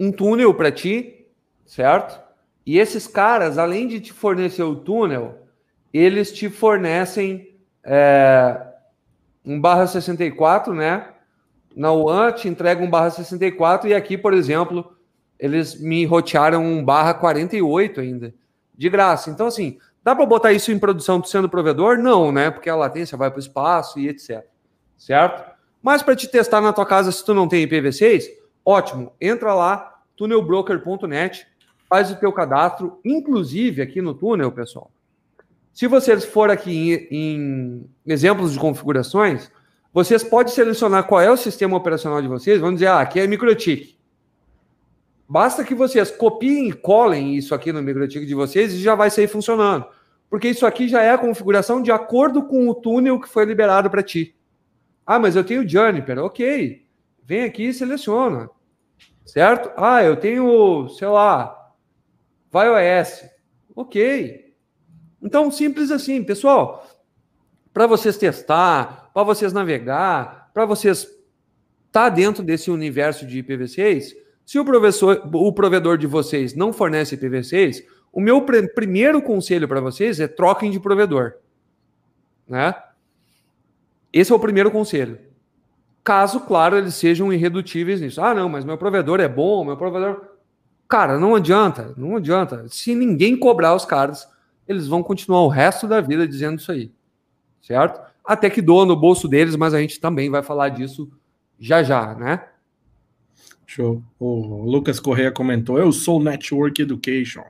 [0.00, 1.26] um túnel para ti,
[1.66, 2.18] certo?
[2.64, 5.40] E esses caras, além de te fornecer o túnel,
[5.92, 7.54] eles te fornecem
[7.84, 8.58] é,
[9.44, 11.08] um barra 64, né?
[11.76, 14.96] Na UAN te entrega um barra 64 e aqui, por exemplo,
[15.38, 18.34] eles me rotearam um barra 48 ainda,
[18.74, 19.30] de graça.
[19.30, 21.98] Então, assim, dá para botar isso em produção sendo provedor?
[21.98, 22.50] Não, né?
[22.50, 24.44] Porque a latência vai para o espaço e etc.
[24.96, 25.50] Certo?
[25.82, 28.24] Mas para te testar na tua casa, se tu não tem IPv6,
[28.64, 29.12] ótimo.
[29.20, 29.89] Entra lá,
[30.20, 31.46] tunnelbroker.net,
[31.88, 34.90] faz o teu cadastro, inclusive aqui no túnel, pessoal.
[35.72, 39.50] Se vocês for aqui em, em exemplos de configurações,
[39.94, 42.60] vocês podem selecionar qual é o sistema operacional de vocês.
[42.60, 43.96] Vamos dizer, ah, aqui é MikroTik.
[45.26, 49.10] Basta que vocês copiem e colem isso aqui no MikroTik de vocês e já vai
[49.10, 49.86] sair funcionando.
[50.28, 53.88] Porque isso aqui já é a configuração de acordo com o túnel que foi liberado
[53.88, 54.36] para ti.
[55.06, 56.18] Ah, mas eu tenho Juniper.
[56.18, 56.84] Ok.
[57.24, 58.50] Vem aqui e seleciona.
[59.24, 59.70] Certo?
[59.76, 61.72] Ah, eu tenho, sei lá,
[62.50, 63.24] vai OS.
[63.74, 64.54] Ok.
[65.22, 66.86] Então, simples assim, pessoal.
[67.72, 71.20] Para vocês testar, para vocês navegar, para vocês estar
[71.92, 74.14] tá dentro desse universo de IPv6,
[74.44, 79.68] se o, professor, o provedor de vocês não fornece IPv6, o meu pr primeiro conselho
[79.68, 81.34] para vocês é troquem de provedor.
[82.48, 82.74] Né?
[84.12, 85.29] Esse é o primeiro conselho.
[86.02, 88.22] Caso, claro, eles sejam irredutíveis nisso.
[88.22, 90.30] Ah, não, mas meu provedor é bom, meu provedor.
[90.88, 92.66] Cara, não adianta, não adianta.
[92.68, 94.26] Se ninguém cobrar os caras,
[94.66, 96.90] eles vão continuar o resto da vida dizendo isso aí.
[97.60, 98.00] Certo?
[98.24, 101.10] Até que doa no bolso deles, mas a gente também vai falar disso
[101.58, 102.44] já já, né?
[103.66, 104.02] Show.
[104.18, 107.44] O Lucas Correia comentou: Eu sou Network Education.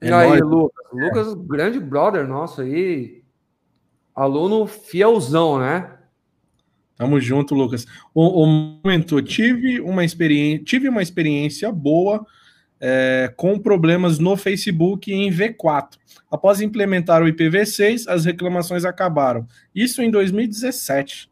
[0.00, 0.86] É e aí, Lucas?
[0.92, 3.22] Lucas, grande brother nosso aí.
[4.14, 5.95] Aluno fielzão, né?
[6.96, 7.86] Tamo junto, Lucas.
[8.14, 12.26] O, o momento, tive uma experiência, tive uma experiência boa
[12.80, 15.98] é, com problemas no Facebook em V4.
[16.30, 19.46] Após implementar o IPv6, as reclamações acabaram.
[19.74, 21.30] Isso em 2017.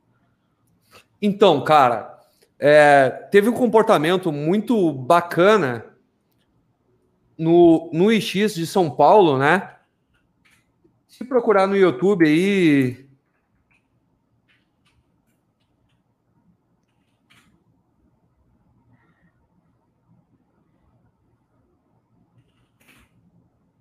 [1.21, 2.15] Então, cara,
[2.59, 5.85] é, teve um comportamento muito bacana
[7.39, 9.71] no, no IX de São Paulo, né?
[11.09, 13.04] Se procurar no YouTube aí,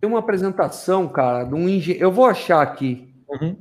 [0.03, 2.03] Tem uma apresentação, cara, de um engenheiro.
[2.03, 3.07] Eu vou achar aqui.
[3.29, 3.55] Uhum.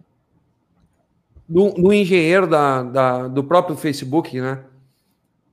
[1.49, 4.65] Do, do engenheiro da, da, do próprio Facebook, né?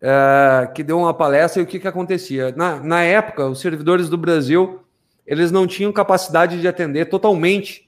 [0.01, 2.51] É, que deu uma palestra e o que, que acontecia.
[2.57, 4.79] Na, na época, os servidores do Brasil
[5.27, 7.87] eles não tinham capacidade de atender totalmente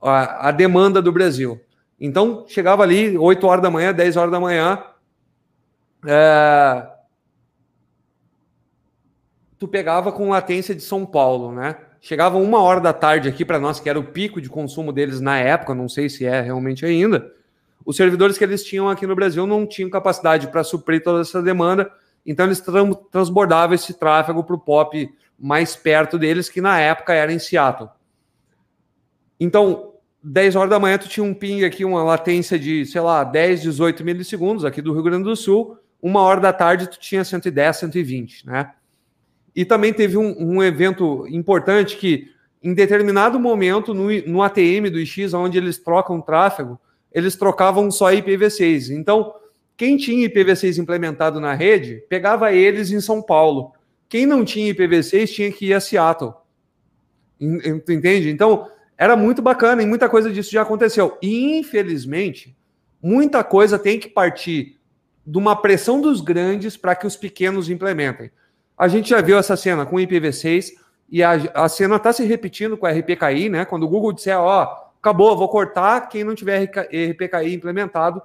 [0.00, 1.60] a, a demanda do Brasil.
[2.00, 4.82] Então, chegava ali 8 horas da manhã, 10 horas da manhã,
[6.06, 6.86] é,
[9.58, 11.89] tu pegava com latência de São Paulo, né?
[12.00, 15.20] Chegava uma hora da tarde aqui para nós, que era o pico de consumo deles
[15.20, 17.32] na época, não sei se é realmente ainda.
[17.84, 21.42] Os servidores que eles tinham aqui no Brasil não tinham capacidade para suprir toda essa
[21.42, 21.90] demanda,
[22.24, 22.62] então eles
[23.10, 27.88] transbordavam esse tráfego para o POP mais perto deles, que na época era em Seattle.
[29.38, 33.24] Então, 10 horas da manhã, tu tinha um ping aqui, uma latência de, sei lá,
[33.24, 35.78] 10, 18 milissegundos aqui do Rio Grande do Sul.
[36.02, 38.70] Uma hora da tarde, tu tinha 110, 120, né?
[39.54, 42.30] E também teve um, um evento importante que,
[42.62, 46.78] em determinado momento, no, no ATM do X, onde eles trocam tráfego,
[47.12, 48.90] eles trocavam só IPv6.
[48.90, 49.34] Então,
[49.76, 53.72] quem tinha IPv6 implementado na rede, pegava eles em São Paulo.
[54.08, 56.34] Quem não tinha IPv6 tinha que ir a Seattle.
[57.40, 58.28] Entende?
[58.28, 61.16] Então, era muito bacana e muita coisa disso já aconteceu.
[61.22, 62.54] E, infelizmente,
[63.02, 64.78] muita coisa tem que partir
[65.26, 68.30] de uma pressão dos grandes para que os pequenos implementem.
[68.80, 70.70] A gente já viu essa cena com o IPv6
[71.10, 73.66] e a, a cena está se repetindo com RPKI, né?
[73.66, 78.22] Quando o Google disser, ó, acabou, vou cortar, quem não tiver RPKI implementado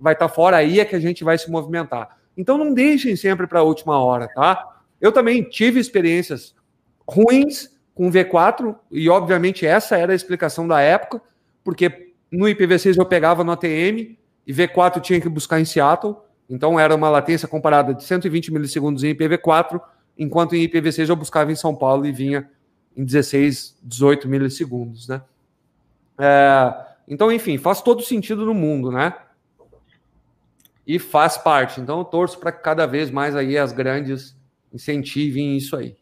[0.00, 2.16] vai estar tá fora, aí é que a gente vai se movimentar.
[2.38, 4.80] Então não deixem sempre para a última hora, tá?
[4.98, 6.54] Eu também tive experiências
[7.06, 11.20] ruins com V4 e obviamente essa era a explicação da época,
[11.62, 14.16] porque no IPv6 eu pegava no ATM
[14.46, 16.16] e V4 tinha que buscar em Seattle,
[16.48, 19.78] então era uma latência comparada de 120 milissegundos em IPv4
[20.18, 22.50] enquanto em IPv6 eu buscava em São Paulo e vinha
[22.96, 25.22] em 16, 18 milissegundos, né?
[26.18, 26.74] É,
[27.06, 29.14] então, enfim, faz todo sentido no mundo, né?
[30.88, 31.82] e faz parte.
[31.82, 34.34] Então, eu torço para que cada vez mais aí as grandes
[34.72, 35.94] incentivem isso aí.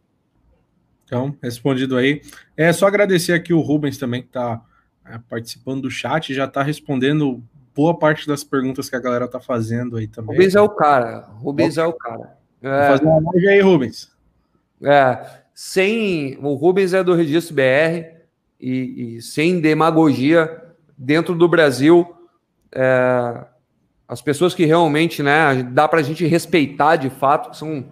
[1.05, 2.23] Então, respondido aí.
[2.57, 4.63] É só agradecer aqui o Rubens também, que está
[5.05, 7.43] é, participando do chat, já está respondendo
[7.75, 10.37] boa parte das perguntas que a galera está fazendo aí também.
[10.37, 11.19] Rubens é o cara.
[11.33, 12.39] Rubens é o cara.
[12.63, 14.11] É, fazer uma live aí, Rubens.
[14.83, 15.25] É,
[15.55, 16.39] sem.
[16.43, 18.17] O Rubens é do Registro BR
[18.61, 20.63] e, e sem demagogia
[20.97, 22.15] dentro do Brasil.
[22.73, 23.45] É,
[24.09, 27.87] as pessoas que realmente, né, dá para a gente respeitar de fato, que são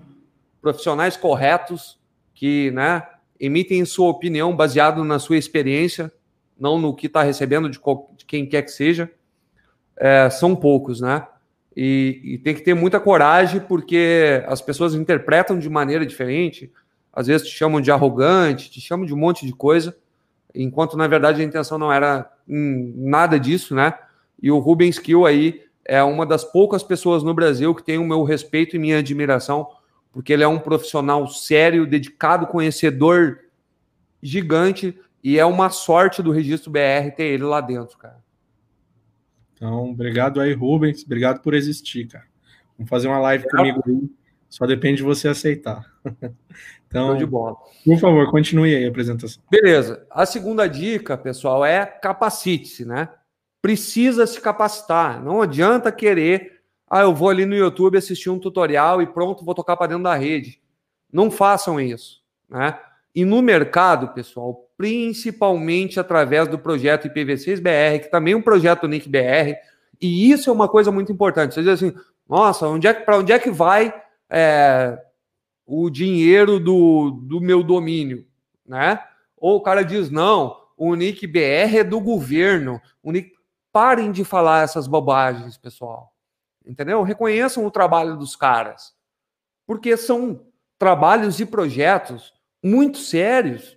[0.63, 1.99] profissionais corretos,
[2.33, 3.03] que, né,
[3.39, 6.13] emitem sua opinião baseado na sua experiência,
[6.59, 7.81] não no que está recebendo de,
[8.27, 9.11] quem quer que seja,
[9.97, 11.27] é, são poucos, né?
[11.77, 16.73] E, e, tem que ter muita coragem, porque as pessoas interpretam de maneira diferente,
[17.13, 19.97] às vezes te chamam de arrogante, te chamam de um monte de coisa,
[20.55, 23.93] enquanto na verdade a intenção não era nada disso, né?
[24.41, 28.05] E o Rubens Kill aí é uma das poucas pessoas no Brasil que tem o
[28.05, 29.69] meu respeito e minha admiração,
[30.13, 33.41] porque ele é um profissional sério, dedicado, conhecedor
[34.23, 38.24] gigante, e é uma sorte do Registro BR ter ele lá dentro, cara.
[39.55, 41.05] Então, obrigado aí, Rubens.
[41.05, 42.27] Obrigado por existir, cara.
[42.77, 44.11] Vamos fazer uma live comigo aí.
[44.49, 45.85] Só depende de você aceitar.
[46.87, 47.57] Então, de bola.
[47.85, 49.43] por favor, continue aí a apresentação.
[49.51, 50.07] Beleza.
[50.09, 53.09] A segunda dica, pessoal, é capacite-se, né?
[53.65, 55.25] precisa se capacitar.
[55.25, 59.55] Não adianta querer, ah, eu vou ali no YouTube assistir um tutorial e pronto, vou
[59.55, 60.61] tocar para dentro da rede.
[61.11, 62.79] Não façam isso, né?
[63.15, 69.57] E no mercado, pessoal, principalmente através do projeto IPv6BR, que também é um projeto NIC-BR,
[70.01, 71.55] e isso é uma coisa muito importante.
[71.55, 71.95] Você diz assim,
[72.29, 73.95] nossa, onde é, para onde é que vai
[74.29, 74.99] é,
[75.67, 78.27] o dinheiro do, do meu domínio,
[78.67, 79.01] né?
[79.37, 83.33] Ou o cara diz, não, o NIC-BR é do governo, o NIC...
[83.73, 86.15] Parem de falar essas bobagens, pessoal.
[86.65, 87.03] Entendeu?
[87.03, 88.95] Reconheçam o trabalho dos caras.
[89.67, 90.47] Porque são
[90.79, 92.33] trabalhos e projetos
[92.63, 93.77] muito sérios.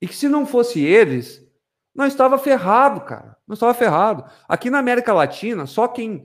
[0.00, 1.46] E que se não fosse eles,
[1.94, 3.36] não estava ferrado, cara.
[3.46, 4.24] Não estava ferrado.
[4.48, 6.24] Aqui na América Latina, só quem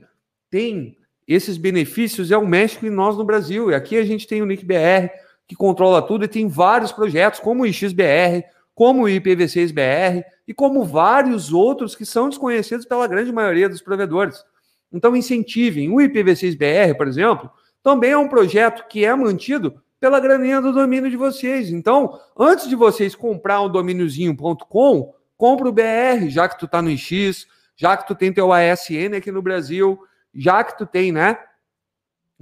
[0.50, 0.96] tem
[1.26, 3.70] esses benefícios é o México e nós no Brasil.
[3.70, 5.10] E aqui a gente tem o NICBR,
[5.46, 8.44] que controla tudo, e tem vários projetos, como o IXBR,
[8.74, 14.44] como o IPv6BR e como vários outros que são desconhecidos pela grande maioria dos provedores.
[14.92, 15.90] Então, incentivem.
[15.90, 17.50] O IPv6BR, por exemplo,
[17.82, 21.70] também é um projeto que é mantido pela graninha do domínio de vocês.
[21.70, 26.96] Então, antes de vocês comprar um domíniozinho.com, compra o BR, já que tu está no
[26.96, 27.46] X,
[27.76, 29.98] já que tu tem teu ASN aqui no Brasil,
[30.34, 31.38] já que tu tem, né?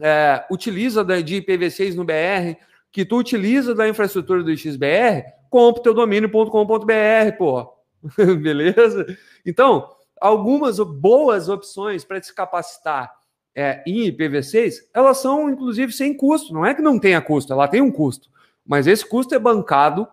[0.01, 2.59] É, utiliza de IPv6 no BR,
[2.91, 7.73] que tu utiliza da infraestrutura do XBR, compre teu domínio.com.br, pô.
[8.41, 9.07] Beleza?
[9.47, 9.89] Então,
[10.21, 13.13] algumas boas opções para se capacitar
[13.55, 16.53] é, em IPv6, elas são, inclusive, sem custo.
[16.53, 18.29] Não é que não tenha custo, ela tem um custo.
[18.67, 20.09] Mas esse custo é bancado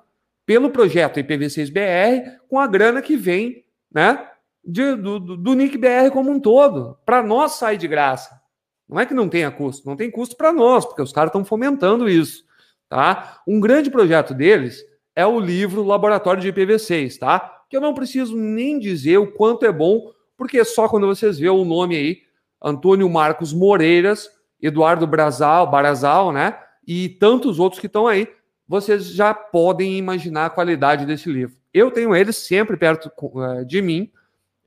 [0.46, 4.28] pelo projeto IPv6BR com a grana que vem né,
[4.64, 6.98] de, do, do, do NIC-BR como um todo.
[7.06, 8.40] Para nós sai de graça.
[8.88, 11.46] Não é que não tenha custo, não tem custo para nós, porque os caras estão
[11.46, 12.44] fomentando isso.
[12.90, 13.42] Tá?
[13.48, 14.84] Um grande projeto deles
[15.16, 17.64] é o livro Laboratório de IPv6, tá?
[17.70, 21.50] Que eu não preciso nem dizer o quanto é bom, porque só quando vocês vê
[21.50, 22.22] o nome aí,
[22.62, 24.30] Antônio Marcos Moreiras,
[24.62, 26.58] Eduardo Brazal, Barazal, né?
[26.86, 28.28] E tantos outros que estão aí,
[28.68, 31.56] vocês já podem imaginar a qualidade desse livro.
[31.74, 33.12] Eu tenho ele sempre perto
[33.42, 34.12] eh, de mim.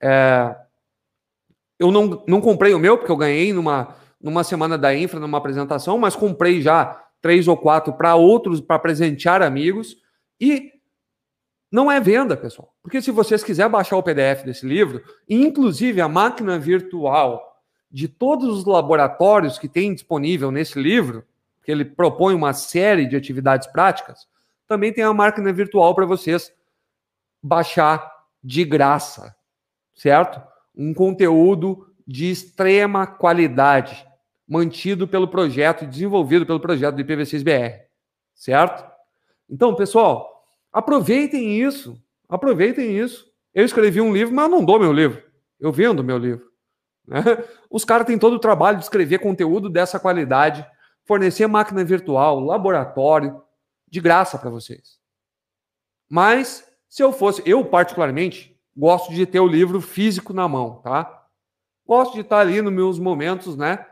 [0.01, 0.55] É...
[1.79, 5.39] Eu não, não comprei o meu, porque eu ganhei numa, numa semana da Infra, numa
[5.39, 9.97] apresentação, mas comprei já três ou quatro para outros, para presentear amigos.
[10.41, 10.73] E
[11.71, 12.73] não é venda, pessoal.
[12.83, 17.54] Porque se vocês quiserem baixar o PDF desse livro, inclusive a máquina virtual
[17.95, 21.25] de todos os laboratórios que tem disponível nesse livro,
[21.63, 24.27] que ele propõe uma série de atividades práticas,
[24.67, 26.53] também tem a máquina virtual para vocês
[27.41, 28.13] baixar
[28.43, 29.37] de graça,
[29.95, 30.43] certo?
[30.75, 34.05] Um conteúdo de extrema qualidade,
[34.47, 37.83] mantido pelo projeto, desenvolvido pelo projeto do IPv6BR,
[38.35, 38.85] certo?
[39.49, 41.97] Então, pessoal, aproveitem isso.
[42.29, 43.31] Aproveitem isso.
[43.55, 45.23] Eu escrevi um livro, mas não dou meu livro.
[45.61, 46.54] Eu vendo meu livro.
[47.07, 47.23] Né?
[47.71, 50.67] Os caras têm todo o trabalho de escrever conteúdo dessa qualidade,
[51.05, 53.43] fornecer máquina virtual, laboratório,
[53.89, 54.99] de graça para vocês.
[56.09, 61.27] Mas, se eu fosse, eu particularmente, gosto de ter o livro físico na mão, tá?
[61.87, 63.87] Gosto de estar ali nos meus momentos, né?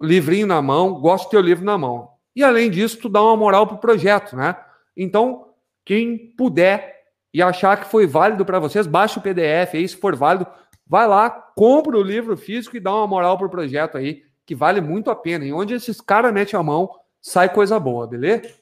[0.00, 2.12] Livrinho na mão, gosto de ter o livro na mão.
[2.34, 4.56] E além disso, tu dá uma moral pro projeto, né?
[4.96, 5.54] Então,
[5.84, 7.02] quem puder
[7.32, 10.46] e achar que foi válido para vocês, baixe o PDF aí, se for válido,
[10.92, 14.78] vai lá, compra o livro físico e dá uma moral pro projeto aí, que vale
[14.78, 15.42] muito a pena.
[15.42, 18.54] E onde esses caras metem a mão, sai coisa boa, beleza?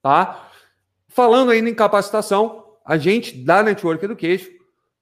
[0.00, 0.48] Tá?
[1.08, 4.48] Falando ainda em capacitação, a gente da Network Education,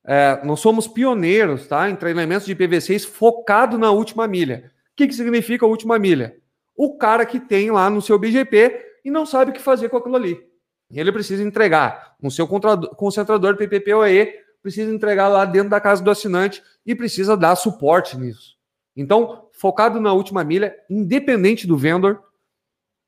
[0.07, 4.73] é, nós somos pioneiros tá, em treinamentos de PV6 focado na última milha.
[4.93, 6.35] O que, que significa última milha?
[6.74, 9.99] O cara que tem lá no seu BGP e não sabe o que fazer com
[9.99, 10.43] aquilo ali.
[10.91, 16.10] Ele precisa entregar no seu concentrador PPP OE, precisa entregar lá dentro da casa do
[16.10, 18.56] assinante e precisa dar suporte nisso.
[18.97, 22.22] Então, focado na última milha, independente do vendor,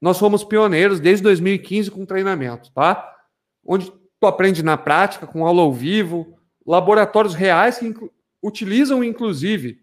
[0.00, 3.16] nós fomos pioneiros desde 2015 com treinamento, tá?
[3.64, 3.90] Onde
[4.20, 7.94] tu aprende na prática, com aula ao vivo, laboratórios reais que
[8.42, 9.82] utilizam, inclusive,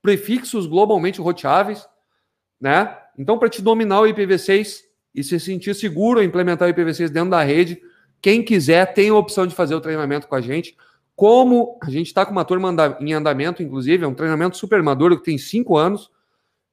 [0.00, 1.86] prefixos globalmente roteáveis,
[2.60, 2.96] né?
[3.18, 4.82] Então, para te dominar o IPv6
[5.14, 7.80] e se sentir seguro a implementar o IPv6 dentro da rede,
[8.20, 10.76] quem quiser tem a opção de fazer o treinamento com a gente.
[11.14, 15.18] Como a gente está com uma turma em andamento, inclusive, é um treinamento super maduro
[15.18, 16.10] que tem cinco anos.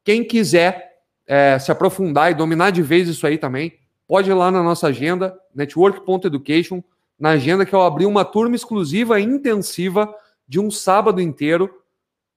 [0.04, 3.74] Quem quiser é, se aprofundar e dominar de vez isso aí também,
[4.08, 6.84] pode ir lá na nossa agenda, network.education,
[7.20, 10.14] na agenda que eu abri uma turma exclusiva intensiva
[10.48, 11.82] de um sábado inteiro,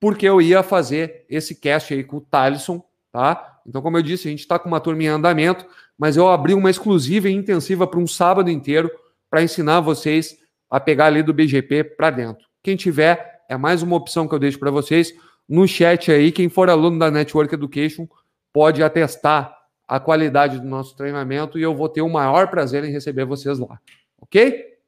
[0.00, 2.82] porque eu ia fazer esse cast aí com o Thaleson,
[3.12, 3.60] tá?
[3.66, 5.66] Então, como eu disse, a gente está com uma turma em andamento,
[5.98, 8.90] mas eu abri uma exclusiva e intensiva para um sábado inteiro
[9.28, 10.38] para ensinar vocês
[10.70, 12.46] a pegar ali do BGP para dentro.
[12.62, 15.12] Quem tiver, é mais uma opção que eu deixo para vocês.
[15.48, 18.06] No chat aí, quem for aluno da Network Education
[18.52, 19.56] pode atestar
[19.86, 23.58] a qualidade do nosso treinamento e eu vou ter o maior prazer em receber vocês
[23.58, 23.80] lá.
[24.20, 24.78] Ok?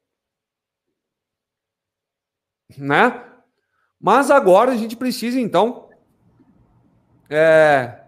[2.77, 3.25] Né?
[3.99, 5.89] Mas agora a gente precisa, então.
[7.29, 8.00] É...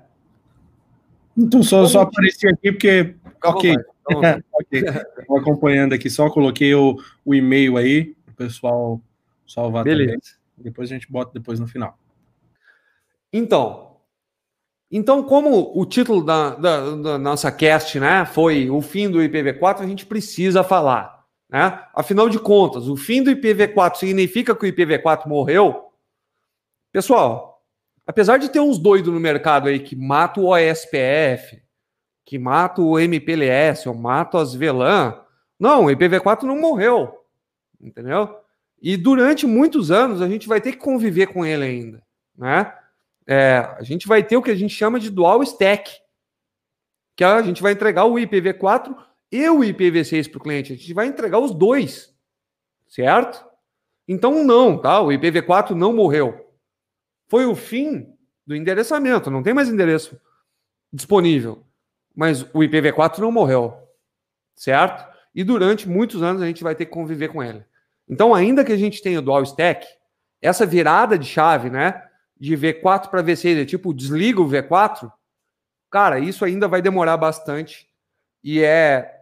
[1.38, 3.16] Então, só, só apareci aqui porque.
[3.44, 3.76] Ok.
[4.54, 4.84] ok.
[5.20, 9.02] Estou acompanhando aqui, só coloquei o, o e-mail aí, o pessoal
[9.48, 10.12] salvar Beleza.
[10.12, 10.22] também.
[10.58, 11.98] Depois a gente bota depois no final.
[13.32, 13.94] Então,
[14.96, 19.80] então, como o título da, da, da, nossa cast né, foi o fim do IPv4,
[19.80, 21.26] a gente precisa falar.
[21.50, 21.84] Né?
[21.96, 25.86] Afinal de contas, o fim do IPv4 significa que o IPv4 morreu?
[26.92, 27.53] Pessoal,
[28.06, 31.62] apesar de ter uns doidos no mercado aí que matam o OSPF,
[32.26, 35.22] que matam o MPLS, ou matam as VLAN,
[35.60, 37.20] não, o IPv4 não morreu.
[37.80, 38.38] Entendeu?
[38.82, 42.04] E durante muitos anos a gente vai ter que conviver com ele ainda.
[42.38, 42.74] Né?
[43.28, 45.92] é, a gente vai ter o que a gente chama de dual stack,
[47.16, 48.96] que a gente vai entregar o IPv4
[49.32, 50.74] e o IPv6 para o cliente.
[50.74, 52.14] A gente vai entregar os dois,
[52.88, 53.46] certo?
[54.08, 55.00] Então não, tá?
[55.00, 56.43] O IPv4 não morreu.
[57.28, 58.14] Foi o fim
[58.46, 60.20] do endereçamento, não tem mais endereço
[60.92, 61.66] disponível.
[62.16, 63.76] Mas o IPv4 não morreu,
[64.56, 65.12] certo?
[65.34, 67.66] E durante muitos anos a gente vai ter que conviver com ele.
[68.08, 69.88] Então, ainda que a gente tenha o dual stack,
[70.42, 72.04] essa virada de chave, né?
[72.44, 75.10] de V4 para V6, é tipo, desliga o V4,
[75.90, 77.88] cara, isso ainda vai demorar bastante.
[78.44, 79.22] E é.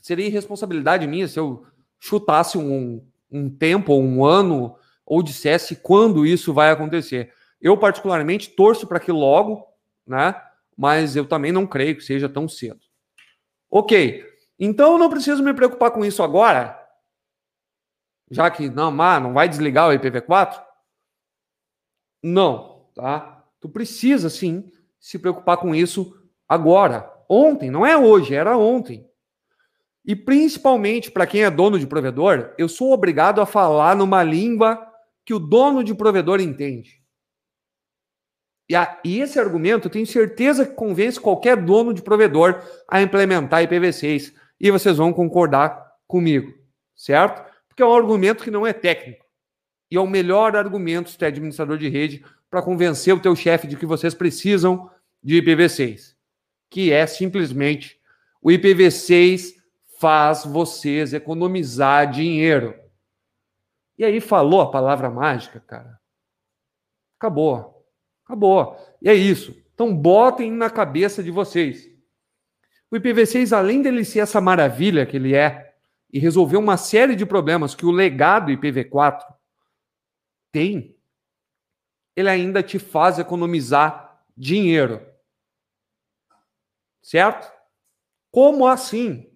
[0.00, 1.64] Seria irresponsabilidade minha se eu
[2.00, 4.74] chutasse um, um tempo, um ano,
[5.10, 7.34] ou dissesse quando isso vai acontecer.
[7.60, 9.66] Eu, particularmente, torço para que logo,
[10.06, 10.40] né?
[10.76, 12.78] Mas eu também não creio que seja tão cedo.
[13.68, 14.24] Ok.
[14.56, 16.80] Então eu não preciso me preocupar com isso agora.
[18.30, 20.62] Já que não, não vai desligar o IPv4?
[22.22, 23.44] Não, tá?
[23.58, 24.70] Tu precisa sim
[25.00, 26.16] se preocupar com isso
[26.48, 29.10] agora, ontem, não é hoje, era ontem.
[30.04, 34.89] E principalmente para quem é dono de provedor, eu sou obrigado a falar numa língua
[35.30, 37.00] que o dono de provedor entende.
[38.68, 43.00] E, a, e esse argumento eu tenho certeza que convence qualquer dono de provedor a
[43.00, 44.34] implementar IPv6.
[44.58, 46.52] E vocês vão concordar comigo,
[46.96, 47.48] certo?
[47.68, 49.24] Porque é um argumento que não é técnico
[49.88, 53.36] e é o melhor argumento, se tu é administrador de rede, para convencer o teu
[53.36, 54.90] chefe de que vocês precisam
[55.22, 56.16] de IPv6,
[56.68, 58.00] que é simplesmente
[58.42, 59.54] o IPv6
[60.00, 62.74] faz vocês economizar dinheiro.
[64.00, 66.00] E aí falou a palavra mágica, cara.
[67.18, 67.86] Acabou.
[68.24, 68.74] Acabou.
[69.02, 69.54] E é isso.
[69.74, 71.86] Então botem na cabeça de vocês.
[72.90, 75.76] O IPv6, além dele ser essa maravilha que ele é,
[76.10, 79.20] e resolver uma série de problemas que o legado IPv4
[80.50, 80.98] tem,
[82.16, 85.06] ele ainda te faz economizar dinheiro.
[87.02, 87.52] Certo?
[88.30, 89.29] Como assim?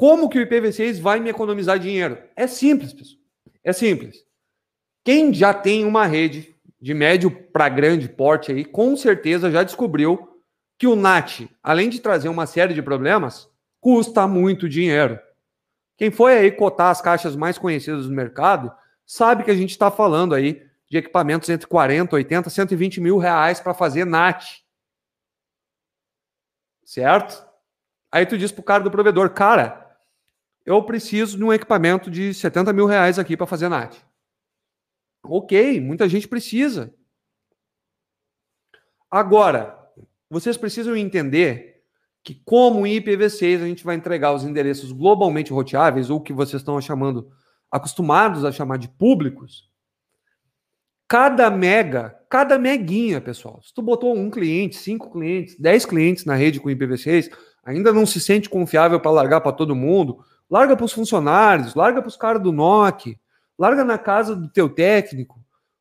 [0.00, 2.16] Como que o IPv6 vai me economizar dinheiro?
[2.34, 3.20] É simples, pessoal.
[3.62, 4.24] É simples.
[5.04, 10.40] Quem já tem uma rede de médio para grande porte aí, com certeza já descobriu
[10.78, 13.46] que o NAT, além de trazer uma série de problemas,
[13.78, 15.20] custa muito dinheiro
[15.98, 18.72] Quem foi aí cotar as caixas mais conhecidas do mercado
[19.04, 23.60] sabe que a gente está falando aí de equipamentos entre 40, 80, 120 mil reais
[23.60, 24.64] para fazer NAT.
[26.86, 27.46] Certo?
[28.10, 29.89] Aí tu diz pro cara do provedor, cara,
[30.70, 33.96] eu preciso de um equipamento de 70 mil reais aqui para fazer NAT.
[35.24, 36.94] Ok, muita gente precisa.
[39.10, 39.76] Agora,
[40.30, 41.82] vocês precisam entender
[42.22, 46.60] que, como em IPv6 a gente vai entregar os endereços globalmente roteáveis, ou que vocês
[46.62, 47.28] estão chamando,
[47.68, 49.68] acostumados a chamar de públicos,
[51.08, 56.36] cada mega, cada meguinha, pessoal, se tu botou um cliente, cinco clientes, dez clientes na
[56.36, 57.32] rede com IPv6,
[57.64, 62.02] ainda não se sente confiável para largar para todo mundo, larga para os funcionários, larga
[62.02, 63.18] para os caras do NOC,
[63.58, 65.40] larga na casa do teu técnico,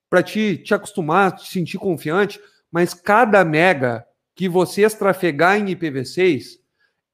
[0.09, 2.39] para te, te acostumar, te sentir confiante,
[2.71, 4.05] mas cada mega
[4.35, 6.59] que vocês trafegar em IPv6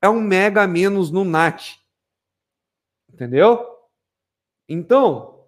[0.02, 1.78] é um mega a menos no NAT.
[3.12, 3.66] Entendeu?
[4.68, 5.46] Então,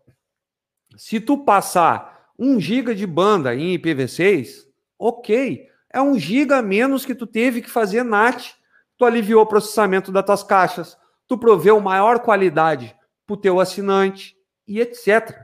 [0.96, 4.68] se tu passar 1 giga de banda em IPv6,
[4.98, 8.54] ok, é um giga a menos que tu teve que fazer NAT.
[8.98, 10.98] Tu aliviou o processamento das tuas caixas,
[11.28, 12.96] tu proveu maior qualidade
[13.26, 14.36] para o teu assinante
[14.68, 15.38] e etc.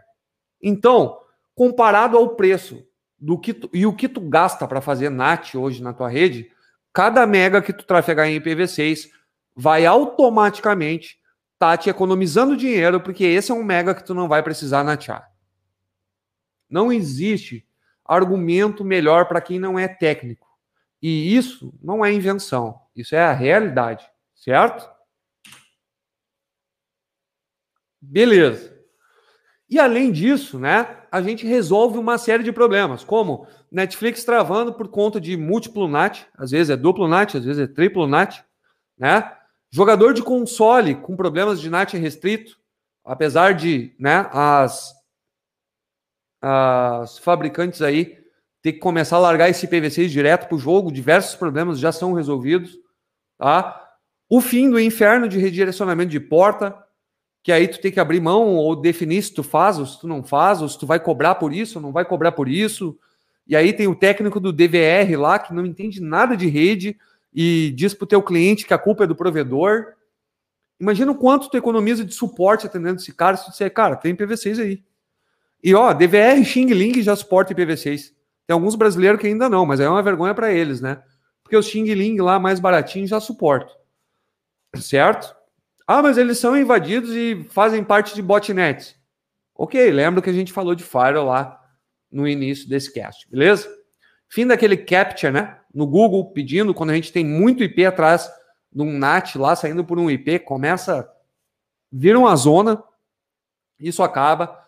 [0.61, 1.19] Então,
[1.53, 2.85] comparado ao preço
[3.19, 6.51] do que tu, e o que tu gasta para fazer NAT hoje na tua rede,
[6.91, 9.09] cada mega que tu trafegar em IPv6
[9.55, 11.21] vai automaticamente
[11.59, 15.31] tá te economizando dinheiro, porque esse é um mega que tu não vai precisar natear.
[16.69, 17.65] Não existe
[18.03, 20.47] argumento melhor para quem não é técnico.
[21.01, 24.05] E isso não é invenção, isso é a realidade,
[24.35, 24.89] certo?
[28.05, 28.73] Beleza.
[29.69, 34.89] E além disso, né, a gente resolve uma série de problemas, como Netflix travando por
[34.89, 38.43] conta de múltiplo NAT, às vezes é duplo NAT, às vezes é triplo NAT,
[38.97, 39.31] né?
[39.71, 42.57] Jogador de console com problemas de NAT restrito,
[43.05, 44.93] apesar de, né, as,
[46.41, 48.21] as fabricantes aí
[48.61, 52.13] ter que começar a largar esse PVC direto para o jogo, diversos problemas já são
[52.13, 52.77] resolvidos,
[53.37, 53.79] tá?
[54.29, 56.77] O fim do inferno de redirecionamento de porta,
[57.43, 60.07] que aí tu tem que abrir mão ou definir se tu faz ou se tu
[60.07, 62.97] não faz, ou se tu vai cobrar por isso ou não vai cobrar por isso.
[63.45, 66.97] E aí tem o técnico do DVR lá que não entende nada de rede
[67.33, 69.87] e diz pro teu cliente que a culpa é do provedor.
[70.79, 74.15] Imagina o quanto tu economiza de suporte atendendo esse cara se tu disser, cara, tem
[74.15, 74.83] IPv6 aí.
[75.61, 78.13] E ó, DVR Xing Ling já suporta IPv6.
[78.47, 81.01] Tem alguns brasileiros que ainda não, mas aí é uma vergonha para eles, né?
[81.43, 83.71] Porque o Xing Ling lá mais baratinho já suporta.
[84.77, 85.42] Certo?
[85.85, 88.95] Ah, mas eles são invadidos e fazem parte de botnets.
[89.55, 91.61] Ok, lembra que a gente falou de firewall lá
[92.11, 93.69] no início desse cast, beleza?
[94.29, 95.59] Fim daquele captcha, né?
[95.73, 98.31] No Google pedindo, quando a gente tem muito IP atrás
[98.71, 101.07] de um NAT lá, saindo por um IP, começa,
[101.91, 102.81] vira uma zona,
[103.79, 104.59] isso acaba.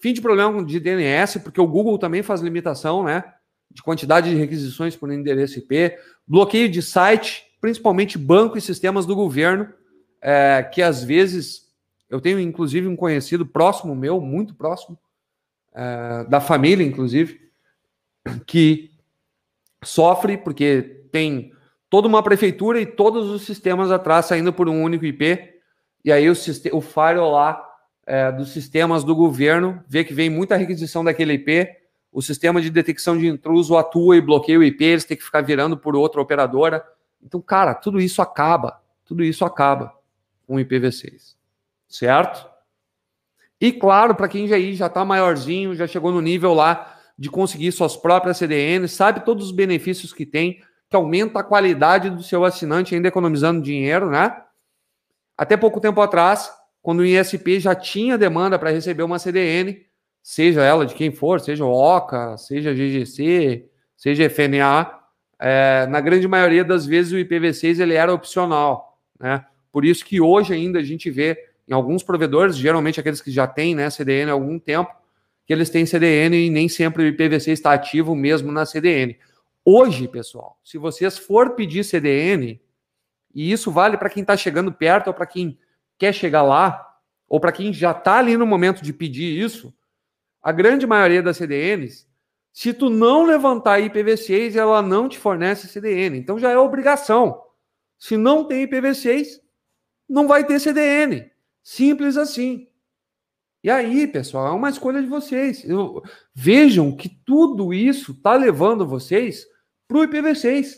[0.00, 3.24] Fim de problema de DNS, porque o Google também faz limitação, né?
[3.70, 5.96] De quantidade de requisições por endereço IP.
[6.26, 9.72] Bloqueio de site, principalmente banco e sistemas do governo
[10.20, 11.68] é, que às vezes
[12.08, 14.98] eu tenho inclusive um conhecido próximo meu, muito próximo,
[15.74, 17.40] é, da família, inclusive,
[18.46, 18.90] que
[19.84, 21.52] sofre porque tem
[21.90, 25.54] toda uma prefeitura e todos os sistemas atrás saindo por um único IP,
[26.04, 27.64] e aí o, o firewall lá
[28.06, 31.68] é, dos sistemas do governo vê que vem muita requisição daquele IP,
[32.10, 35.42] o sistema de detecção de intruso atua e bloqueia o IP, eles têm que ficar
[35.42, 36.82] virando por outra operadora.
[37.22, 39.97] Então, cara, tudo isso acaba, tudo isso acaba
[40.48, 41.34] um IPv6,
[41.88, 42.48] certo?
[43.60, 47.72] E claro, para quem já já está maiorzinho, já chegou no nível lá de conseguir
[47.72, 52.44] suas próprias CDNs, sabe todos os benefícios que tem, que aumenta a qualidade do seu
[52.44, 54.40] assinante, ainda economizando dinheiro, né?
[55.36, 56.50] Até pouco tempo atrás,
[56.80, 59.84] quando o ISP já tinha demanda para receber uma CDN,
[60.22, 64.98] seja ela de quem for, seja OCA, seja GGC, seja FNA,
[65.40, 69.44] é, na grande maioria das vezes o IPv6 ele era opcional, né?
[69.70, 73.46] Por isso que hoje ainda a gente vê em alguns provedores, geralmente aqueles que já
[73.46, 74.90] têm né, CDN há algum tempo,
[75.46, 79.18] que eles têm CDN e nem sempre o IPv6 está ativo mesmo na CDN.
[79.64, 82.60] Hoje, pessoal, se vocês for pedir CDN,
[83.34, 85.58] e isso vale para quem está chegando perto ou para quem
[85.98, 89.74] quer chegar lá, ou para quem já está ali no momento de pedir isso,
[90.42, 92.06] a grande maioria das CDNs,
[92.52, 96.18] se tu não levantar IPv6, ela não te fornece CDN.
[96.18, 97.42] Então já é obrigação.
[97.98, 99.40] Se não tem IPv6,
[100.08, 101.30] não vai ter CDN.
[101.62, 102.68] Simples assim.
[103.62, 105.64] E aí, pessoal, é uma escolha de vocês.
[105.64, 106.02] Eu,
[106.34, 109.46] vejam que tudo isso está levando vocês
[109.86, 110.76] para o IPv6.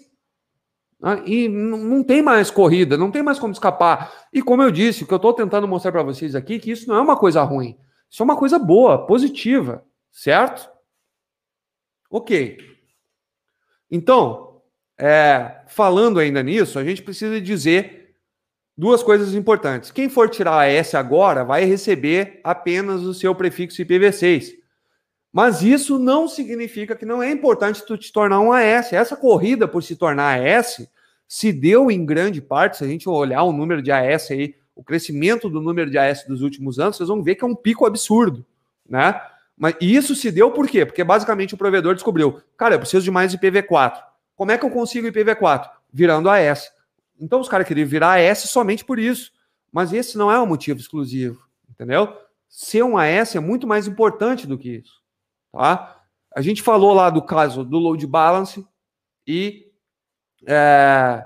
[0.98, 1.22] Né?
[1.26, 4.28] E não tem mais corrida, não tem mais como escapar.
[4.32, 6.88] E como eu disse, o que eu estou tentando mostrar para vocês aqui, que isso
[6.88, 7.78] não é uma coisa ruim.
[8.10, 10.68] Isso é uma coisa boa, positiva, certo?
[12.10, 12.58] Ok.
[13.90, 14.62] Então,
[14.98, 17.99] é, falando ainda nisso, a gente precisa dizer
[18.76, 19.90] duas coisas importantes.
[19.90, 24.54] Quem for tirar a S agora vai receber apenas o seu prefixo IPv6.
[25.32, 28.92] Mas isso não significa que não é importante tu te tornar um AS.
[28.92, 30.88] Essa corrida por se tornar AS
[31.28, 34.82] se deu em grande parte, se a gente olhar o número de AS aí, o
[34.82, 37.86] crescimento do número de AS dos últimos anos, vocês vão ver que é um pico
[37.86, 38.44] absurdo,
[38.88, 39.20] né?
[39.56, 40.84] Mas isso se deu por quê?
[40.86, 44.02] Porque basicamente o provedor descobriu, cara, eu preciso de mais IPv4.
[44.34, 45.68] Como é que eu consigo IPv4?
[45.92, 46.72] Virando AS.
[47.20, 49.30] Então os caras queriam virar AS somente por isso.
[49.72, 52.16] Mas esse não é um motivo exclusivo, entendeu?
[52.48, 55.00] Ser um AS é muito mais importante do que isso.
[55.52, 56.00] Tá?
[56.34, 58.66] A gente falou lá do caso do load balance
[59.26, 59.70] e
[60.46, 61.24] é,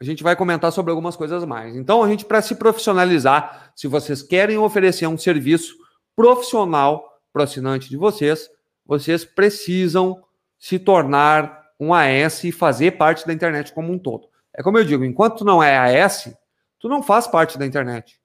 [0.00, 1.74] a gente vai comentar sobre algumas coisas mais.
[1.74, 5.74] Então, a gente, para se profissionalizar, se vocês querem oferecer um serviço
[6.14, 8.48] profissional para o assinante de vocês,
[8.84, 10.22] vocês precisam
[10.58, 14.28] se tornar um AS e fazer parte da internet como um todo.
[14.56, 16.34] É como eu digo, enquanto não é AS,
[16.80, 18.20] tu não faz parte da internet.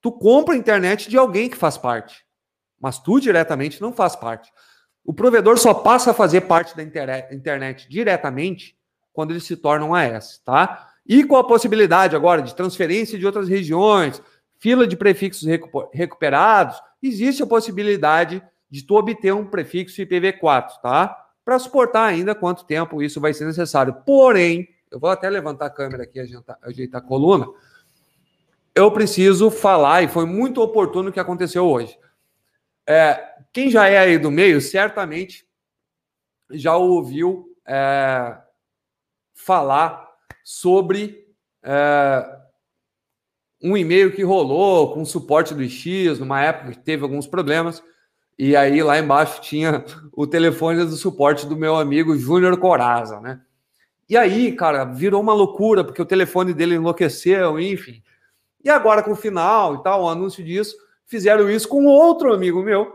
[0.00, 2.28] Tu compra a internet de alguém que faz parte
[2.80, 4.50] mas tu diretamente não faz parte.
[5.04, 8.76] O provedor só passa a fazer parte da internet diretamente
[9.12, 10.86] quando ele se torna um AS, tá?
[11.06, 14.22] E com a possibilidade agora de transferência de outras regiões,
[14.58, 15.48] fila de prefixos
[15.92, 21.16] recuperados, existe a possibilidade de tu obter um prefixo IPv4, tá?
[21.44, 23.94] Para suportar ainda quanto tempo isso vai ser necessário.
[24.04, 27.46] Porém, eu vou até levantar a câmera aqui, ajeitar, ajeitar a coluna.
[28.74, 31.98] Eu preciso falar, e foi muito oportuno o que aconteceu hoje.
[32.86, 35.46] É, quem já é aí do meio, certamente
[36.50, 38.38] já ouviu é,
[39.34, 40.08] falar
[40.42, 41.26] sobre
[41.62, 42.38] é,
[43.62, 47.82] um e-mail que rolou com suporte do X, numa época que teve alguns problemas,
[48.38, 53.40] e aí lá embaixo tinha o telefone do suporte do meu amigo Júnior Coraza, né?
[54.08, 58.02] E aí, cara, virou uma loucura, porque o telefone dele enlouqueceu, enfim.
[58.64, 60.74] E agora, com o final e tal, o anúncio disso,
[61.06, 62.90] fizeram isso com outro amigo meu,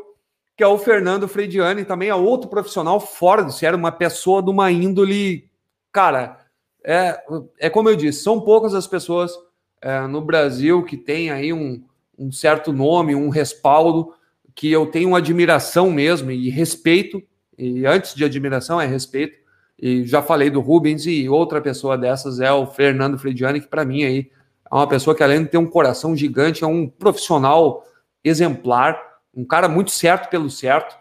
[0.58, 4.50] que é o Fernando Frediani, também é outro profissional fora do sério, uma pessoa de
[4.50, 5.50] uma índole.
[5.92, 6.40] Cara,
[6.84, 7.24] é,
[7.60, 9.34] é como eu disse, são poucas as pessoas
[9.82, 11.84] é, no Brasil que têm aí um,
[12.18, 14.14] um certo nome, um respaldo,
[14.56, 17.22] que eu tenho admiração mesmo e respeito,
[17.58, 19.43] e antes de admiração é respeito,
[19.78, 23.86] e já falei do Rubens, e outra pessoa dessas é o Fernando Frediani, que para
[23.86, 24.32] mim aí
[24.72, 27.86] é uma pessoa que além de ter um coração gigante, é um profissional
[28.24, 29.00] exemplar,
[29.36, 30.96] um cara muito certo pelo certo.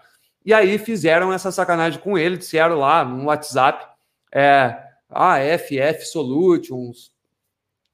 [0.45, 3.87] E aí fizeram essa sacanagem com ele, disseram lá no WhatsApp,
[4.33, 4.77] é,
[5.09, 7.13] ah, FF Solutions,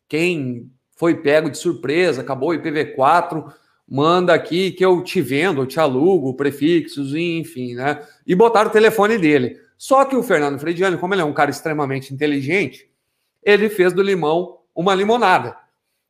[0.09, 3.53] quem foi pego de surpresa, acabou o IPv4,
[3.89, 8.05] manda aqui que eu te vendo, eu te alugo, prefixos, enfim, né?
[8.27, 9.61] E botaram o telefone dele.
[9.79, 12.91] Só que o Fernando Frediani, como ele é um cara extremamente inteligente,
[13.43, 15.57] ele fez do limão uma limonada.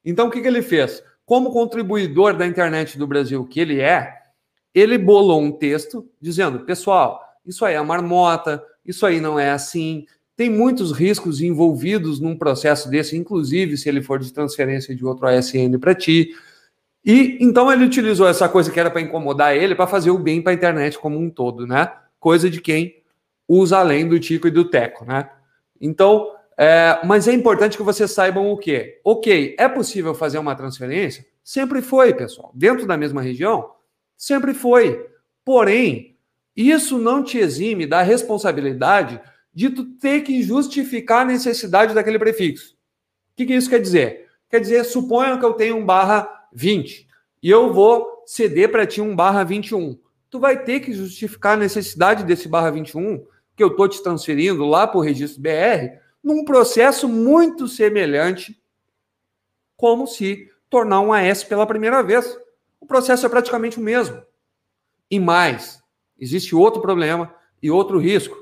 [0.04, 1.04] Então, o que, que ele fez?
[1.28, 4.14] como contribuidor da internet do Brasil que ele é,
[4.74, 10.06] ele bolou um texto dizendo: pessoal, isso aí é marmota, isso aí não é assim,
[10.34, 15.26] tem muitos riscos envolvidos num processo desse, inclusive se ele for de transferência de outro
[15.26, 16.30] ASN para ti.
[17.04, 20.40] E então ele utilizou essa coisa que era para incomodar ele para fazer o bem
[20.40, 21.92] para a internet como um todo, né?
[22.18, 22.97] Coisa de quem
[23.48, 25.30] usa além do Tico e do Teco, né?
[25.80, 29.00] Então, é, mas é importante que vocês saibam o quê?
[29.04, 31.24] Ok, é possível fazer uma transferência?
[31.42, 32.52] Sempre foi, pessoal.
[32.54, 33.70] Dentro da mesma região?
[34.16, 35.08] Sempre foi.
[35.44, 36.16] Porém,
[36.54, 39.20] isso não te exime da responsabilidade
[39.54, 42.74] de tu ter que justificar a necessidade daquele prefixo.
[43.32, 44.26] O que, que isso quer dizer?
[44.50, 47.06] Quer dizer, suponha que eu tenho um barra 20
[47.42, 49.98] e eu vou ceder para ti um barra 21.
[50.28, 53.24] Tu vai ter que justificar a necessidade desse barra 21
[53.58, 58.56] que eu estou te transferindo lá para o registro BR num processo muito semelhante
[59.76, 62.38] como se tornar um AS pela primeira vez.
[62.80, 64.22] O processo é praticamente o mesmo.
[65.10, 65.82] E mais,
[66.16, 68.36] existe outro problema e outro risco.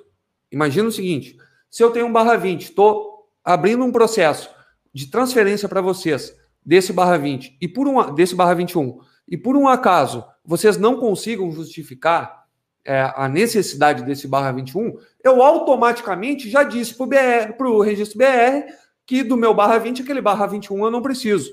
[0.53, 1.39] Imagina o seguinte:
[1.71, 4.51] se eu tenho um barra 20, estou abrindo um processo
[4.93, 9.57] de transferência para vocês desse barra 20 e por um desse barra 21, e por
[9.57, 12.45] um acaso vocês não consigam justificar
[12.87, 18.73] é, a necessidade desse barra 21, eu automaticamente já disse para o registro BR
[19.05, 21.53] que do meu barra 20, aquele barra 21 eu não preciso.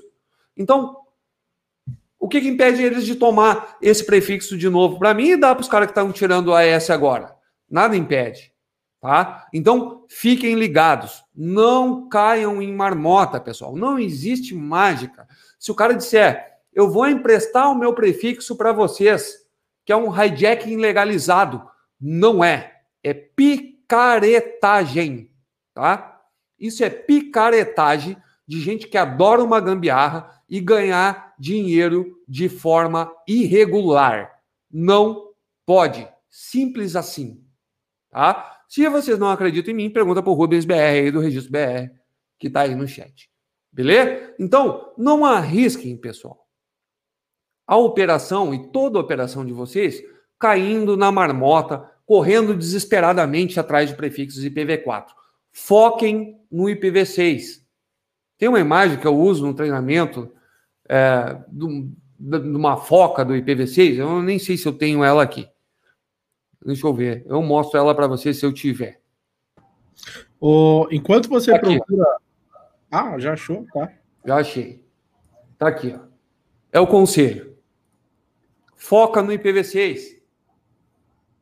[0.56, 0.96] Então,
[2.18, 5.54] o que, que impede eles de tomar esse prefixo de novo para mim e dar
[5.54, 7.34] para os caras que estão tirando o AS agora?
[7.68, 8.52] Nada impede.
[9.00, 9.46] tá?
[9.52, 11.22] Então, fiquem ligados.
[11.34, 13.76] Não caiam em marmota, pessoal.
[13.76, 15.28] Não existe mágica.
[15.58, 19.43] Se o cara disser, eu vou emprestar o meu prefixo para vocês,
[19.84, 21.62] que é um hijacking legalizado,
[22.00, 22.80] não é.
[23.02, 25.30] É picaretagem,
[25.74, 26.22] tá?
[26.58, 28.16] Isso é picaretagem
[28.46, 34.40] de gente que adora uma gambiarra e ganhar dinheiro de forma irregular.
[34.70, 35.30] Não
[35.66, 36.08] pode.
[36.30, 37.42] Simples assim.
[38.10, 38.62] Tá?
[38.68, 41.92] Se vocês não acreditam em mim, pergunta para o Rubens BR aí do Registro BR,
[42.38, 43.30] que está aí no chat.
[43.72, 44.34] Beleza?
[44.38, 46.43] Então, não arrisquem, pessoal.
[47.66, 50.02] A operação e toda a operação de vocês
[50.38, 55.06] caindo na marmota, correndo desesperadamente atrás de prefixos IPv4.
[55.50, 57.62] Foquem no IPv6.
[58.36, 60.30] Tem uma imagem que eu uso no treinamento
[60.88, 61.64] é, de
[62.56, 65.48] uma foca do IPv6, eu nem sei se eu tenho ela aqui.
[66.64, 69.00] Deixa eu ver, eu mostro ela para você se eu tiver.
[70.40, 72.04] O, enquanto você tá procura.
[72.90, 73.66] Ah, já achou?
[73.72, 73.92] Tá.
[74.24, 74.84] Já achei.
[75.58, 76.00] Tá aqui, ó.
[76.72, 77.53] É o conselho.
[78.84, 80.18] Foca no IPv6.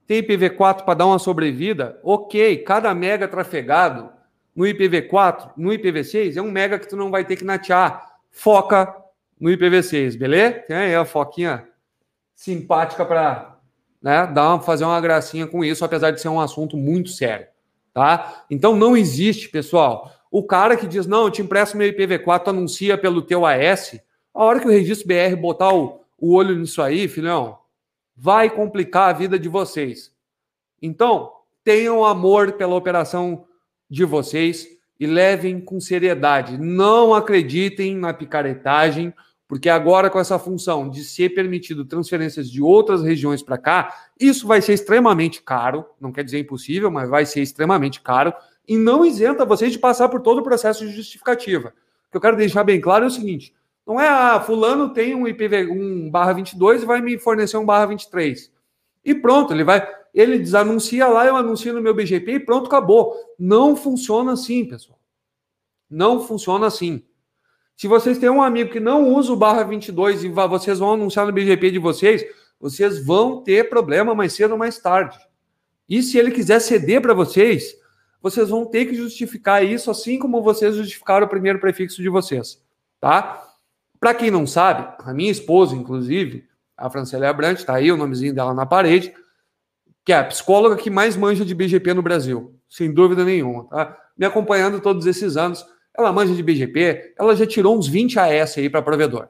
[0.06, 1.98] Tem IPv4 para dar uma sobrevida?
[2.05, 4.12] Ok, cada mega trafegado
[4.55, 8.12] no IPv4, no IPv6, é um mega que tu não vai ter que natear.
[8.31, 8.94] Foca
[9.40, 10.60] no IPv6, beleza?
[10.69, 11.66] Tem aí a foquinha
[12.32, 13.59] simpática para
[14.01, 17.48] né, dar fazer uma gracinha com isso, apesar de ser um assunto muito sério,
[17.93, 18.44] tá?
[18.48, 22.97] Então não existe, pessoal, o cara que diz, não, eu te empresto meu IPv4, anuncia
[22.97, 24.01] pelo teu AS,
[24.32, 27.59] a hora que o registro BR botar o, o olho nisso aí, filhão,
[28.16, 30.15] vai complicar a vida de vocês.
[30.81, 31.32] Então,
[31.65, 33.44] tenham amor pela operação
[33.90, 34.69] de vocês
[35.01, 36.57] e levem com seriedade.
[36.57, 39.12] Não acreditem na picaretagem,
[39.49, 44.47] porque agora com essa função de ser permitido transferências de outras regiões para cá, isso
[44.47, 48.32] vai ser extremamente caro, não quer dizer impossível, mas vai ser extremamente caro
[48.69, 51.70] e não isenta vocês de passar por todo o processo de justificativa.
[52.07, 53.53] O que eu quero deixar bem claro é o seguinte:
[53.86, 57.66] não é, ah, fulano tem um IPv 1 barra 22 e vai me fornecer um
[57.66, 58.50] barra 23.
[59.04, 63.14] E pronto, ele vai, ele desanuncia lá, eu anuncio no meu BGP e pronto, acabou.
[63.38, 64.98] Não funciona assim, pessoal.
[65.90, 67.02] Não funciona assim.
[67.76, 71.26] Se vocês têm um amigo que não usa o barra 22 e vocês vão anunciar
[71.26, 72.24] no BGP de vocês,
[72.60, 75.18] vocês vão ter problema mais cedo ou mais tarde.
[75.88, 77.76] E se ele quiser ceder para vocês,
[78.20, 82.62] vocês vão ter que justificar isso assim como vocês justificaram o primeiro prefixo de vocês,
[83.00, 83.51] tá?
[84.02, 86.44] Para quem não sabe, a minha esposa, inclusive,
[86.76, 89.14] a Francélia Abrantes, está aí o nomezinho dela na parede,
[90.04, 93.96] que é a psicóloga que mais manja de BGP no Brasil, sem dúvida nenhuma, tá?
[94.18, 95.64] Me acompanhando todos esses anos.
[95.96, 99.28] Ela manja de BGP, ela já tirou uns 20 AS aí para provedor.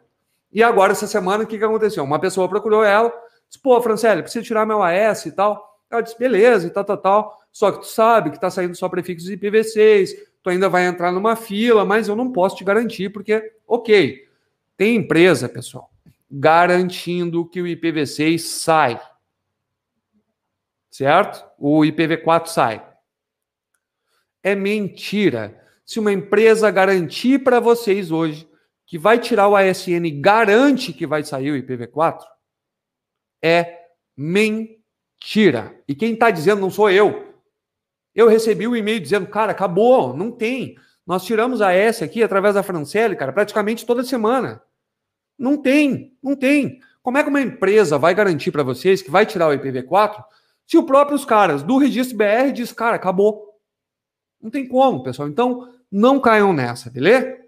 [0.51, 2.03] E agora, essa semana, o que, que aconteceu?
[2.03, 3.13] Uma pessoa procurou ela,
[3.51, 5.63] disse, pô, Francélia, preciso tirar meu AS e tal.
[5.91, 7.39] Ela disse, beleza, e tal, tal, tal.
[7.53, 10.13] Só que tu sabe que está saindo só prefixos IPv6,
[10.43, 14.32] tu ainda vai entrar numa fila, mas eu não posso te garantir, porque, ok,
[14.77, 15.91] tem empresa, pessoal,
[16.31, 19.01] garantindo que o IPv6 sai.
[20.91, 21.45] Certo?
[21.59, 22.87] O IPv4 sai.
[24.43, 25.59] É mentira.
[25.85, 28.49] Se uma empresa garantir para vocês hoje
[28.87, 32.21] que vai tirar o ASN garante que vai sair o IPv4,
[33.43, 33.87] é
[34.17, 35.75] mentira.
[35.89, 37.33] E quem está dizendo não sou eu.
[38.15, 40.77] Eu recebi o um e-mail dizendo, cara, acabou, não tem.
[41.07, 44.63] Nós tiramos a S aqui através da Francelle, cara, praticamente toda semana.
[45.39, 46.81] Não tem, não tem.
[47.03, 50.25] Como é que uma empresa vai garantir para vocês que vai tirar o IPv4
[50.67, 53.59] se os próprios caras do registro BR diz, cara, acabou?
[54.41, 55.29] Não tem como, pessoal.
[55.29, 57.43] Então, não caiam nessa, beleza?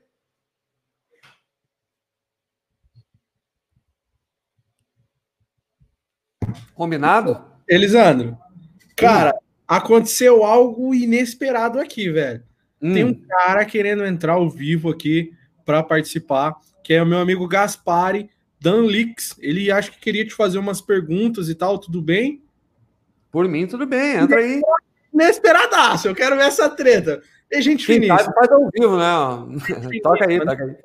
[6.75, 7.45] Combinado?
[7.69, 8.37] Elisandro,
[8.97, 9.35] cara,
[9.67, 12.45] aconteceu algo inesperado aqui, velho.
[12.85, 12.93] Hum.
[12.93, 15.33] Tem um cara querendo entrar ao vivo aqui
[15.65, 16.55] para participar
[16.85, 18.29] que é o meu amigo Gaspari
[18.61, 19.35] Dan Lix.
[19.41, 22.45] Ele acho que queria te fazer umas perguntas e tal, tudo bem?
[23.33, 24.61] Por mim, tudo bem, entra aí.
[25.13, 27.23] Inesperadaço, eu quero ver essa treta.
[27.51, 28.33] E gente finíssima.
[28.33, 30.01] faz ao vivo, né?
[30.03, 30.77] toca aí, toca aí.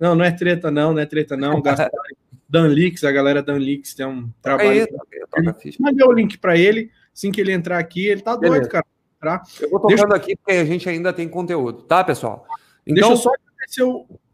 [0.00, 1.60] Não, não é treta não, não é treta não.
[1.62, 2.16] Gaspari,
[2.48, 4.70] Dan Lix, a galera Dan Lix tem um trabalho.
[4.70, 8.60] Aí, toca, Mandei o link para ele, assim que ele entrar aqui, ele tá Beleza.
[8.60, 8.86] doido, cara.
[9.22, 9.40] Tá?
[9.60, 10.16] Eu vou tocando Deixa...
[10.16, 12.44] aqui porque a gente ainda tem conteúdo, tá, pessoal?
[12.84, 13.84] Então, Deixa eu só agradecer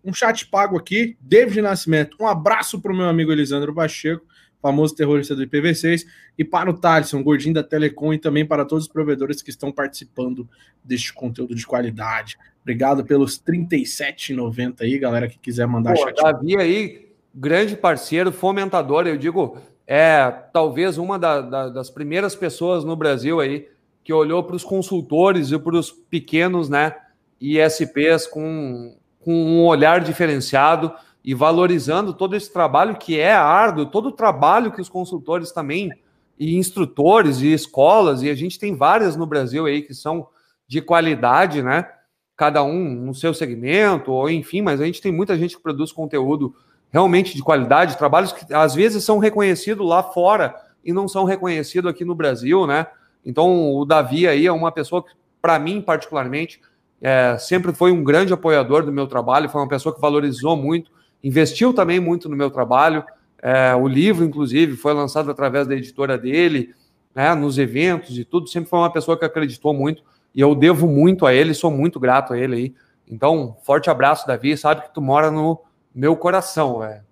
[0.03, 2.17] um chat pago aqui, David Nascimento.
[2.19, 4.25] Um abraço para o meu amigo Elisandro Pacheco,
[4.63, 6.07] famoso terrorista do IPv6,
[6.39, 9.71] e para o Thaleson, gordinho da Telecom, e também para todos os provedores que estão
[9.71, 10.49] participando
[10.83, 12.39] deste conteúdo de qualidade.
[12.63, 16.17] Obrigado pelos R$ 37,90 aí, galera que quiser mandar Pô, chat.
[16.17, 22.85] Davi aí, grande parceiro, fomentador, eu digo, é talvez uma da, da, das primeiras pessoas
[22.85, 23.69] no Brasil aí
[24.09, 26.97] que olhou para os consultores e para os pequenos, né,
[27.39, 30.91] ISPs com, com um olhar diferenciado
[31.23, 35.93] e valorizando todo esse trabalho que é árduo, todo o trabalho que os consultores também
[36.39, 40.27] e instrutores e escolas, e a gente tem várias no Brasil aí que são
[40.67, 41.87] de qualidade, né?
[42.35, 45.93] Cada um no seu segmento, ou enfim, mas a gente tem muita gente que produz
[45.93, 46.55] conteúdo
[46.91, 51.91] realmente de qualidade, trabalhos que às vezes são reconhecidos lá fora e não são reconhecidos
[51.91, 52.87] aqui no Brasil, né?
[53.25, 56.61] Então o Davi aí é uma pessoa que, para mim, particularmente,
[57.01, 60.91] é, sempre foi um grande apoiador do meu trabalho, foi uma pessoa que valorizou muito,
[61.23, 63.05] investiu também muito no meu trabalho.
[63.41, 66.75] É, o livro, inclusive, foi lançado através da editora dele,
[67.15, 68.49] né, nos eventos e tudo.
[68.49, 70.03] Sempre foi uma pessoa que acreditou muito
[70.35, 72.75] e eu devo muito a ele, sou muito grato a ele aí.
[73.11, 74.57] Então, forte abraço, Davi.
[74.57, 75.61] Sabe que tu mora no
[75.95, 77.03] meu coração, velho.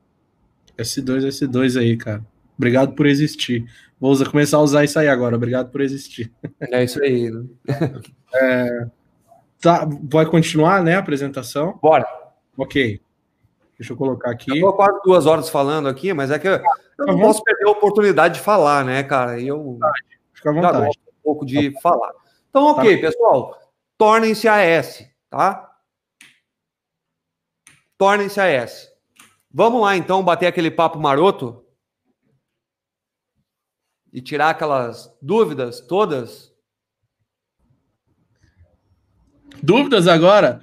[0.76, 2.22] S2, S2 aí, cara.
[2.56, 3.66] Obrigado por existir.
[3.98, 5.36] Vou usar, começar a usar isso aí agora.
[5.36, 6.32] Obrigado por existir.
[6.60, 7.30] É isso aí.
[7.30, 7.44] Né?
[8.34, 8.86] é,
[9.60, 11.78] tá, vai continuar, né, a apresentação?
[11.80, 12.06] Bora.
[12.56, 13.00] Ok.
[13.78, 14.60] Deixa eu colocar aqui.
[14.60, 16.52] Tô quase duas horas falando aqui, mas é que eu,
[16.98, 19.38] eu não posso perder a oportunidade de falar, né, cara?
[19.38, 19.78] E eu
[20.32, 20.98] Fica à vontade.
[21.08, 22.12] um pouco de tá falar.
[22.48, 23.06] Então, ok, tá.
[23.06, 23.58] pessoal.
[23.98, 25.70] Tornem-se AS, tá?
[27.98, 28.90] Tornem-se AS.
[29.52, 31.65] Vamos lá, então, bater aquele papo maroto
[34.16, 36.52] e tirar aquelas dúvidas todas.
[39.62, 40.60] Dúvidas agora?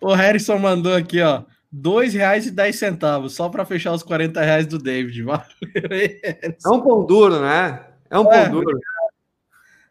[0.00, 1.44] O Harrison mandou aqui, ó
[1.76, 5.24] dois reais e dez centavos, só para fechar os 40 reais do David.
[5.28, 7.84] é um pão duro, né?
[8.08, 8.78] É um pão é, duro.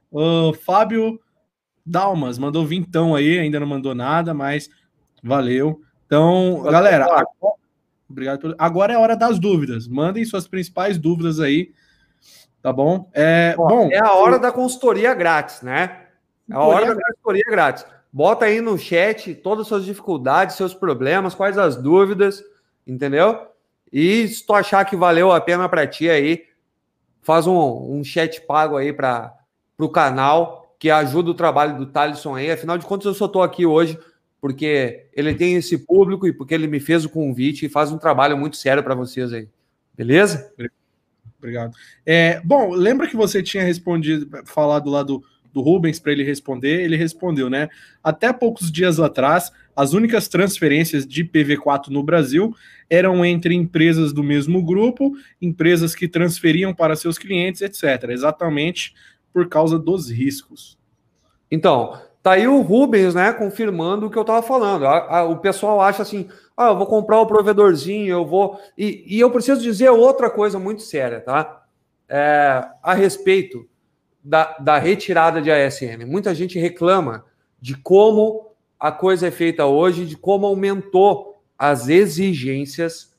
[0.09, 1.19] O Fábio
[1.85, 4.69] Dalmas mandou vintão aí, ainda não mandou nada, mas
[5.21, 5.81] valeu.
[6.05, 7.27] Então, valeu, galera, agora,
[8.09, 8.39] obrigado.
[8.39, 9.85] Por, agora é hora das dúvidas.
[9.85, 11.73] Mandem suas principais dúvidas aí,
[12.63, 13.09] tá bom?
[13.13, 16.05] É, bom, é a hora da consultoria grátis, né?
[16.49, 17.85] É a hora da consultoria grátis.
[18.11, 22.41] Bota aí no chat todas as suas dificuldades, seus problemas, quais as dúvidas,
[22.87, 23.47] entendeu?
[23.91, 26.45] E se tu achar que valeu a pena para ti aí,
[27.21, 29.35] faz um, um chat pago aí para
[29.77, 32.49] o canal, que ajuda o trabalho do Thalisson aí.
[32.49, 33.99] Afinal de contas, eu só estou aqui hoje
[34.39, 37.97] porque ele tem esse público e porque ele me fez o convite e faz um
[37.97, 39.47] trabalho muito sério para vocês aí.
[39.95, 40.51] Beleza?
[41.43, 41.75] Obrigado.
[42.05, 46.81] É, bom, lembra que você tinha respondido, falado lá do do Rubens para ele responder,
[46.81, 47.69] ele respondeu, né?
[48.03, 52.55] Até poucos dias atrás, as únicas transferências de PV4 no Brasil
[52.89, 58.09] eram entre empresas do mesmo grupo, empresas que transferiam para seus clientes, etc.
[58.09, 58.95] Exatamente
[59.31, 60.77] por causa dos riscos.
[61.49, 64.87] Então, tá aí o Rubens, né, confirmando o que eu estava falando.
[64.87, 68.59] A, a, o pessoal acha assim, ah, eu vou comprar o provedorzinho, eu vou.
[68.77, 71.63] E, e eu preciso dizer outra coisa muito séria, tá?
[72.07, 73.67] É, a respeito
[74.23, 76.05] da, da retirada de ASN.
[76.05, 77.25] Muita gente reclama
[77.59, 83.13] de como a coisa é feita hoje, de como aumentou as exigências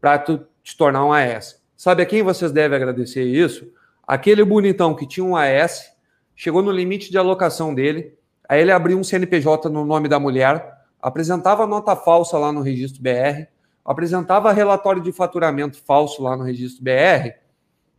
[0.00, 1.60] para tu te tornar um AS.
[1.76, 3.70] Sabe a quem vocês devem agradecer isso?
[4.06, 5.94] Aquele bonitão que tinha um AS,
[6.34, 8.14] chegou no limite de alocação dele,
[8.48, 13.02] aí ele abriu um CNPJ no nome da mulher, apresentava nota falsa lá no registro
[13.02, 13.46] BR,
[13.84, 17.34] apresentava relatório de faturamento falso lá no registro BR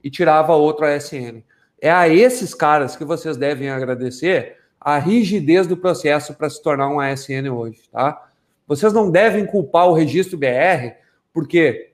[0.04, 1.44] e tirava outro ASN.
[1.80, 6.90] É a esses caras que vocês devem agradecer a rigidez do processo para se tornar
[6.90, 8.30] um ASN hoje, tá?
[8.68, 10.96] Vocês não devem culpar o registro BR,
[11.34, 11.94] porque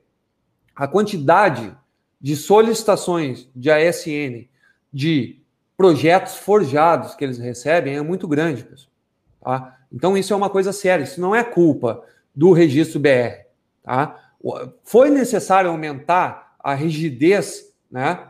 [0.76, 1.76] a quantidade
[2.20, 4.48] de solicitações de ASN,
[4.94, 5.42] de
[5.76, 8.92] projetos forjados que eles recebem é muito grande, pessoal.
[9.42, 9.77] Tá?
[9.91, 12.03] Então, isso é uma coisa séria, isso não é culpa
[12.35, 13.45] do registro BR.
[13.84, 14.19] Tá?
[14.84, 18.27] Foi necessário aumentar a rigidez né,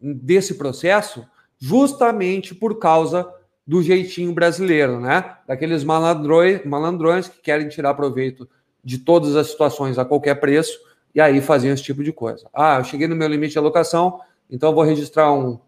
[0.00, 1.26] desse processo
[1.58, 3.28] justamente por causa
[3.66, 5.36] do jeitinho brasileiro, né?
[5.46, 8.48] Daqueles malandrões, malandrões que querem tirar proveito
[8.82, 10.78] de todas as situações a qualquer preço
[11.14, 12.46] e aí faziam esse tipo de coisa.
[12.54, 14.20] Ah, eu cheguei no meu limite de alocação,
[14.50, 15.58] então vou registrar um,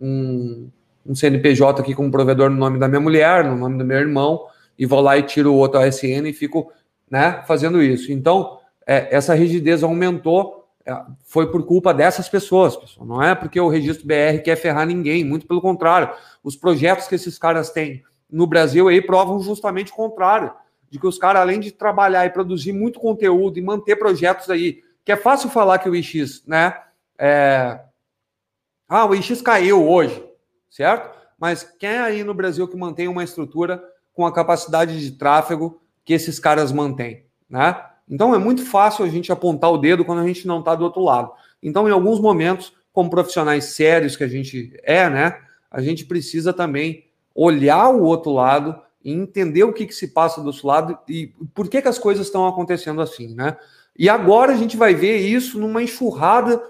[0.00, 0.68] um,
[1.04, 4.46] um CNPJ aqui como provedor no nome da minha mulher, no nome do meu irmão,
[4.80, 6.72] e vou lá e tiro o outro ASN e fico
[7.10, 8.10] né, fazendo isso.
[8.10, 13.06] Então, é, essa rigidez aumentou é, foi por culpa dessas pessoas, pessoal.
[13.06, 16.10] Não é porque o registro BR quer ferrar ninguém, muito pelo contrário.
[16.42, 20.50] Os projetos que esses caras têm no Brasil aí provam justamente o contrário.
[20.88, 24.82] De que os caras, além de trabalhar e produzir muito conteúdo e manter projetos aí,
[25.04, 26.74] que é fácil falar que o IX, né?
[27.18, 27.80] É...
[28.88, 30.24] Ah, o IX caiu hoje,
[30.70, 31.14] certo?
[31.38, 35.80] Mas quem é aí no Brasil que mantém uma estrutura com a capacidade de tráfego
[36.04, 37.84] que esses caras mantêm, né?
[38.08, 40.84] Então é muito fácil a gente apontar o dedo quando a gente não está do
[40.84, 41.30] outro lado.
[41.62, 45.38] Então, em alguns momentos, como profissionais sérios que a gente é, né,
[45.70, 47.04] a gente precisa também
[47.34, 51.32] olhar o outro lado e entender o que, que se passa do outro lado e
[51.54, 53.56] por que, que as coisas estão acontecendo assim, né?
[53.96, 56.60] E agora a gente vai ver isso numa enxurrada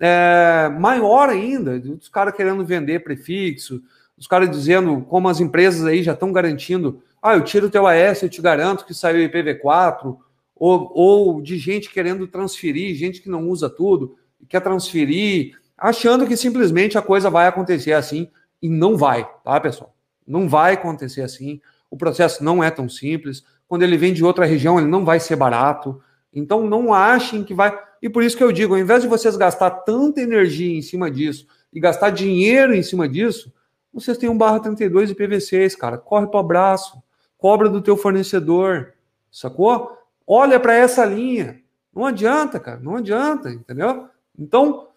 [0.00, 3.82] é, maior ainda, os caras querendo vender prefixo,
[4.18, 7.86] os caras dizendo como as empresas aí já estão garantindo, ah, eu tiro o teu
[7.86, 10.16] AS, eu te garanto que saiu IPv4,
[10.56, 14.16] ou, ou de gente querendo transferir, gente que não usa tudo,
[14.48, 18.28] quer transferir, achando que simplesmente a coisa vai acontecer assim,
[18.60, 19.94] e não vai, tá, pessoal?
[20.26, 24.44] Não vai acontecer assim, o processo não é tão simples, quando ele vem de outra
[24.44, 26.00] região, ele não vai ser barato,
[26.32, 27.76] então não achem que vai.
[28.02, 31.10] E por isso que eu digo, ao invés de vocês gastar tanta energia em cima
[31.10, 33.52] disso e gastar dinheiro em cima disso,
[33.92, 35.98] vocês têm um barra 32 e PV6, cara.
[35.98, 37.02] Corre para o abraço,
[37.36, 38.92] cobra do teu fornecedor,
[39.30, 39.96] sacou?
[40.26, 41.60] Olha para essa linha.
[41.94, 44.08] Não adianta, cara, não adianta, entendeu?
[44.38, 44.88] Então,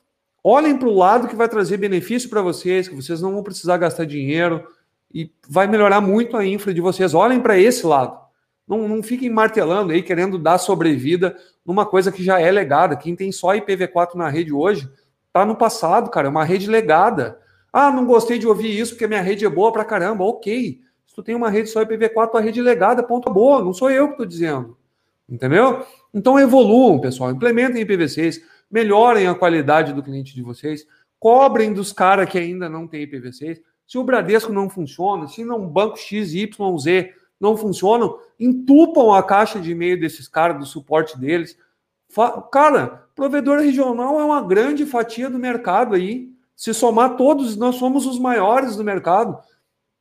[0.43, 3.77] olhem para o lado que vai trazer benefício para vocês, que vocês não vão precisar
[3.77, 4.67] gastar dinheiro
[5.13, 7.13] e vai melhorar muito a infra de vocês.
[7.13, 8.19] Olhem para esse lado.
[8.67, 11.35] Não, não fiquem martelando aí, querendo dar sobrevida
[11.65, 12.95] numa coisa que já é legada.
[12.95, 14.89] Quem tem só IPv4 na rede hoje,
[15.33, 16.27] tá no passado, cara.
[16.27, 17.40] É uma rede legada.
[17.71, 20.23] Ah, não gostei de ouvir isso porque minha rede é boa pra caramba.
[20.23, 20.81] Ok.
[21.07, 23.63] Se tu tem uma rede só IPv4, tua rede é legada, ponto boa.
[23.63, 24.77] Não sou eu que estou dizendo.
[25.29, 25.85] Entendeu?
[26.13, 27.31] Então evoluam, pessoal.
[27.31, 30.85] Implementem IPv6, melhorem a qualidade do cliente de vocês,
[31.19, 33.61] cobrem dos caras que ainda não tem IPv6.
[33.87, 39.23] Se o Bradesco não funciona, se não banco X, Y, Z não funcionam, entupam a
[39.23, 41.57] caixa de e-mail desses caras, do suporte deles.
[42.51, 46.30] Cara, provedor regional é uma grande fatia do mercado aí.
[46.61, 49.35] Se somar todos, nós somos os maiores do mercado.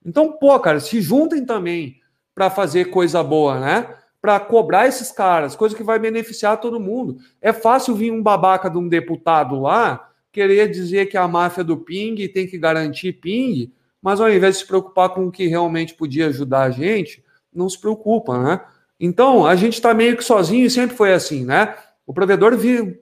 [0.04, 1.96] Então, pô, cara, se juntem também
[2.34, 3.94] para fazer coisa boa, né?
[4.20, 7.16] Para cobrar esses caras, coisa que vai beneficiar todo mundo.
[7.40, 11.78] É fácil vir um babaca de um deputado lá querer dizer que a máfia do
[11.78, 13.72] ping tem que garantir ping,
[14.02, 17.70] mas ao invés de se preocupar com o que realmente podia ajudar a gente, não
[17.70, 18.60] se preocupa, né?
[19.00, 21.74] Então, a gente está meio que sozinho e sempre foi assim, né?
[22.06, 22.52] O provedor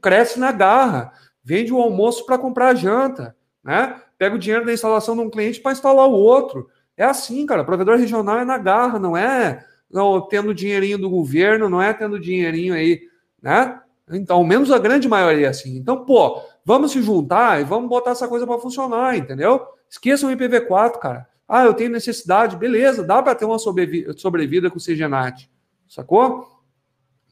[0.00, 1.12] cresce na garra,
[1.42, 4.00] vende o almoço para comprar a janta, né?
[4.16, 6.68] Pega o dinheiro da instalação de um cliente para instalar o outro.
[6.96, 7.64] É assim, cara.
[7.64, 12.20] Provedor regional é na garra, não é não, tendo dinheirinho do governo, não é tendo
[12.20, 13.00] dinheirinho aí,
[13.40, 13.80] né?
[14.10, 15.76] Então, ao menos a grande maioria é assim.
[15.76, 19.66] Então, pô, vamos se juntar e vamos botar essa coisa para funcionar, entendeu?
[19.88, 21.28] Esqueçam o IPv4, cara.
[21.46, 25.50] Ah, eu tenho necessidade, beleza, dá para ter uma sobrevida com o CGNAT,
[25.88, 26.46] sacou?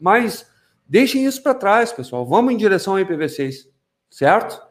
[0.01, 0.47] Mas
[0.87, 2.25] deixem isso para trás, pessoal.
[2.27, 3.69] Vamos em direção ao IPv6,
[4.11, 4.66] certo?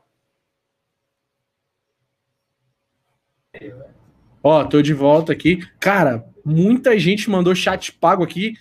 [4.47, 5.57] Ó, tô de volta aqui.
[5.79, 8.53] Cara, muita gente mandou chat pago aqui,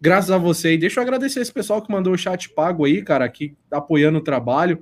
[0.00, 0.72] graças a você.
[0.72, 4.18] E deixa eu agradecer esse pessoal que mandou o chat pago aí, cara, aqui apoiando
[4.18, 4.80] o trabalho.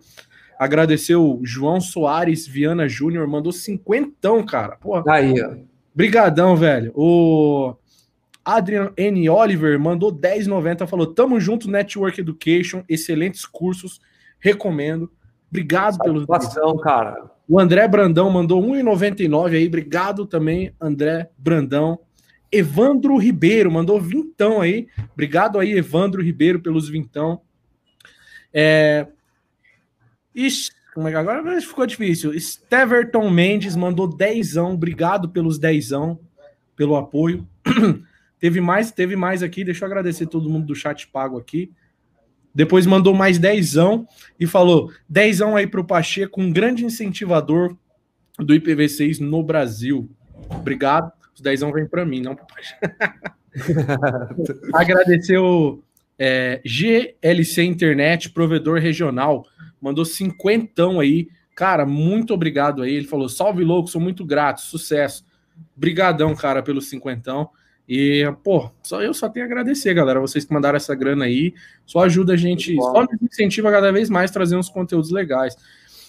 [0.59, 4.79] Agradecer o João Soares Viana Júnior, mandou cinquentão, cara.
[4.81, 5.55] Pô, Aí, ó.
[5.95, 6.93] Brigadão, velho.
[6.95, 7.77] O
[8.43, 9.29] Adrian N.
[9.29, 14.01] Oliver mandou 10,90, falou: Tamo junto, Network Education, excelentes cursos,
[14.41, 15.13] recomendo.
[15.51, 16.27] Obrigado pelo.
[16.79, 17.38] cara.
[17.49, 21.99] O André Brandão mandou 1,99 aí, obrigado também, André Brandão.
[22.53, 27.41] Evandro Ribeiro mandou vintão aí, obrigado aí, Evandro Ribeiro, pelos vintão.
[28.53, 29.07] É,
[30.35, 32.39] Ixi, como é que agora ficou difícil?
[32.39, 36.21] Steverton Mendes mandou dezão, obrigado pelos dezão,
[36.77, 37.47] pelo apoio.
[38.39, 41.73] teve mais, teve mais aqui, deixa eu agradecer todo mundo do chat pago aqui.
[42.55, 44.07] Depois mandou mais dezão
[44.39, 47.77] e falou dezão aí para o Pacheco, um grande incentivador
[48.39, 50.09] do IPv6 no Brasil.
[50.51, 51.13] Obrigado.
[51.35, 52.81] Os dezão vem para mim, não para o Pacheco.
[54.75, 55.83] Agradeceu
[56.19, 59.47] é, GLC Internet, provedor regional
[59.81, 61.29] mandou cinquentão aí.
[61.55, 62.95] Cara, muito obrigado aí.
[62.95, 65.25] Ele falou: salve louco, sou muito grato, sucesso.
[65.75, 67.51] Brigadão, cara, pelo cinquentão.
[67.89, 70.21] E, pô, só eu só tenho a agradecer, galera.
[70.21, 71.55] Vocês que mandaram essa grana aí.
[71.87, 75.57] Só ajuda a gente, só nos incentiva cada vez mais trazer uns conteúdos legais.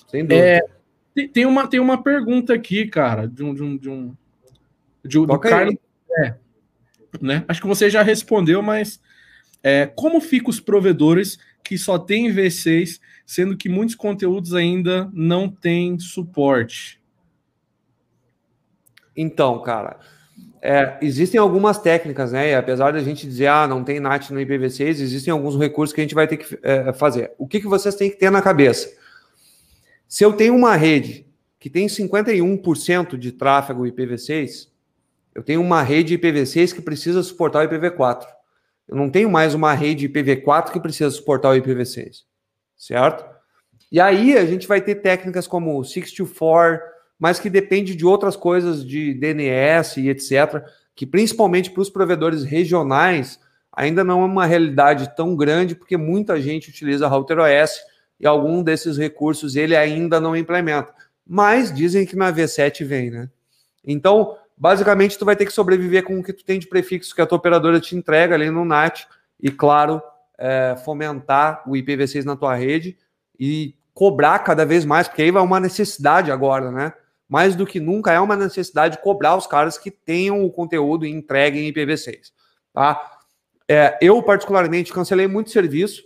[0.08, 0.46] Sem dúvida.
[0.46, 3.54] É, tem, uma, tem uma pergunta aqui, cara, de um.
[3.54, 4.16] De um, de um
[5.06, 5.76] de, do Carlos.
[6.24, 6.36] É,
[7.22, 7.46] né?
[7.48, 9.00] Acho que você já respondeu, mas
[9.64, 15.48] é, como ficam os provedores que só tem V6 sendo que muitos conteúdos ainda não
[15.48, 17.00] têm suporte.
[19.16, 20.00] Então, cara,
[20.62, 22.52] é, existem algumas técnicas, né?
[22.52, 26.02] E apesar da gente dizer, ah, não tem NAT no IPv6, existem alguns recursos que
[26.02, 27.32] a gente vai ter que é, fazer.
[27.38, 28.92] O que, que vocês têm que ter na cabeça?
[30.08, 31.26] Se eu tenho uma rede
[31.60, 34.68] que tem 51% de tráfego IPv6,
[35.36, 38.26] eu tenho uma rede IPv6 que precisa suportar o IPv4.
[38.88, 42.30] Eu não tenho mais uma rede IPv4 que precisa suportar o IPv6
[42.80, 43.26] certo?
[43.92, 46.82] E aí a gente vai ter técnicas como 624,
[47.20, 50.64] mas que depende de outras coisas de DNS e etc.,
[50.96, 53.40] que principalmente para os provedores regionais
[53.72, 57.80] ainda não é uma realidade tão grande, porque muita gente utiliza Router OS
[58.20, 60.94] e algum desses recursos ele ainda não implementa.
[61.28, 63.30] Mas dizem que na V7 vem, né?
[63.86, 67.22] Então, basicamente, tu vai ter que sobreviver com o que tu tem de prefixo que
[67.22, 69.06] a tua operadora te entrega ali no NAT
[69.40, 70.02] e, claro,
[70.38, 72.98] é, fomentar o IPv6 na tua rede
[73.40, 76.94] e cobrar cada vez mais, porque aí vai uma necessidade agora, né?
[77.30, 81.12] Mais do que nunca é uma necessidade cobrar os caras que tenham o conteúdo e
[81.12, 82.32] entreguem IPv6,
[82.74, 83.20] tá?
[83.70, 86.04] É, eu, particularmente, cancelei muito serviço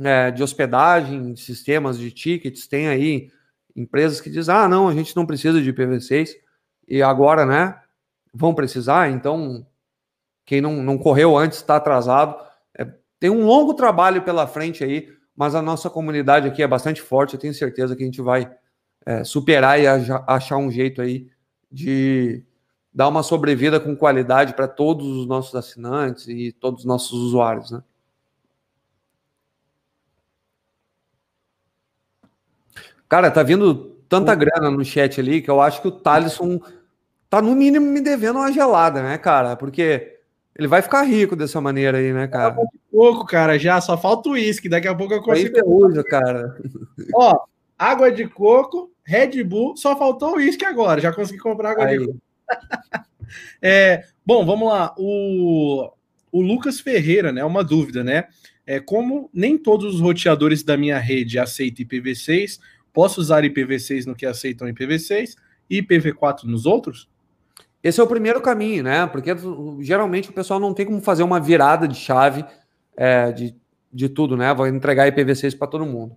[0.00, 3.32] é, de hospedagem, sistemas de tickets, tem aí
[3.74, 6.36] empresas que dizem, ah, não, a gente não precisa de IPv6,
[6.86, 7.80] e agora, né,
[8.32, 9.66] vão precisar, então
[10.46, 12.34] quem não, não correu antes está atrasado.
[12.76, 12.86] É,
[13.18, 17.34] tem um longo trabalho pela frente aí, mas a nossa comunidade aqui é bastante forte,
[17.34, 18.50] eu tenho certeza que a gente vai
[19.08, 19.86] é, superar e
[20.26, 21.30] achar um jeito aí
[21.72, 22.44] de
[22.92, 27.70] dar uma sobrevida com qualidade para todos os nossos assinantes e todos os nossos usuários,
[27.70, 27.82] né?
[33.08, 36.60] Cara, tá vindo tanta grana no chat ali que eu acho que o Thalisson
[37.30, 39.56] tá no mínimo me devendo uma gelada, né, cara?
[39.56, 40.18] Porque
[40.54, 42.48] ele vai ficar rico dessa maneira aí, né, cara?
[42.48, 45.56] Água de coco, cara, já só falta o uísque, daqui a pouco eu consigo.
[45.56, 46.58] Aí uso, cara.
[47.14, 47.46] Ó,
[47.78, 51.98] água de coco, Red Bull, só faltou o uísque agora, já consegui comprar água aí.
[51.98, 52.14] de
[53.62, 54.94] é, bom, vamos lá.
[54.98, 55.90] O,
[56.30, 57.42] o Lucas Ferreira, né?
[57.44, 58.24] Uma dúvida, né?
[58.66, 62.58] É, como nem todos os roteadores da minha rede aceitam IPv6,
[62.98, 65.36] Posso usar IPv6 no que aceitam IPv6
[65.70, 67.08] e IPv4 nos outros?
[67.80, 69.06] Esse é o primeiro caminho, né?
[69.06, 69.30] Porque
[69.80, 72.44] geralmente o pessoal não tem como fazer uma virada de chave
[72.96, 73.54] é, de,
[73.92, 74.52] de tudo, né?
[74.52, 76.16] Vai entregar IPv6 para todo mundo.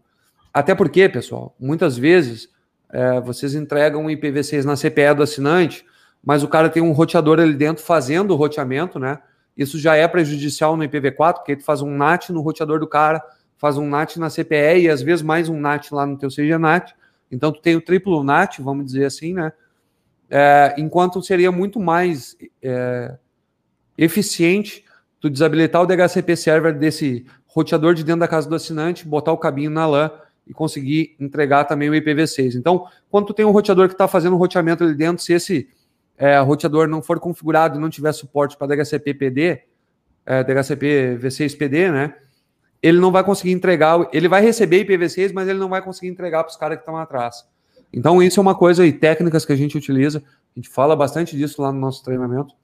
[0.51, 2.49] Até porque, pessoal, muitas vezes
[2.91, 5.85] é, vocês entregam IPv6 na CPE do assinante,
[6.23, 9.19] mas o cara tem um roteador ali dentro fazendo o roteamento, né?
[9.57, 13.21] Isso já é prejudicial no IPv4, porque ele faz um NAT no roteador do cara,
[13.57, 16.95] faz um NAT na CPE e às vezes mais um NAT lá no teu CGNAT.
[17.31, 19.51] Então tu tem o triplo NAT, vamos dizer assim, né?
[20.29, 23.17] É, enquanto seria muito mais é,
[23.97, 24.85] eficiente
[25.19, 29.37] tu desabilitar o DHCP server desse roteador de dentro da casa do assinante, botar o
[29.37, 30.11] cabinho na LAN
[30.47, 32.55] e conseguir entregar também o IPv6.
[32.55, 35.69] Então, quando tu tem um roteador que está fazendo um roteamento ali dentro, se esse
[36.17, 39.61] é, roteador não for configurado e não tiver suporte para DHCP PD,
[40.25, 42.15] é, DHCP V6 PD, né?
[42.81, 46.43] ele não vai conseguir entregar, ele vai receber IPv6, mas ele não vai conseguir entregar
[46.43, 47.45] para os caras que estão atrás.
[47.93, 51.37] Então, isso é uma coisa e técnicas que a gente utiliza, a gente fala bastante
[51.37, 52.55] disso lá no nosso treinamento,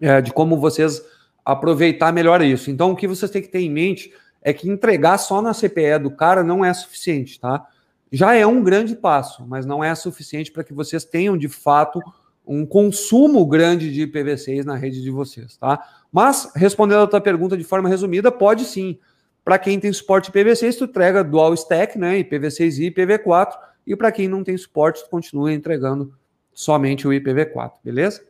[0.00, 1.02] é, de como vocês
[1.44, 2.70] aproveitar melhor isso.
[2.70, 4.12] Então, o que vocês têm que ter em mente
[4.44, 7.66] é que entregar só na CPE do cara não é suficiente, tá?
[8.12, 11.98] Já é um grande passo, mas não é suficiente para que vocês tenham de fato
[12.46, 15.82] um consumo grande de IPv6 na rede de vocês, tá?
[16.12, 18.98] Mas, respondendo a tua pergunta de forma resumida, pode sim.
[19.42, 22.18] Para quem tem suporte IPv6, tu entrega dual stack, né?
[22.22, 23.52] IPv6 e IPv4.
[23.86, 26.12] E para quem não tem suporte, tu continua entregando
[26.52, 28.22] somente o IPv4, beleza?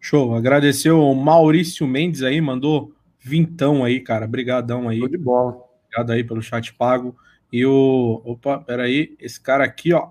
[0.00, 0.34] Show.
[0.34, 2.92] Agradecer o Maurício Mendes aí, mandou
[3.26, 4.26] vintão aí, cara.
[4.26, 4.98] Brigadão aí.
[4.98, 5.58] Show de bola.
[5.84, 7.16] Obrigado aí pelo chat pago.
[7.52, 8.22] E o.
[8.24, 9.16] Opa, peraí.
[9.20, 10.10] Esse cara aqui, ó.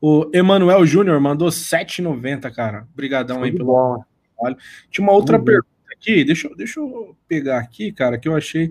[0.00, 2.86] O Emanuel Júnior mandou 7,90, cara.
[2.92, 4.06] Obrigadão aí pelo bola.
[4.36, 4.56] trabalho.
[4.90, 6.24] Tinha uma outra pergunta aqui.
[6.24, 8.70] Deixa, deixa eu pegar aqui, cara, que eu achei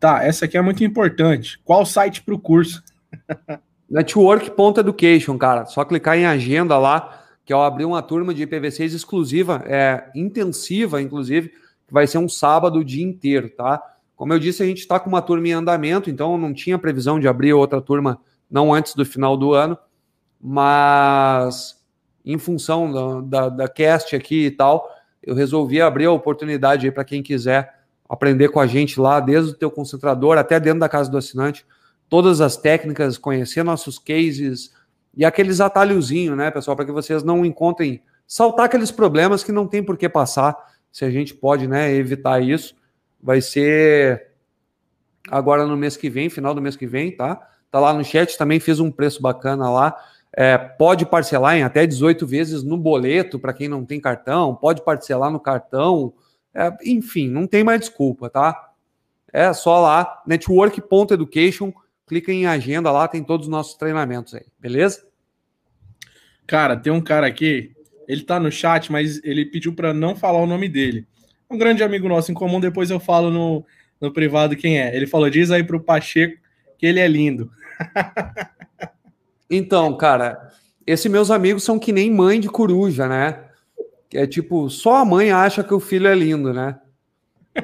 [0.00, 1.58] Tá, essa aqui é muito importante.
[1.64, 2.82] Qual site para o curso?
[3.90, 5.66] Network.education, cara.
[5.66, 11.02] Só clicar em agenda lá, que eu abri uma turma de IPv6 exclusiva, é, intensiva,
[11.02, 11.50] inclusive,
[11.88, 13.82] que vai ser um sábado o dia inteiro, tá?
[14.14, 17.18] Como eu disse, a gente está com uma turma em andamento, então não tinha previsão
[17.18, 18.20] de abrir outra turma
[18.50, 19.76] não antes do final do ano,
[20.40, 21.76] mas
[22.24, 24.88] em função da, da, da cast aqui e tal,
[25.22, 27.74] eu resolvi abrir a oportunidade aí para quem quiser
[28.08, 31.66] aprender com a gente lá, desde o teu concentrador até dentro da casa do assinante,
[32.08, 34.72] todas as técnicas, conhecer nossos cases
[35.16, 39.66] e aqueles atalhozinhos, né, pessoal, para que vocês não encontrem, saltar aqueles problemas que não
[39.66, 40.56] tem por que passar,
[40.92, 42.74] se a gente pode, né, evitar isso.
[43.20, 44.28] Vai ser
[45.30, 47.48] agora no mês que vem, final do mês que vem, tá?
[47.70, 49.96] Tá lá no chat, também fiz um preço bacana lá.
[50.32, 54.84] É, pode parcelar em até 18 vezes no boleto para quem não tem cartão, pode
[54.84, 56.12] parcelar no cartão,
[56.54, 58.72] é, enfim, não tem mais desculpa, tá?
[59.32, 61.72] É só lá, network.education,
[62.06, 65.06] clica em agenda lá, tem todos os nossos treinamentos aí, beleza?
[66.46, 67.74] Cara, tem um cara aqui,
[68.08, 71.06] ele tá no chat, mas ele pediu para não falar o nome dele.
[71.50, 73.64] Um grande amigo nosso em comum, depois eu falo no,
[74.00, 74.96] no privado quem é.
[74.96, 76.38] Ele falou: diz aí pro Pacheco
[76.78, 77.50] que ele é lindo.
[79.50, 80.50] então, cara,
[80.86, 83.44] esses meus amigos são que nem mãe de coruja, né?
[84.14, 86.78] É tipo, só a mãe acha que o filho é lindo, né?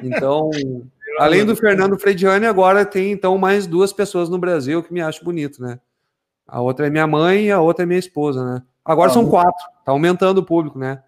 [0.03, 0.51] Então,
[1.17, 5.23] além do Fernando Frediani, agora tem então mais duas pessoas no Brasil que me acham
[5.23, 5.79] bonito, né?
[6.47, 8.61] A outra é minha mãe e a outra é minha esposa, né?
[8.85, 11.01] Agora ah, são quatro, tá aumentando o público, né?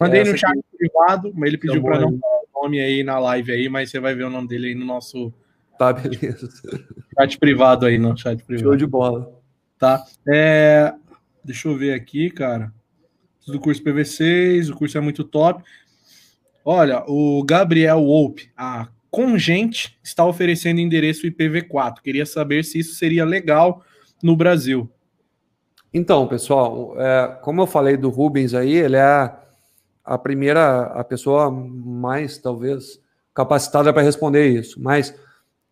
[0.00, 0.62] Mandei no chat aqui.
[0.78, 3.98] privado, mas ele pediu para não falar o nome aí na live aí, mas você
[3.98, 5.32] vai ver o nome dele aí no nosso.
[5.78, 6.48] Tá, beleza.
[7.18, 8.68] Chat privado aí, no chat privado.
[8.68, 9.32] Show de bola.
[9.78, 10.04] Tá.
[10.28, 10.94] É...
[11.44, 12.72] Deixa eu ver aqui, cara.
[13.46, 15.62] Do curso PV6, o curso é muito top.
[16.64, 22.00] Olha, o Gabriel Wolpe, a Congente, está oferecendo endereço IPv4.
[22.02, 23.84] Queria saber se isso seria legal
[24.22, 24.90] no Brasil.
[25.96, 29.32] Então, pessoal, é, como eu falei do Rubens aí, ele é
[30.04, 33.00] a primeira, a pessoa mais, talvez,
[33.32, 34.78] capacitada para responder isso.
[34.78, 35.18] Mas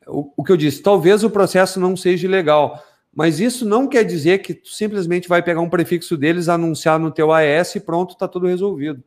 [0.06, 2.82] o, o, que eu disse, talvez o processo não seja legal,
[3.14, 7.10] mas isso não quer dizer que tu simplesmente vai pegar um prefixo deles, anunciar no
[7.10, 9.04] teu AS e pronto, está tudo resolvido.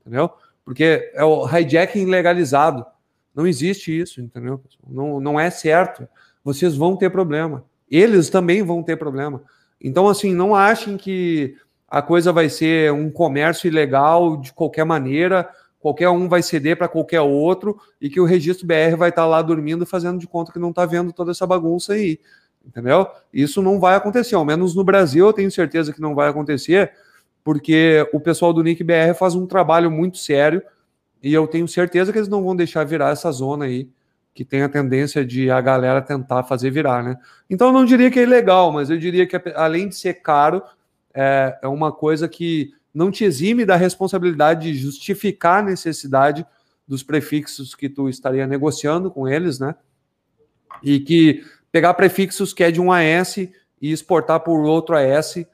[0.00, 0.30] Entendeu?
[0.64, 2.86] Porque é o hijacking legalizado.
[3.34, 4.62] Não existe isso, entendeu?
[4.88, 6.08] Não, não é certo.
[6.42, 7.66] Vocês vão ter problema.
[7.90, 9.42] Eles também vão ter problema.
[9.84, 11.54] Então, assim, não achem que
[11.86, 15.46] a coisa vai ser um comércio ilegal de qualquer maneira,
[15.78, 19.26] qualquer um vai ceder para qualquer outro e que o registro BR vai estar tá
[19.26, 22.18] lá dormindo fazendo de conta que não está vendo toda essa bagunça aí.
[22.66, 23.06] Entendeu?
[23.30, 26.90] Isso não vai acontecer, ao menos no Brasil eu tenho certeza que não vai acontecer,
[27.44, 30.62] porque o pessoal do Nick BR faz um trabalho muito sério
[31.22, 33.86] e eu tenho certeza que eles não vão deixar virar essa zona aí
[34.34, 37.16] que tem a tendência de a galera tentar fazer virar, né?
[37.48, 40.60] Então eu não diria que é ilegal, mas eu diria que além de ser caro,
[41.14, 46.44] é, é uma coisa que não te exime da responsabilidade de justificar a necessidade
[46.86, 49.74] dos prefixos que tu estaria negociando com eles, né?
[50.82, 53.50] E que pegar prefixos que é de um AS e
[53.80, 55.44] exportar por outro AS,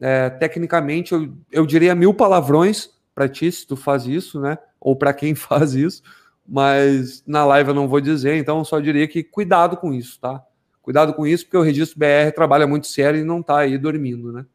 [0.00, 4.58] é, tecnicamente, eu, eu diria mil palavrões para ti se tu faz isso, né?
[4.78, 6.02] Ou para quem faz isso,
[6.48, 10.20] mas na live eu não vou dizer, então eu só diria que cuidado com isso,
[10.20, 10.42] tá?
[10.80, 14.32] Cuidado com isso, porque o registro BR trabalha muito sério e não tá aí dormindo,
[14.32, 14.46] né?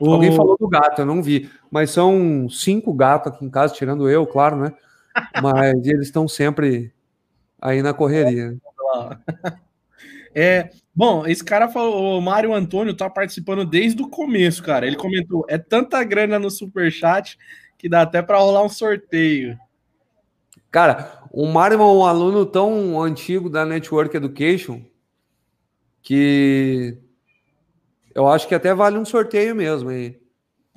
[0.00, 0.10] O...
[0.10, 1.48] Alguém falou do gato, eu não vi.
[1.70, 4.72] Mas são cinco gatos aqui em casa, tirando eu, claro, né?
[5.42, 6.92] Mas eles estão sempre
[7.60, 8.56] aí na correria.
[10.34, 14.86] É, bom, esse cara falou, o Mário Antônio tá participando desde o começo, cara.
[14.86, 17.38] Ele comentou: é tanta grana no superchat
[17.76, 19.58] que dá até para rolar um sorteio.
[20.70, 24.82] Cara, o Mário é um aluno tão antigo da Network Education
[26.02, 26.96] que
[28.14, 30.18] eu acho que até vale um sorteio mesmo aí.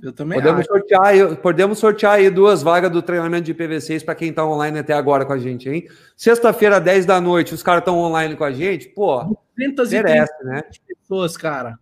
[0.02, 0.70] Eu também podemos acho.
[0.70, 4.94] sortear, podemos sortear aí duas vagas do treinamento de PV6 para quem está online até
[4.94, 5.88] agora com a gente, hein?
[6.18, 9.24] Sexta-feira, 10 da noite, os caras estão online com a gente, pô.
[9.56, 10.61] 230 né?
[10.88, 11.80] pessoas, cara.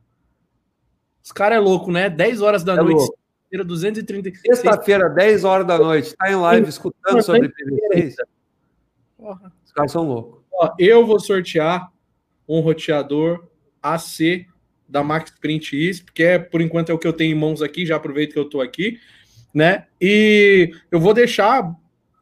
[1.23, 2.09] Os caras é louco, né?
[2.09, 3.11] 10 horas da é noite.
[3.51, 4.31] Sexta-feira, 230.
[4.45, 8.15] Sexta-feira, 10 horas da noite, tá em live escutando sobre PV6.
[9.17, 9.51] Porra.
[9.65, 10.41] Os caras são loucos.
[10.53, 11.91] Ó, eu vou sortear
[12.47, 13.45] um roteador
[13.83, 14.45] AC
[14.87, 17.61] da Max Print ISP, porque é, por enquanto é o que eu tenho em mãos
[17.61, 18.97] aqui, já aproveito que eu estou aqui,
[19.53, 19.85] né?
[19.99, 21.73] E eu vou deixar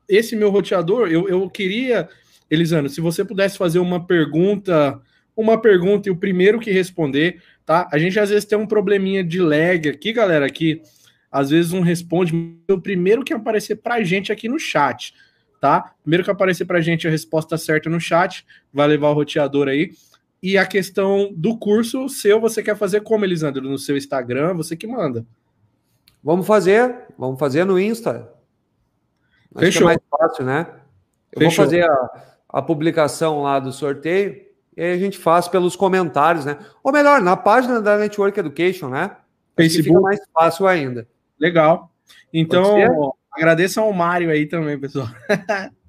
[0.07, 2.09] esse meu roteador, eu, eu queria,
[2.49, 4.99] Elisandro, se você pudesse fazer uma pergunta,
[5.35, 7.87] uma pergunta e o primeiro que responder, tá?
[7.91, 10.81] A gente às vezes tem um probleminha de lag aqui, galera, aqui
[11.31, 12.33] às vezes não responde,
[12.69, 15.13] o primeiro que aparecer pra gente aqui no chat,
[15.61, 15.93] tá?
[16.01, 19.91] Primeiro que aparecer pra gente a resposta certa no chat, vai levar o roteador aí.
[20.41, 23.69] E a questão do curso seu, você quer fazer como, Elisandro?
[23.69, 25.25] No seu Instagram, você que manda.
[26.23, 28.31] Vamos fazer, vamos fazer no Insta.
[29.55, 29.81] Acho Fechou.
[29.83, 30.67] é mais fácil, né?
[31.31, 31.57] Eu Fechou.
[31.57, 36.45] vou fazer a, a publicação lá do sorteio e aí a gente faz pelos comentários,
[36.45, 36.57] né?
[36.81, 39.15] Ou melhor, na página da Network Education, né?
[39.57, 39.89] Facebook.
[39.89, 41.05] Fica mais fácil ainda.
[41.39, 41.91] Legal.
[42.33, 45.07] Então, agradeço ao Mário aí também, pessoal.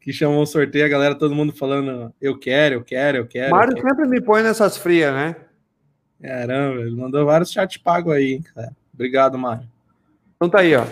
[0.00, 3.50] que chamou o sorteio, a galera, todo mundo falando, eu quero, eu quero, eu quero.
[3.50, 5.34] Mário sempre me põe nessas frias, né?
[6.22, 8.70] Caramba, ele mandou vários chat pago aí, cara.
[8.92, 9.66] Obrigado, Mário.
[10.36, 10.84] Então tá aí, ó.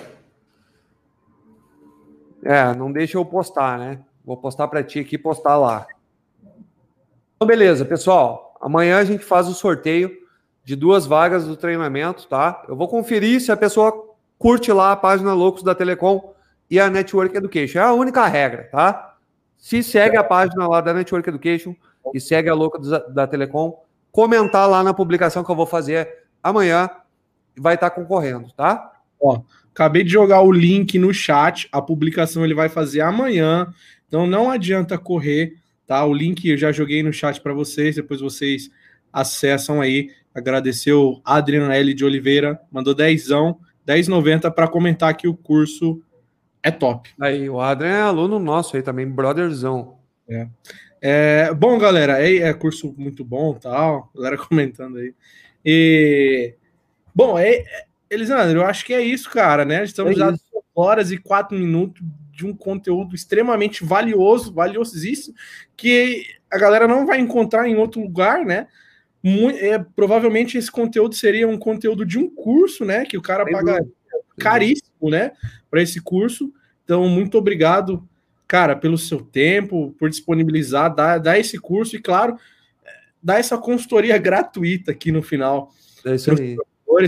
[2.43, 4.01] É, não deixa eu postar, né?
[4.25, 5.87] Vou postar para ti aqui postar lá.
[7.37, 8.57] Então, beleza, pessoal.
[8.61, 10.22] Amanhã a gente faz o sorteio
[10.65, 12.65] de duas vagas do treinamento, tá?
[12.69, 16.33] Eu vou conferir se a pessoa curte lá a página Loucos da Telecom
[16.71, 17.79] e a Network Education.
[17.79, 19.17] É a única regra, tá?
[19.59, 21.75] Se segue a página lá da Network Education
[22.13, 22.79] e segue a louca
[23.11, 23.81] da Telecom,
[24.11, 26.09] comentar lá na publicação que eu vou fazer
[26.43, 26.91] amanhã,
[27.57, 28.93] vai estar concorrendo, tá?
[29.21, 29.41] Ó,
[29.73, 33.73] acabei de jogar o link no chat, a publicação ele vai fazer amanhã,
[34.09, 35.57] então não adianta correr,
[35.87, 36.05] tá?
[36.05, 38.69] O link eu já joguei no chat para vocês, depois vocês
[39.13, 41.93] acessam aí Agradecer o Adrian L.
[41.95, 43.29] de Oliveira, mandou 10,
[43.87, 46.03] 10,90 para comentar que o curso
[46.63, 47.11] é top.
[47.21, 49.99] Aí, o Adrian é aluno nosso aí também, brotherzão.
[50.29, 50.47] É.
[51.01, 55.15] é bom, galera, é, é curso muito bom tal, galera comentando aí.
[55.65, 56.55] E,
[57.15, 59.85] bom, é, é, Elisandro, eu acho que é isso, cara, né?
[59.85, 60.35] Estamos é já
[60.75, 62.03] horas e quatro minutos
[62.33, 65.35] de um conteúdo extremamente valioso, valiosíssimo,
[65.77, 68.69] que a galera não vai encontrar em outro lugar, né?
[69.23, 73.05] Muito, é, provavelmente esse conteúdo seria um conteúdo de um curso, né?
[73.05, 73.87] Que o cara paga
[74.39, 75.33] caríssimo, né?
[75.71, 76.53] Para esse curso.
[76.85, 78.07] Então, muito obrigado,
[78.49, 82.37] cara, pelo seu tempo, por disponibilizar, dar, dar esse curso e, claro,
[83.23, 85.73] dar essa consultoria gratuita aqui no final.
[86.05, 86.57] É isso aí.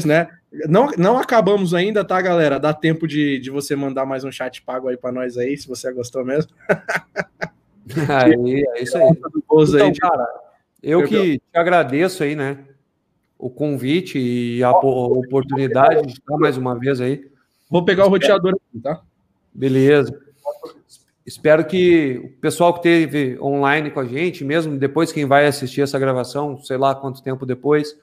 [0.07, 0.29] Né?
[0.67, 2.59] Não, não acabamos ainda, tá, galera?
[2.59, 5.69] Dá tempo de, de você mandar mais um chat pago aí para nós aí, se
[5.69, 6.53] você gostou mesmo.
[8.09, 9.11] aí, é isso aí.
[9.11, 10.27] Então, cara,
[10.85, 12.59] eu que te agradeço aí, né?
[13.39, 17.29] O convite e a oportunidade de estar mais uma vez aí.
[17.71, 19.03] Vou pegar o roteador aqui, tá?
[19.53, 20.19] Beleza.
[21.27, 25.81] Espero que o pessoal que teve online com a gente, mesmo depois quem vai assistir
[25.81, 27.99] essa gravação, sei lá quanto tempo depois,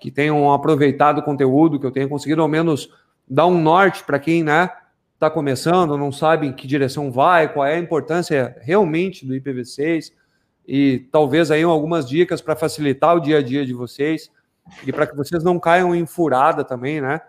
[0.00, 2.90] que tenham aproveitado o conteúdo, que eu tenha conseguido ao menos
[3.28, 4.70] dar um norte para quem né,
[5.14, 10.12] está começando, não sabe em que direção vai, qual é a importância realmente do IPv6
[10.66, 14.30] e talvez aí algumas dicas para facilitar o dia a dia de vocês
[14.86, 17.20] e para que vocês não caiam em furada também, né?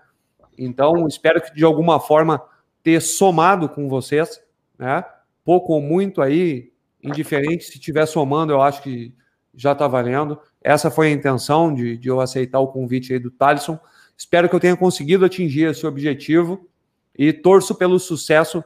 [0.58, 2.42] Então, espero que de alguma forma
[2.84, 4.42] ter somado com vocês,
[4.78, 5.04] né?
[5.44, 9.14] Pouco ou muito aí, indiferente, se estiver somando, eu acho que
[9.56, 10.40] já está valendo.
[10.62, 13.80] Essa foi a intenção de, de eu aceitar o convite aí do Thalisson.
[14.18, 16.68] Espero que eu tenha conseguido atingir esse objetivo
[17.18, 18.64] e torço pelo sucesso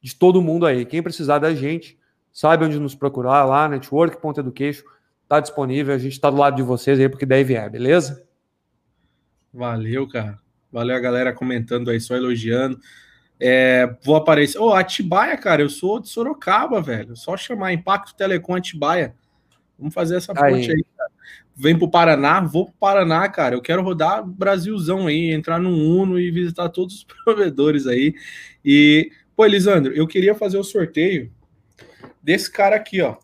[0.00, 0.84] de todo mundo aí.
[0.84, 1.98] Quem precisar da gente,
[2.32, 4.84] sabe onde nos procurar lá, network.education,
[5.22, 8.24] está disponível, a gente está do lado de vocês aí, porque daí vier, beleza?
[9.52, 10.38] Valeu, cara.
[10.72, 12.80] Valeu a galera comentando aí, só elogiando.
[13.38, 14.58] É, vou aparecer.
[14.58, 17.14] Ô, oh, Atibaia, cara, eu sou de Sorocaba, velho.
[17.16, 19.14] Só chamar Impacto Telecom Atibaia.
[19.78, 21.10] Vamos fazer essa ponte aí, aí cara.
[21.54, 23.54] Vem pro Paraná, vou pro Paraná, cara.
[23.54, 28.14] Eu quero rodar Brasilzão aí, entrar no Uno e visitar todos os provedores aí.
[28.64, 31.30] E, pô, Elisandro, eu queria fazer o sorteio
[32.22, 33.16] desse cara aqui, ó.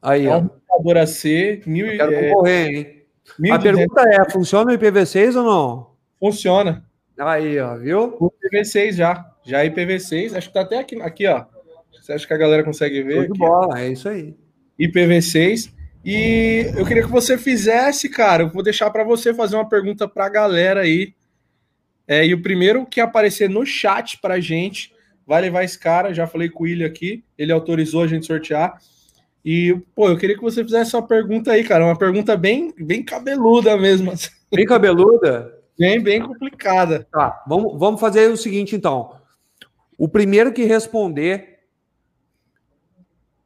[0.00, 1.62] Aí, é um computador AC.
[1.66, 3.52] Mil, eu quero é, concorrer, hein?
[3.52, 5.90] A pergunta é: funciona o IPv6 ou não?
[6.18, 6.84] Funciona.
[7.18, 8.16] Aí, ó, viu?
[8.20, 9.32] O IPv6 já.
[9.44, 11.44] Já IPv6, acho que tá até aqui, aqui ó.
[11.92, 13.26] Você acha que a galera consegue ver?
[13.28, 14.34] Tudo bola, é isso aí.
[14.78, 15.72] IPv6.
[16.04, 18.44] E eu queria que você fizesse, cara.
[18.44, 21.14] Eu vou deixar para você fazer uma pergunta para a galera aí.
[22.06, 24.92] É, e o primeiro que aparecer no chat para gente
[25.28, 26.14] vai levar esse cara.
[26.14, 28.78] Já falei com o William aqui, ele autorizou a gente sortear.
[29.44, 31.84] E, pô, eu queria que você fizesse uma pergunta aí, cara.
[31.84, 34.10] Uma pergunta bem, bem cabeluda mesmo.
[34.10, 34.30] Assim.
[34.50, 35.54] Bem cabeluda?
[35.78, 37.06] Bem, bem complicada.
[37.12, 39.14] Tá, vamos, vamos fazer o seguinte, então.
[39.96, 41.58] O primeiro que responder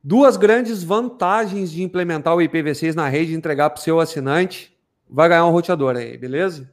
[0.04, 4.76] Duas grandes vantagens de implementar o IPv6 na rede e entregar para o seu assinante.
[5.08, 6.68] Vai ganhar um roteador aí, beleza?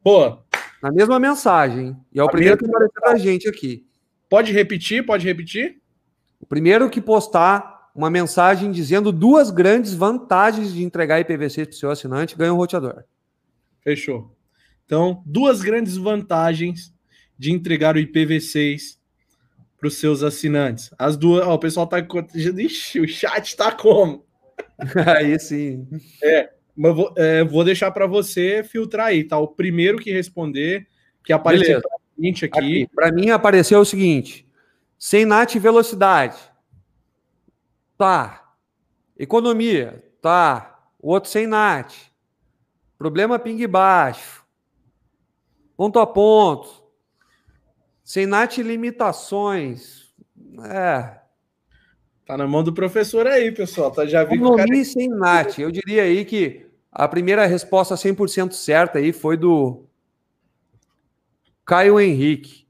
[0.00, 0.38] Pô.
[0.80, 1.96] Na mesma mensagem.
[2.12, 3.84] E é o primeiro que apareceu para a gente aqui.
[4.28, 5.04] Pode repetir?
[5.04, 5.80] Pode repetir?
[6.40, 11.74] O primeiro que postar uma mensagem dizendo duas grandes vantagens de entregar IPv6 para o
[11.74, 13.04] seu assinante ganha um roteador.
[13.82, 14.36] Fechou.
[14.84, 16.94] Então, duas grandes vantagens
[17.36, 18.98] de entregar o IPv6
[19.78, 20.90] para os seus assinantes.
[20.98, 21.98] As duas, ó, o pessoal tá
[22.34, 24.24] Ixi, o chat tá como?
[25.18, 25.86] aí sim.
[26.22, 29.38] É, mas vou, é, vou deixar para você filtrar aí, tá?
[29.38, 30.86] O primeiro que responder,
[31.24, 31.80] que apareceu
[32.18, 32.82] para aqui.
[32.82, 34.46] aqui para mim apareceu o seguinte:
[34.98, 36.36] sem NAT velocidade.
[37.96, 38.52] Tá.
[39.16, 40.04] Economia.
[40.20, 40.80] Tá.
[40.98, 41.94] O outro sem NAT.
[42.98, 44.44] Problema ping baixo.
[45.76, 46.82] Ponto a ponto.
[48.02, 50.12] Sem NAT limitações.
[50.64, 51.18] É.
[52.26, 53.90] Tá na mão do professor aí, pessoal.
[53.90, 54.84] Tá, já vi cara...
[54.84, 55.58] sem NAT.
[55.58, 59.87] Eu diria aí que a primeira resposta 100% certa aí foi do
[61.68, 62.66] Caio Henrique.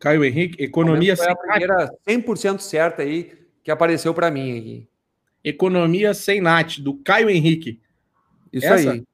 [0.00, 3.30] Caio Henrique, economia foi a primeira 100% certa aí
[3.62, 4.88] que apareceu para mim aqui.
[5.44, 7.80] Economia sem NAT, do Caio Henrique.
[8.52, 8.90] Isso Essa?
[8.90, 9.04] aí.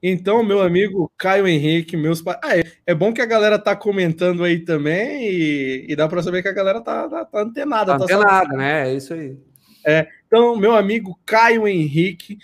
[0.00, 2.38] Então, meu amigo Caio Henrique, meus pais.
[2.40, 6.22] Ah, é, é, bom que a galera tá comentando aí também e, e dá para
[6.22, 7.92] saber que a galera tá, tá, tá antenada.
[7.92, 8.92] Tá, tá antenada, né?
[8.92, 9.36] É isso aí.
[9.84, 12.38] É, então, meu amigo Caio Henrique,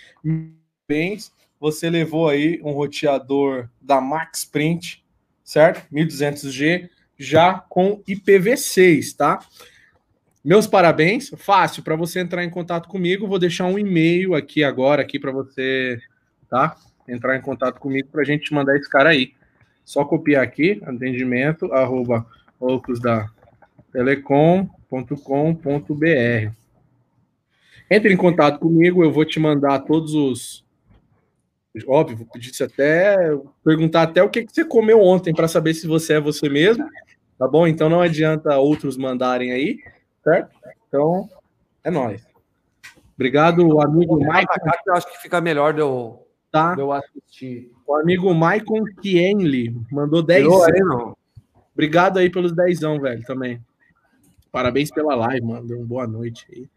[0.85, 1.31] bens,
[1.65, 5.03] você levou aí um roteador da Max Print,
[5.43, 5.83] certo?
[5.91, 6.87] 1200G,
[7.17, 9.39] já com IPv6, tá?
[10.43, 11.31] meus parabéns.
[11.37, 13.27] Fácil para você entrar em contato comigo.
[13.27, 15.97] Vou deixar um e-mail aqui agora aqui para você,
[16.47, 16.77] tá?
[17.07, 19.33] Entrar em contato comigo para a gente mandar esse cara aí.
[19.83, 22.27] Só copiar aqui, atendimento arroba
[23.91, 26.51] telecom.com.br.
[27.89, 30.64] Entre em contato comigo, eu vou te mandar todos os.
[31.87, 33.17] Óbvio, vou pedir até.
[33.63, 36.87] Perguntar até o que, que você comeu ontem para saber se você é você mesmo.
[37.37, 37.67] Tá bom?
[37.67, 39.79] Então não adianta outros mandarem aí,
[40.23, 40.55] certo?
[40.87, 41.29] Então,
[41.83, 42.25] é nóis.
[43.15, 44.47] Obrigado, amigo Mike.
[44.87, 46.75] Eu acho que fica melhor de eu, tá.
[46.75, 47.71] de eu assistir.
[47.85, 51.15] O amigo Maicon Kienli mandou 10 aí, não.
[51.73, 53.61] Obrigado aí pelos 10, velho, também.
[54.51, 55.67] Parabéns pela live, mano.
[55.67, 56.69] Deu uma boa noite aí.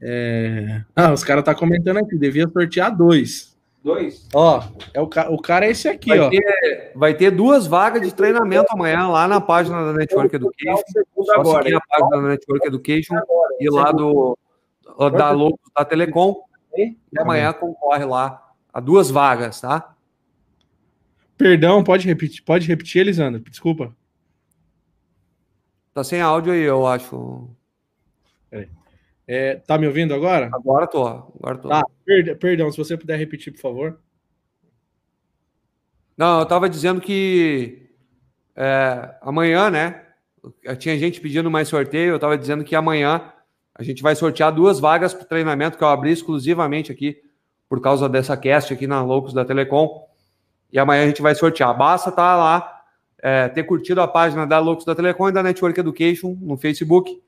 [0.00, 0.84] É...
[0.94, 3.53] Ah, os caras tá comentando aqui, devia sortear dois.
[3.84, 4.26] Dois?
[4.32, 5.30] Ó, é o, ca...
[5.30, 6.30] o cara é esse aqui, vai ó.
[6.30, 10.82] Ter, vai ter duas vagas de treinamento amanhã lá na página da Network Education.
[11.22, 13.16] Só agora, seguir a página da Network Education
[13.60, 14.38] e lá do
[15.12, 16.34] da Logo da Telecom.
[16.74, 19.94] E amanhã concorre lá a duas vagas, tá?
[21.36, 23.38] Perdão, pode repetir, pode repetir, Elisandro?
[23.50, 23.94] Desculpa.
[25.92, 27.50] Tá sem áudio aí, eu acho.
[29.26, 30.50] É, tá me ouvindo agora?
[30.52, 31.06] Agora tô.
[31.06, 31.68] Agora tô.
[31.68, 33.98] Tá, per perdão, se você puder repetir, por favor.
[36.16, 37.90] Não, eu tava dizendo que
[38.54, 40.02] é, amanhã, né?
[40.78, 43.32] Tinha gente pedindo mais sorteio, eu tava dizendo que amanhã
[43.74, 47.16] a gente vai sortear duas vagas para treinamento que eu abri exclusivamente aqui
[47.68, 50.06] por causa dessa cast aqui na Loucos da Telecom.
[50.70, 51.76] E amanhã a gente vai sortear.
[51.76, 52.82] Basta tá lá,
[53.18, 57.20] é, ter curtido a página da Loucos da Telecom e da Network Education no Facebook.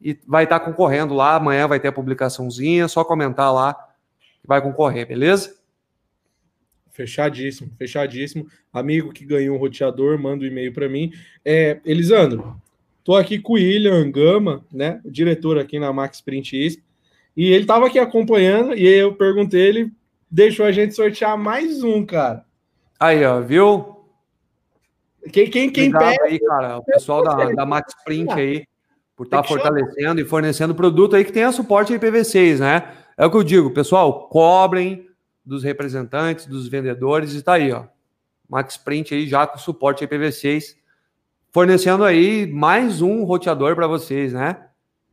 [0.00, 1.36] E vai estar tá concorrendo lá.
[1.36, 3.74] Amanhã vai ter a publicaçãozinha, só comentar lá
[4.46, 5.56] que vai concorrer, beleza?
[6.92, 8.46] Fechadíssimo, fechadíssimo.
[8.72, 11.12] Amigo que ganhou um roteador, manda um e-mail para mim.
[11.44, 12.56] É, Elisandro,
[13.04, 15.00] tô aqui com o William Gama, né?
[15.04, 16.82] O diretor aqui na Max Print ISP.
[17.36, 19.92] E ele estava aqui acompanhando, e aí eu perguntei, ele
[20.30, 22.46] deixou a gente sortear mais um, cara.
[22.98, 23.94] Aí, ó, viu?
[25.30, 26.24] Quem, quem, quem pega...
[26.24, 28.64] aí, cara, o pessoal da, da Max Print aí,
[29.16, 32.92] por estar tá fortalecendo e fornecendo produto aí que tenha suporte IPv6, né?
[33.16, 35.08] É o que eu digo, pessoal, cobrem
[35.44, 37.84] dos representantes, dos vendedores, e tá aí, ó.
[38.48, 40.76] Max Print aí já com suporte IPv6,
[41.50, 44.66] fornecendo aí mais um roteador para vocês, né?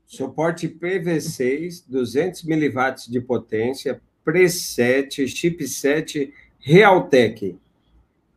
[0.06, 7.58] Suporte IPv6, 200 miliwatts de potência, preset, chipset Realtek.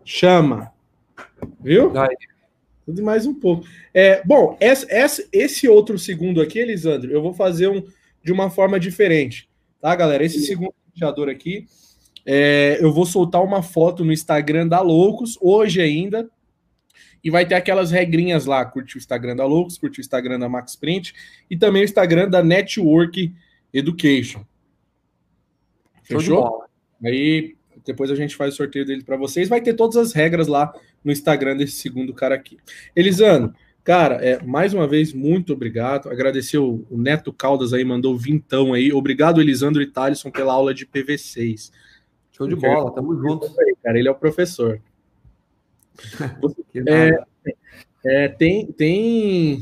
[0.04, 0.72] Chama.
[1.60, 1.92] Viu?
[2.86, 3.66] Tudo mais um pouco.
[3.92, 7.84] É, bom, esse, esse outro segundo aqui, Elisandro, eu vou fazer um
[8.22, 9.48] de uma forma diferente.
[9.80, 10.24] Tá, galera?
[10.24, 11.66] Esse segundo roteador aqui,
[12.24, 16.30] é, eu vou soltar uma foto no Instagram da Loucos, hoje ainda,
[17.22, 18.64] e vai ter aquelas regrinhas lá.
[18.64, 21.12] Curte o Instagram da Loucos, curte o Instagram da Max Print
[21.50, 23.34] e também o Instagram da Network
[23.74, 24.44] Education.
[26.04, 26.62] Fechou?
[27.04, 27.55] Aí
[27.86, 29.48] depois a gente faz o sorteio dele para vocês.
[29.48, 32.58] Vai ter todas as regras lá no Instagram desse segundo cara aqui.
[32.94, 33.54] Elisandro,
[33.84, 36.10] cara, é, mais uma vez, muito obrigado.
[36.10, 38.92] Agradecer o, o Neto Caldas aí, mandou vintão aí.
[38.92, 41.70] Obrigado, Elisandro e Thaleson, pela aula de PV6.
[42.32, 43.50] Show de bola, tamo junto.
[43.82, 44.80] Cara, ele é o professor.
[46.86, 47.24] é,
[48.04, 49.58] é, tem, tem.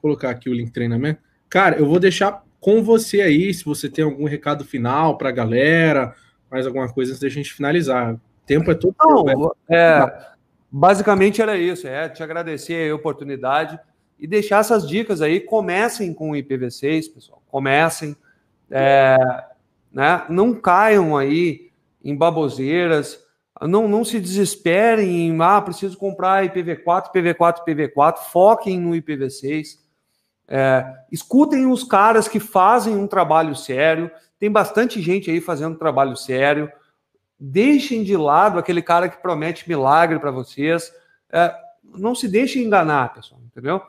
[0.00, 1.20] Vou colocar aqui o link treinamento.
[1.50, 5.32] Cara, eu vou deixar com você aí, se você tem algum recado final para a
[5.32, 6.14] galera,
[6.52, 8.14] mais alguma coisa antes da gente finalizar.
[8.14, 8.94] O tempo é todo.
[9.00, 10.26] Não, tempo, é,
[10.70, 13.78] basicamente era isso, é te agradecer a oportunidade
[14.18, 15.40] e deixar essas dicas aí.
[15.40, 17.42] Comecem com o IPv6, pessoal.
[17.48, 18.16] Comecem.
[18.70, 19.16] É,
[19.92, 20.24] né?
[20.28, 21.70] Não caiam aí
[22.04, 23.22] em baboseiras
[23.66, 29.78] não, não se desesperem em, ah, preciso comprar IPv4, IPv4, IPv4, foquem no IPv6.
[30.48, 34.10] É, escutem os caras que fazem um trabalho sério,
[34.42, 36.68] tem bastante gente aí fazendo trabalho sério.
[37.38, 40.92] Deixem de lado aquele cara que promete milagre para vocês.
[41.30, 41.54] É,
[41.96, 43.80] não se deixem enganar, pessoal, entendeu?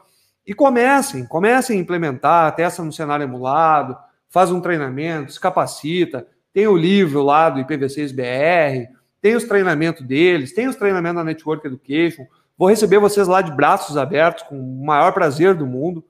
[0.45, 3.97] E comecem, comecem a implementar, testa no cenário emulado,
[4.29, 8.89] faz um treinamento, se capacita, tem o livro lá do IPv6BR,
[9.19, 12.27] tem os treinamentos deles, tem os treinamentos da Network Education.
[12.55, 16.05] Vou receber vocês lá de braços abertos, com o maior prazer do mundo.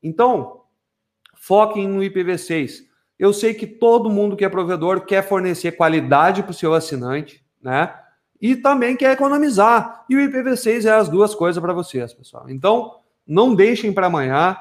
[0.00, 0.60] Então,
[1.34, 2.93] foquem no IPv6.
[3.18, 7.44] Eu sei que todo mundo que é provedor quer fornecer qualidade para o seu assinante,
[7.62, 7.94] né?
[8.40, 10.04] E também quer economizar.
[10.08, 12.50] E o IPv6 é as duas coisas para vocês, pessoal.
[12.50, 12.96] Então,
[13.26, 14.56] não deixem para amanhã.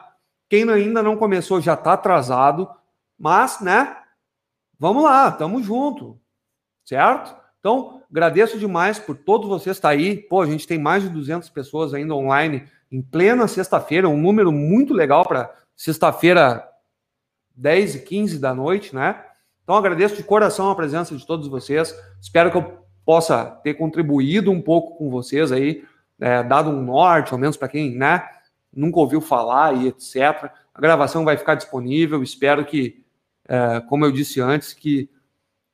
[0.47, 2.69] Quem ainda não começou já está atrasado,
[3.17, 3.97] mas, né?
[4.79, 6.19] Vamos lá, tamo junto,
[6.85, 7.35] certo?
[7.59, 10.17] Então, agradeço demais por todos vocês estar aí.
[10.17, 14.51] Pô, a gente tem mais de 200 pessoas ainda online em plena sexta-feira, um número
[14.51, 16.69] muito legal para sexta-feira,
[17.55, 19.23] 10 e 15 da noite, né?
[19.63, 21.95] Então agradeço de coração a presença de todos vocês.
[22.21, 25.83] Espero que eu possa ter contribuído um pouco com vocês aí,
[26.19, 28.23] é, dado um norte, ao menos para quem, né,
[28.73, 30.49] nunca ouviu falar e etc.
[30.73, 32.23] A gravação vai ficar disponível.
[32.23, 33.03] Espero que,
[33.47, 35.09] é, como eu disse antes, que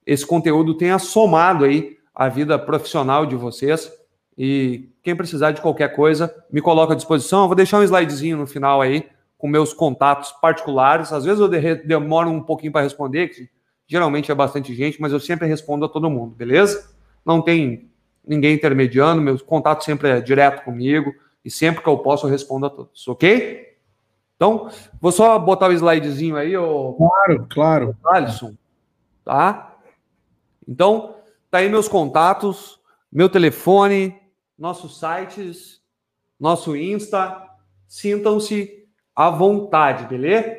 [0.06, 3.92] esse conteúdo tenha somado aí a vida profissional de vocês.
[4.38, 7.42] E quem precisar de qualquer coisa, me coloca à disposição.
[7.42, 9.08] Eu vou deixar um slidezinho no final aí
[9.40, 11.12] com meus contatos particulares.
[11.12, 13.50] Às vezes eu demoro um pouquinho para responder, que
[13.88, 16.92] geralmente é bastante gente, mas eu sempre respondo a todo mundo, beleza?
[17.26, 17.90] Não tem
[18.28, 22.66] ninguém intermediando, meu contato sempre é direto comigo e sempre que eu posso eu respondo
[22.66, 23.78] a todos, ok?
[24.36, 24.70] Então,
[25.02, 26.94] vou só botar o slidezinho aí, ô...
[26.94, 27.98] Claro, claro.
[28.06, 28.56] Alisson,
[29.24, 29.74] tá?
[30.68, 31.16] Então,
[31.50, 32.80] tá aí meus contatos,
[33.12, 34.20] meu telefone,
[34.58, 35.82] nossos sites,
[36.38, 37.48] nosso Insta.
[37.88, 38.79] Sintam-se
[39.20, 40.56] à vontade, beleza?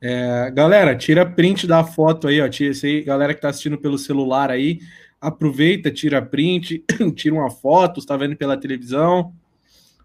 [0.00, 2.48] É, galera, tira print da foto aí, ó.
[2.48, 4.78] Tira isso aí, galera que tá assistindo pelo celular aí,
[5.20, 6.84] aproveita, tira print,
[7.16, 9.34] tira uma foto, está vendo pela televisão,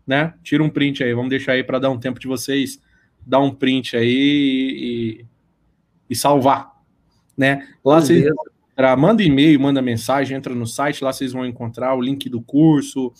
[0.07, 0.34] né?
[0.41, 2.81] Tira um print aí, vamos deixar aí para dar um tempo de vocês
[3.23, 5.26] dar um print aí e,
[6.10, 6.73] e salvar,
[7.38, 7.68] né?
[7.86, 8.26] Lá vocês
[8.98, 13.14] manda e-mail, manda mensagem, entra no site, lá vocês vão encontrar o link do curso,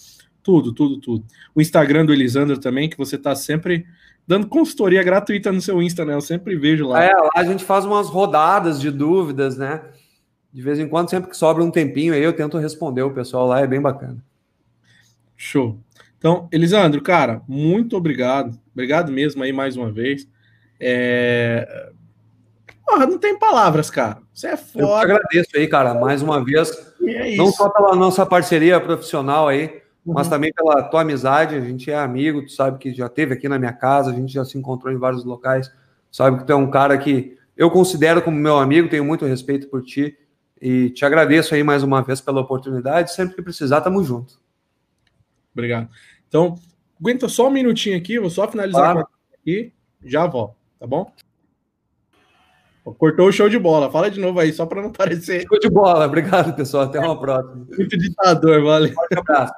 [0.44, 1.26] tudo, tudo, tudo.
[1.54, 3.86] O Instagram do Elisandro também, que você tá sempre
[4.28, 6.14] dando consultoria gratuita no seu Insta, né?
[6.14, 7.04] Eu sempre vejo lá.
[7.04, 9.82] É, lá a gente faz umas rodadas de dúvidas, né?
[10.52, 13.48] De vez em quando, sempre que sobra um tempinho aí, eu tento responder o pessoal
[13.48, 14.24] lá, é bem bacana.
[15.36, 15.80] Show.
[16.18, 18.60] Então, Elisandro, cara, muito obrigado.
[18.74, 20.28] Obrigado mesmo aí mais uma vez.
[20.80, 21.92] É...
[22.86, 24.20] Porra, não tem palavras, cara.
[24.34, 24.84] Você é foda.
[24.84, 26.72] Eu agradeço aí, cara, mais uma vez.
[27.04, 30.16] É não só pela nossa parceria profissional aí, uhum.
[30.16, 31.56] mas também pela tua amizade.
[31.56, 34.34] A gente é amigo, tu sabe que já teve aqui na minha casa, a gente
[34.34, 35.72] já se encontrou em vários locais.
[36.12, 39.68] Sabe que tu é um cara que eu considero como meu amigo, tenho muito respeito
[39.68, 40.18] por ti.
[40.62, 43.14] E te agradeço aí mais uma vez pela oportunidade.
[43.14, 44.40] Sempre que precisar, tamo junto.
[45.54, 45.90] Obrigado.
[46.28, 46.56] Então,
[47.00, 49.08] aguenta só um minutinho aqui, vou só finalizar claro.
[49.42, 51.12] aqui, já volto, tá bom?
[52.98, 53.92] Cortou o show de bola.
[53.92, 55.46] Fala de novo aí, só para não parecer.
[55.48, 56.06] Show de bola.
[56.06, 56.86] Obrigado, pessoal.
[56.86, 57.56] Até uma próxima.
[57.56, 58.94] Muito ditador, valeu.
[58.94, 59.54] Forte abraço.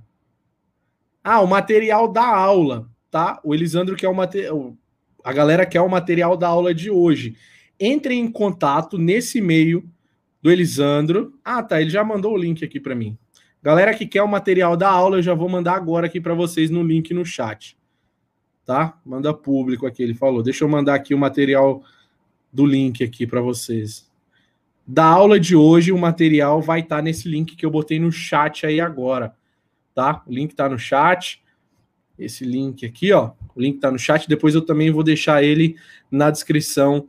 [1.23, 3.39] ah, o material da aula, tá?
[3.45, 4.75] O Elisandro quer o material.
[5.23, 7.37] A galera quer o material da aula de hoje.
[7.79, 9.89] Entre em contato nesse e-mail
[10.41, 11.33] do Elisandro.
[11.41, 11.79] Ah, tá.
[11.79, 13.17] Ele já mandou o link aqui para mim.
[13.63, 16.69] Galera que quer o material da aula, eu já vou mandar agora aqui para vocês
[16.69, 17.77] no link no chat.
[18.65, 18.99] Tá?
[19.05, 20.43] Manda público aqui, ele falou.
[20.43, 21.85] Deixa eu mandar aqui o material
[22.51, 24.11] do link aqui para vocês
[24.85, 28.11] da aula de hoje, o material vai estar tá nesse link que eu botei no
[28.11, 29.33] chat aí agora,
[29.95, 30.21] tá?
[30.27, 31.43] O link está no chat.
[32.17, 34.27] Esse link aqui, ó, o link está no chat.
[34.27, 35.75] Depois eu também vou deixar ele
[36.09, 37.07] na descrição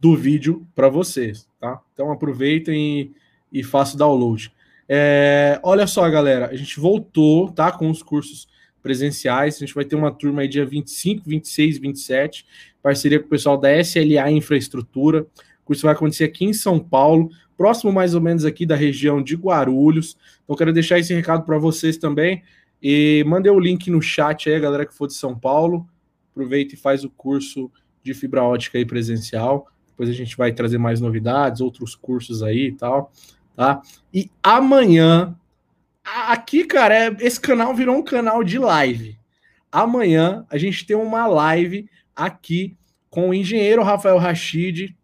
[0.00, 1.80] do vídeo para vocês, tá?
[1.92, 3.12] Então aproveitem
[3.52, 4.52] e, e façam o download.
[4.88, 7.72] É, olha só, galera, a gente voltou, tá?
[7.72, 8.46] Com os cursos
[8.82, 9.56] presenciais.
[9.56, 12.46] A gente vai ter uma turma aí dia 25, 26, 27,
[12.80, 15.26] parceria com o pessoal da SLA Infraestrutura
[15.68, 19.36] curso vai acontecer aqui em São Paulo, próximo mais ou menos aqui da região de
[19.36, 20.16] Guarulhos.
[20.42, 22.42] Então, quero deixar esse recado para vocês também.
[22.82, 25.86] E mandei o link no chat aí, galera que for de São Paulo,
[26.30, 27.70] aproveita e faz o curso
[28.02, 29.68] de fibra ótica aí presencial.
[29.88, 33.12] Depois a gente vai trazer mais novidades, outros cursos aí e tal,
[33.56, 33.82] tá?
[34.14, 35.36] E amanhã,
[36.04, 39.18] aqui, cara, é, esse canal virou um canal de live.
[39.72, 42.76] Amanhã a gente tem uma live aqui
[43.10, 44.96] com o engenheiro Rafael Rachid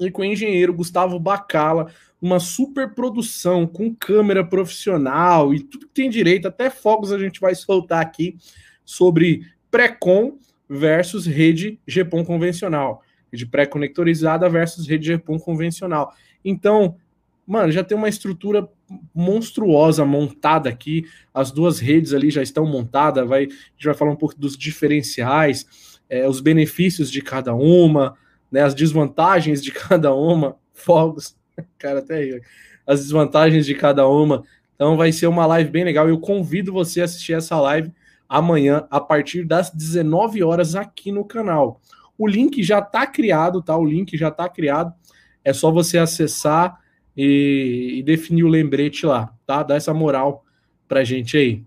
[0.00, 1.92] e com o engenheiro Gustavo Bacala,
[2.22, 7.40] uma super produção com câmera profissional e tudo que tem direito, até fogos a gente
[7.40, 8.36] vai soltar aqui
[8.84, 16.14] sobre pré-com versus rede GPON convencional, rede pré-conectorizada versus rede GPON convencional.
[16.44, 16.94] Então,
[17.44, 18.68] mano, já tem uma estrutura
[19.12, 24.12] monstruosa montada aqui, as duas redes ali já estão montadas, vai, a gente vai falar
[24.12, 28.16] um pouco dos diferenciais, é, os benefícios de cada uma,
[28.48, 31.36] né, as desvantagens de cada uma, fogos,
[31.78, 32.40] cara, até aí,
[32.86, 34.44] as desvantagens de cada uma.
[34.74, 36.08] Então vai ser uma live bem legal.
[36.08, 37.92] Eu convido você a assistir essa live
[38.28, 41.80] amanhã a partir das 19 horas aqui no canal.
[42.16, 43.76] O link já está criado, tá?
[43.76, 44.92] O link já está criado.
[45.44, 46.80] É só você acessar
[47.16, 49.62] e, e, definir o lembrete lá, tá?
[49.62, 50.44] Dá essa moral
[50.88, 51.62] pra gente aí.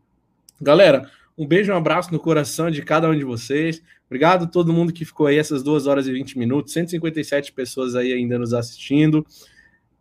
[0.59, 3.81] Galera, um beijo, um abraço no coração de cada um de vocês.
[4.07, 6.73] Obrigado a todo mundo que ficou aí essas 2 horas e 20 minutos.
[6.73, 9.25] 157 pessoas aí ainda nos assistindo.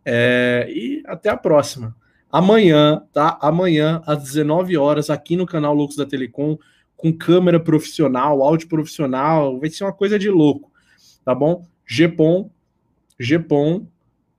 [0.05, 1.95] É, e até a próxima
[2.35, 3.37] amanhã, tá?
[3.41, 6.57] Amanhã, às 19 horas, aqui no canal Loucos da Telecom,
[6.97, 10.69] com câmera profissional, áudio profissional, vai ser uma coisa de louco,
[11.23, 11.65] tá bom?
[11.85, 12.51] GPON,
[13.17, 13.87] GPON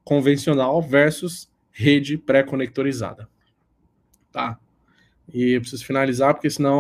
[0.04, 3.28] convencional versus rede pré-conectorizada,
[4.30, 4.58] tá?
[5.32, 6.74] E eu preciso finalizar, porque senão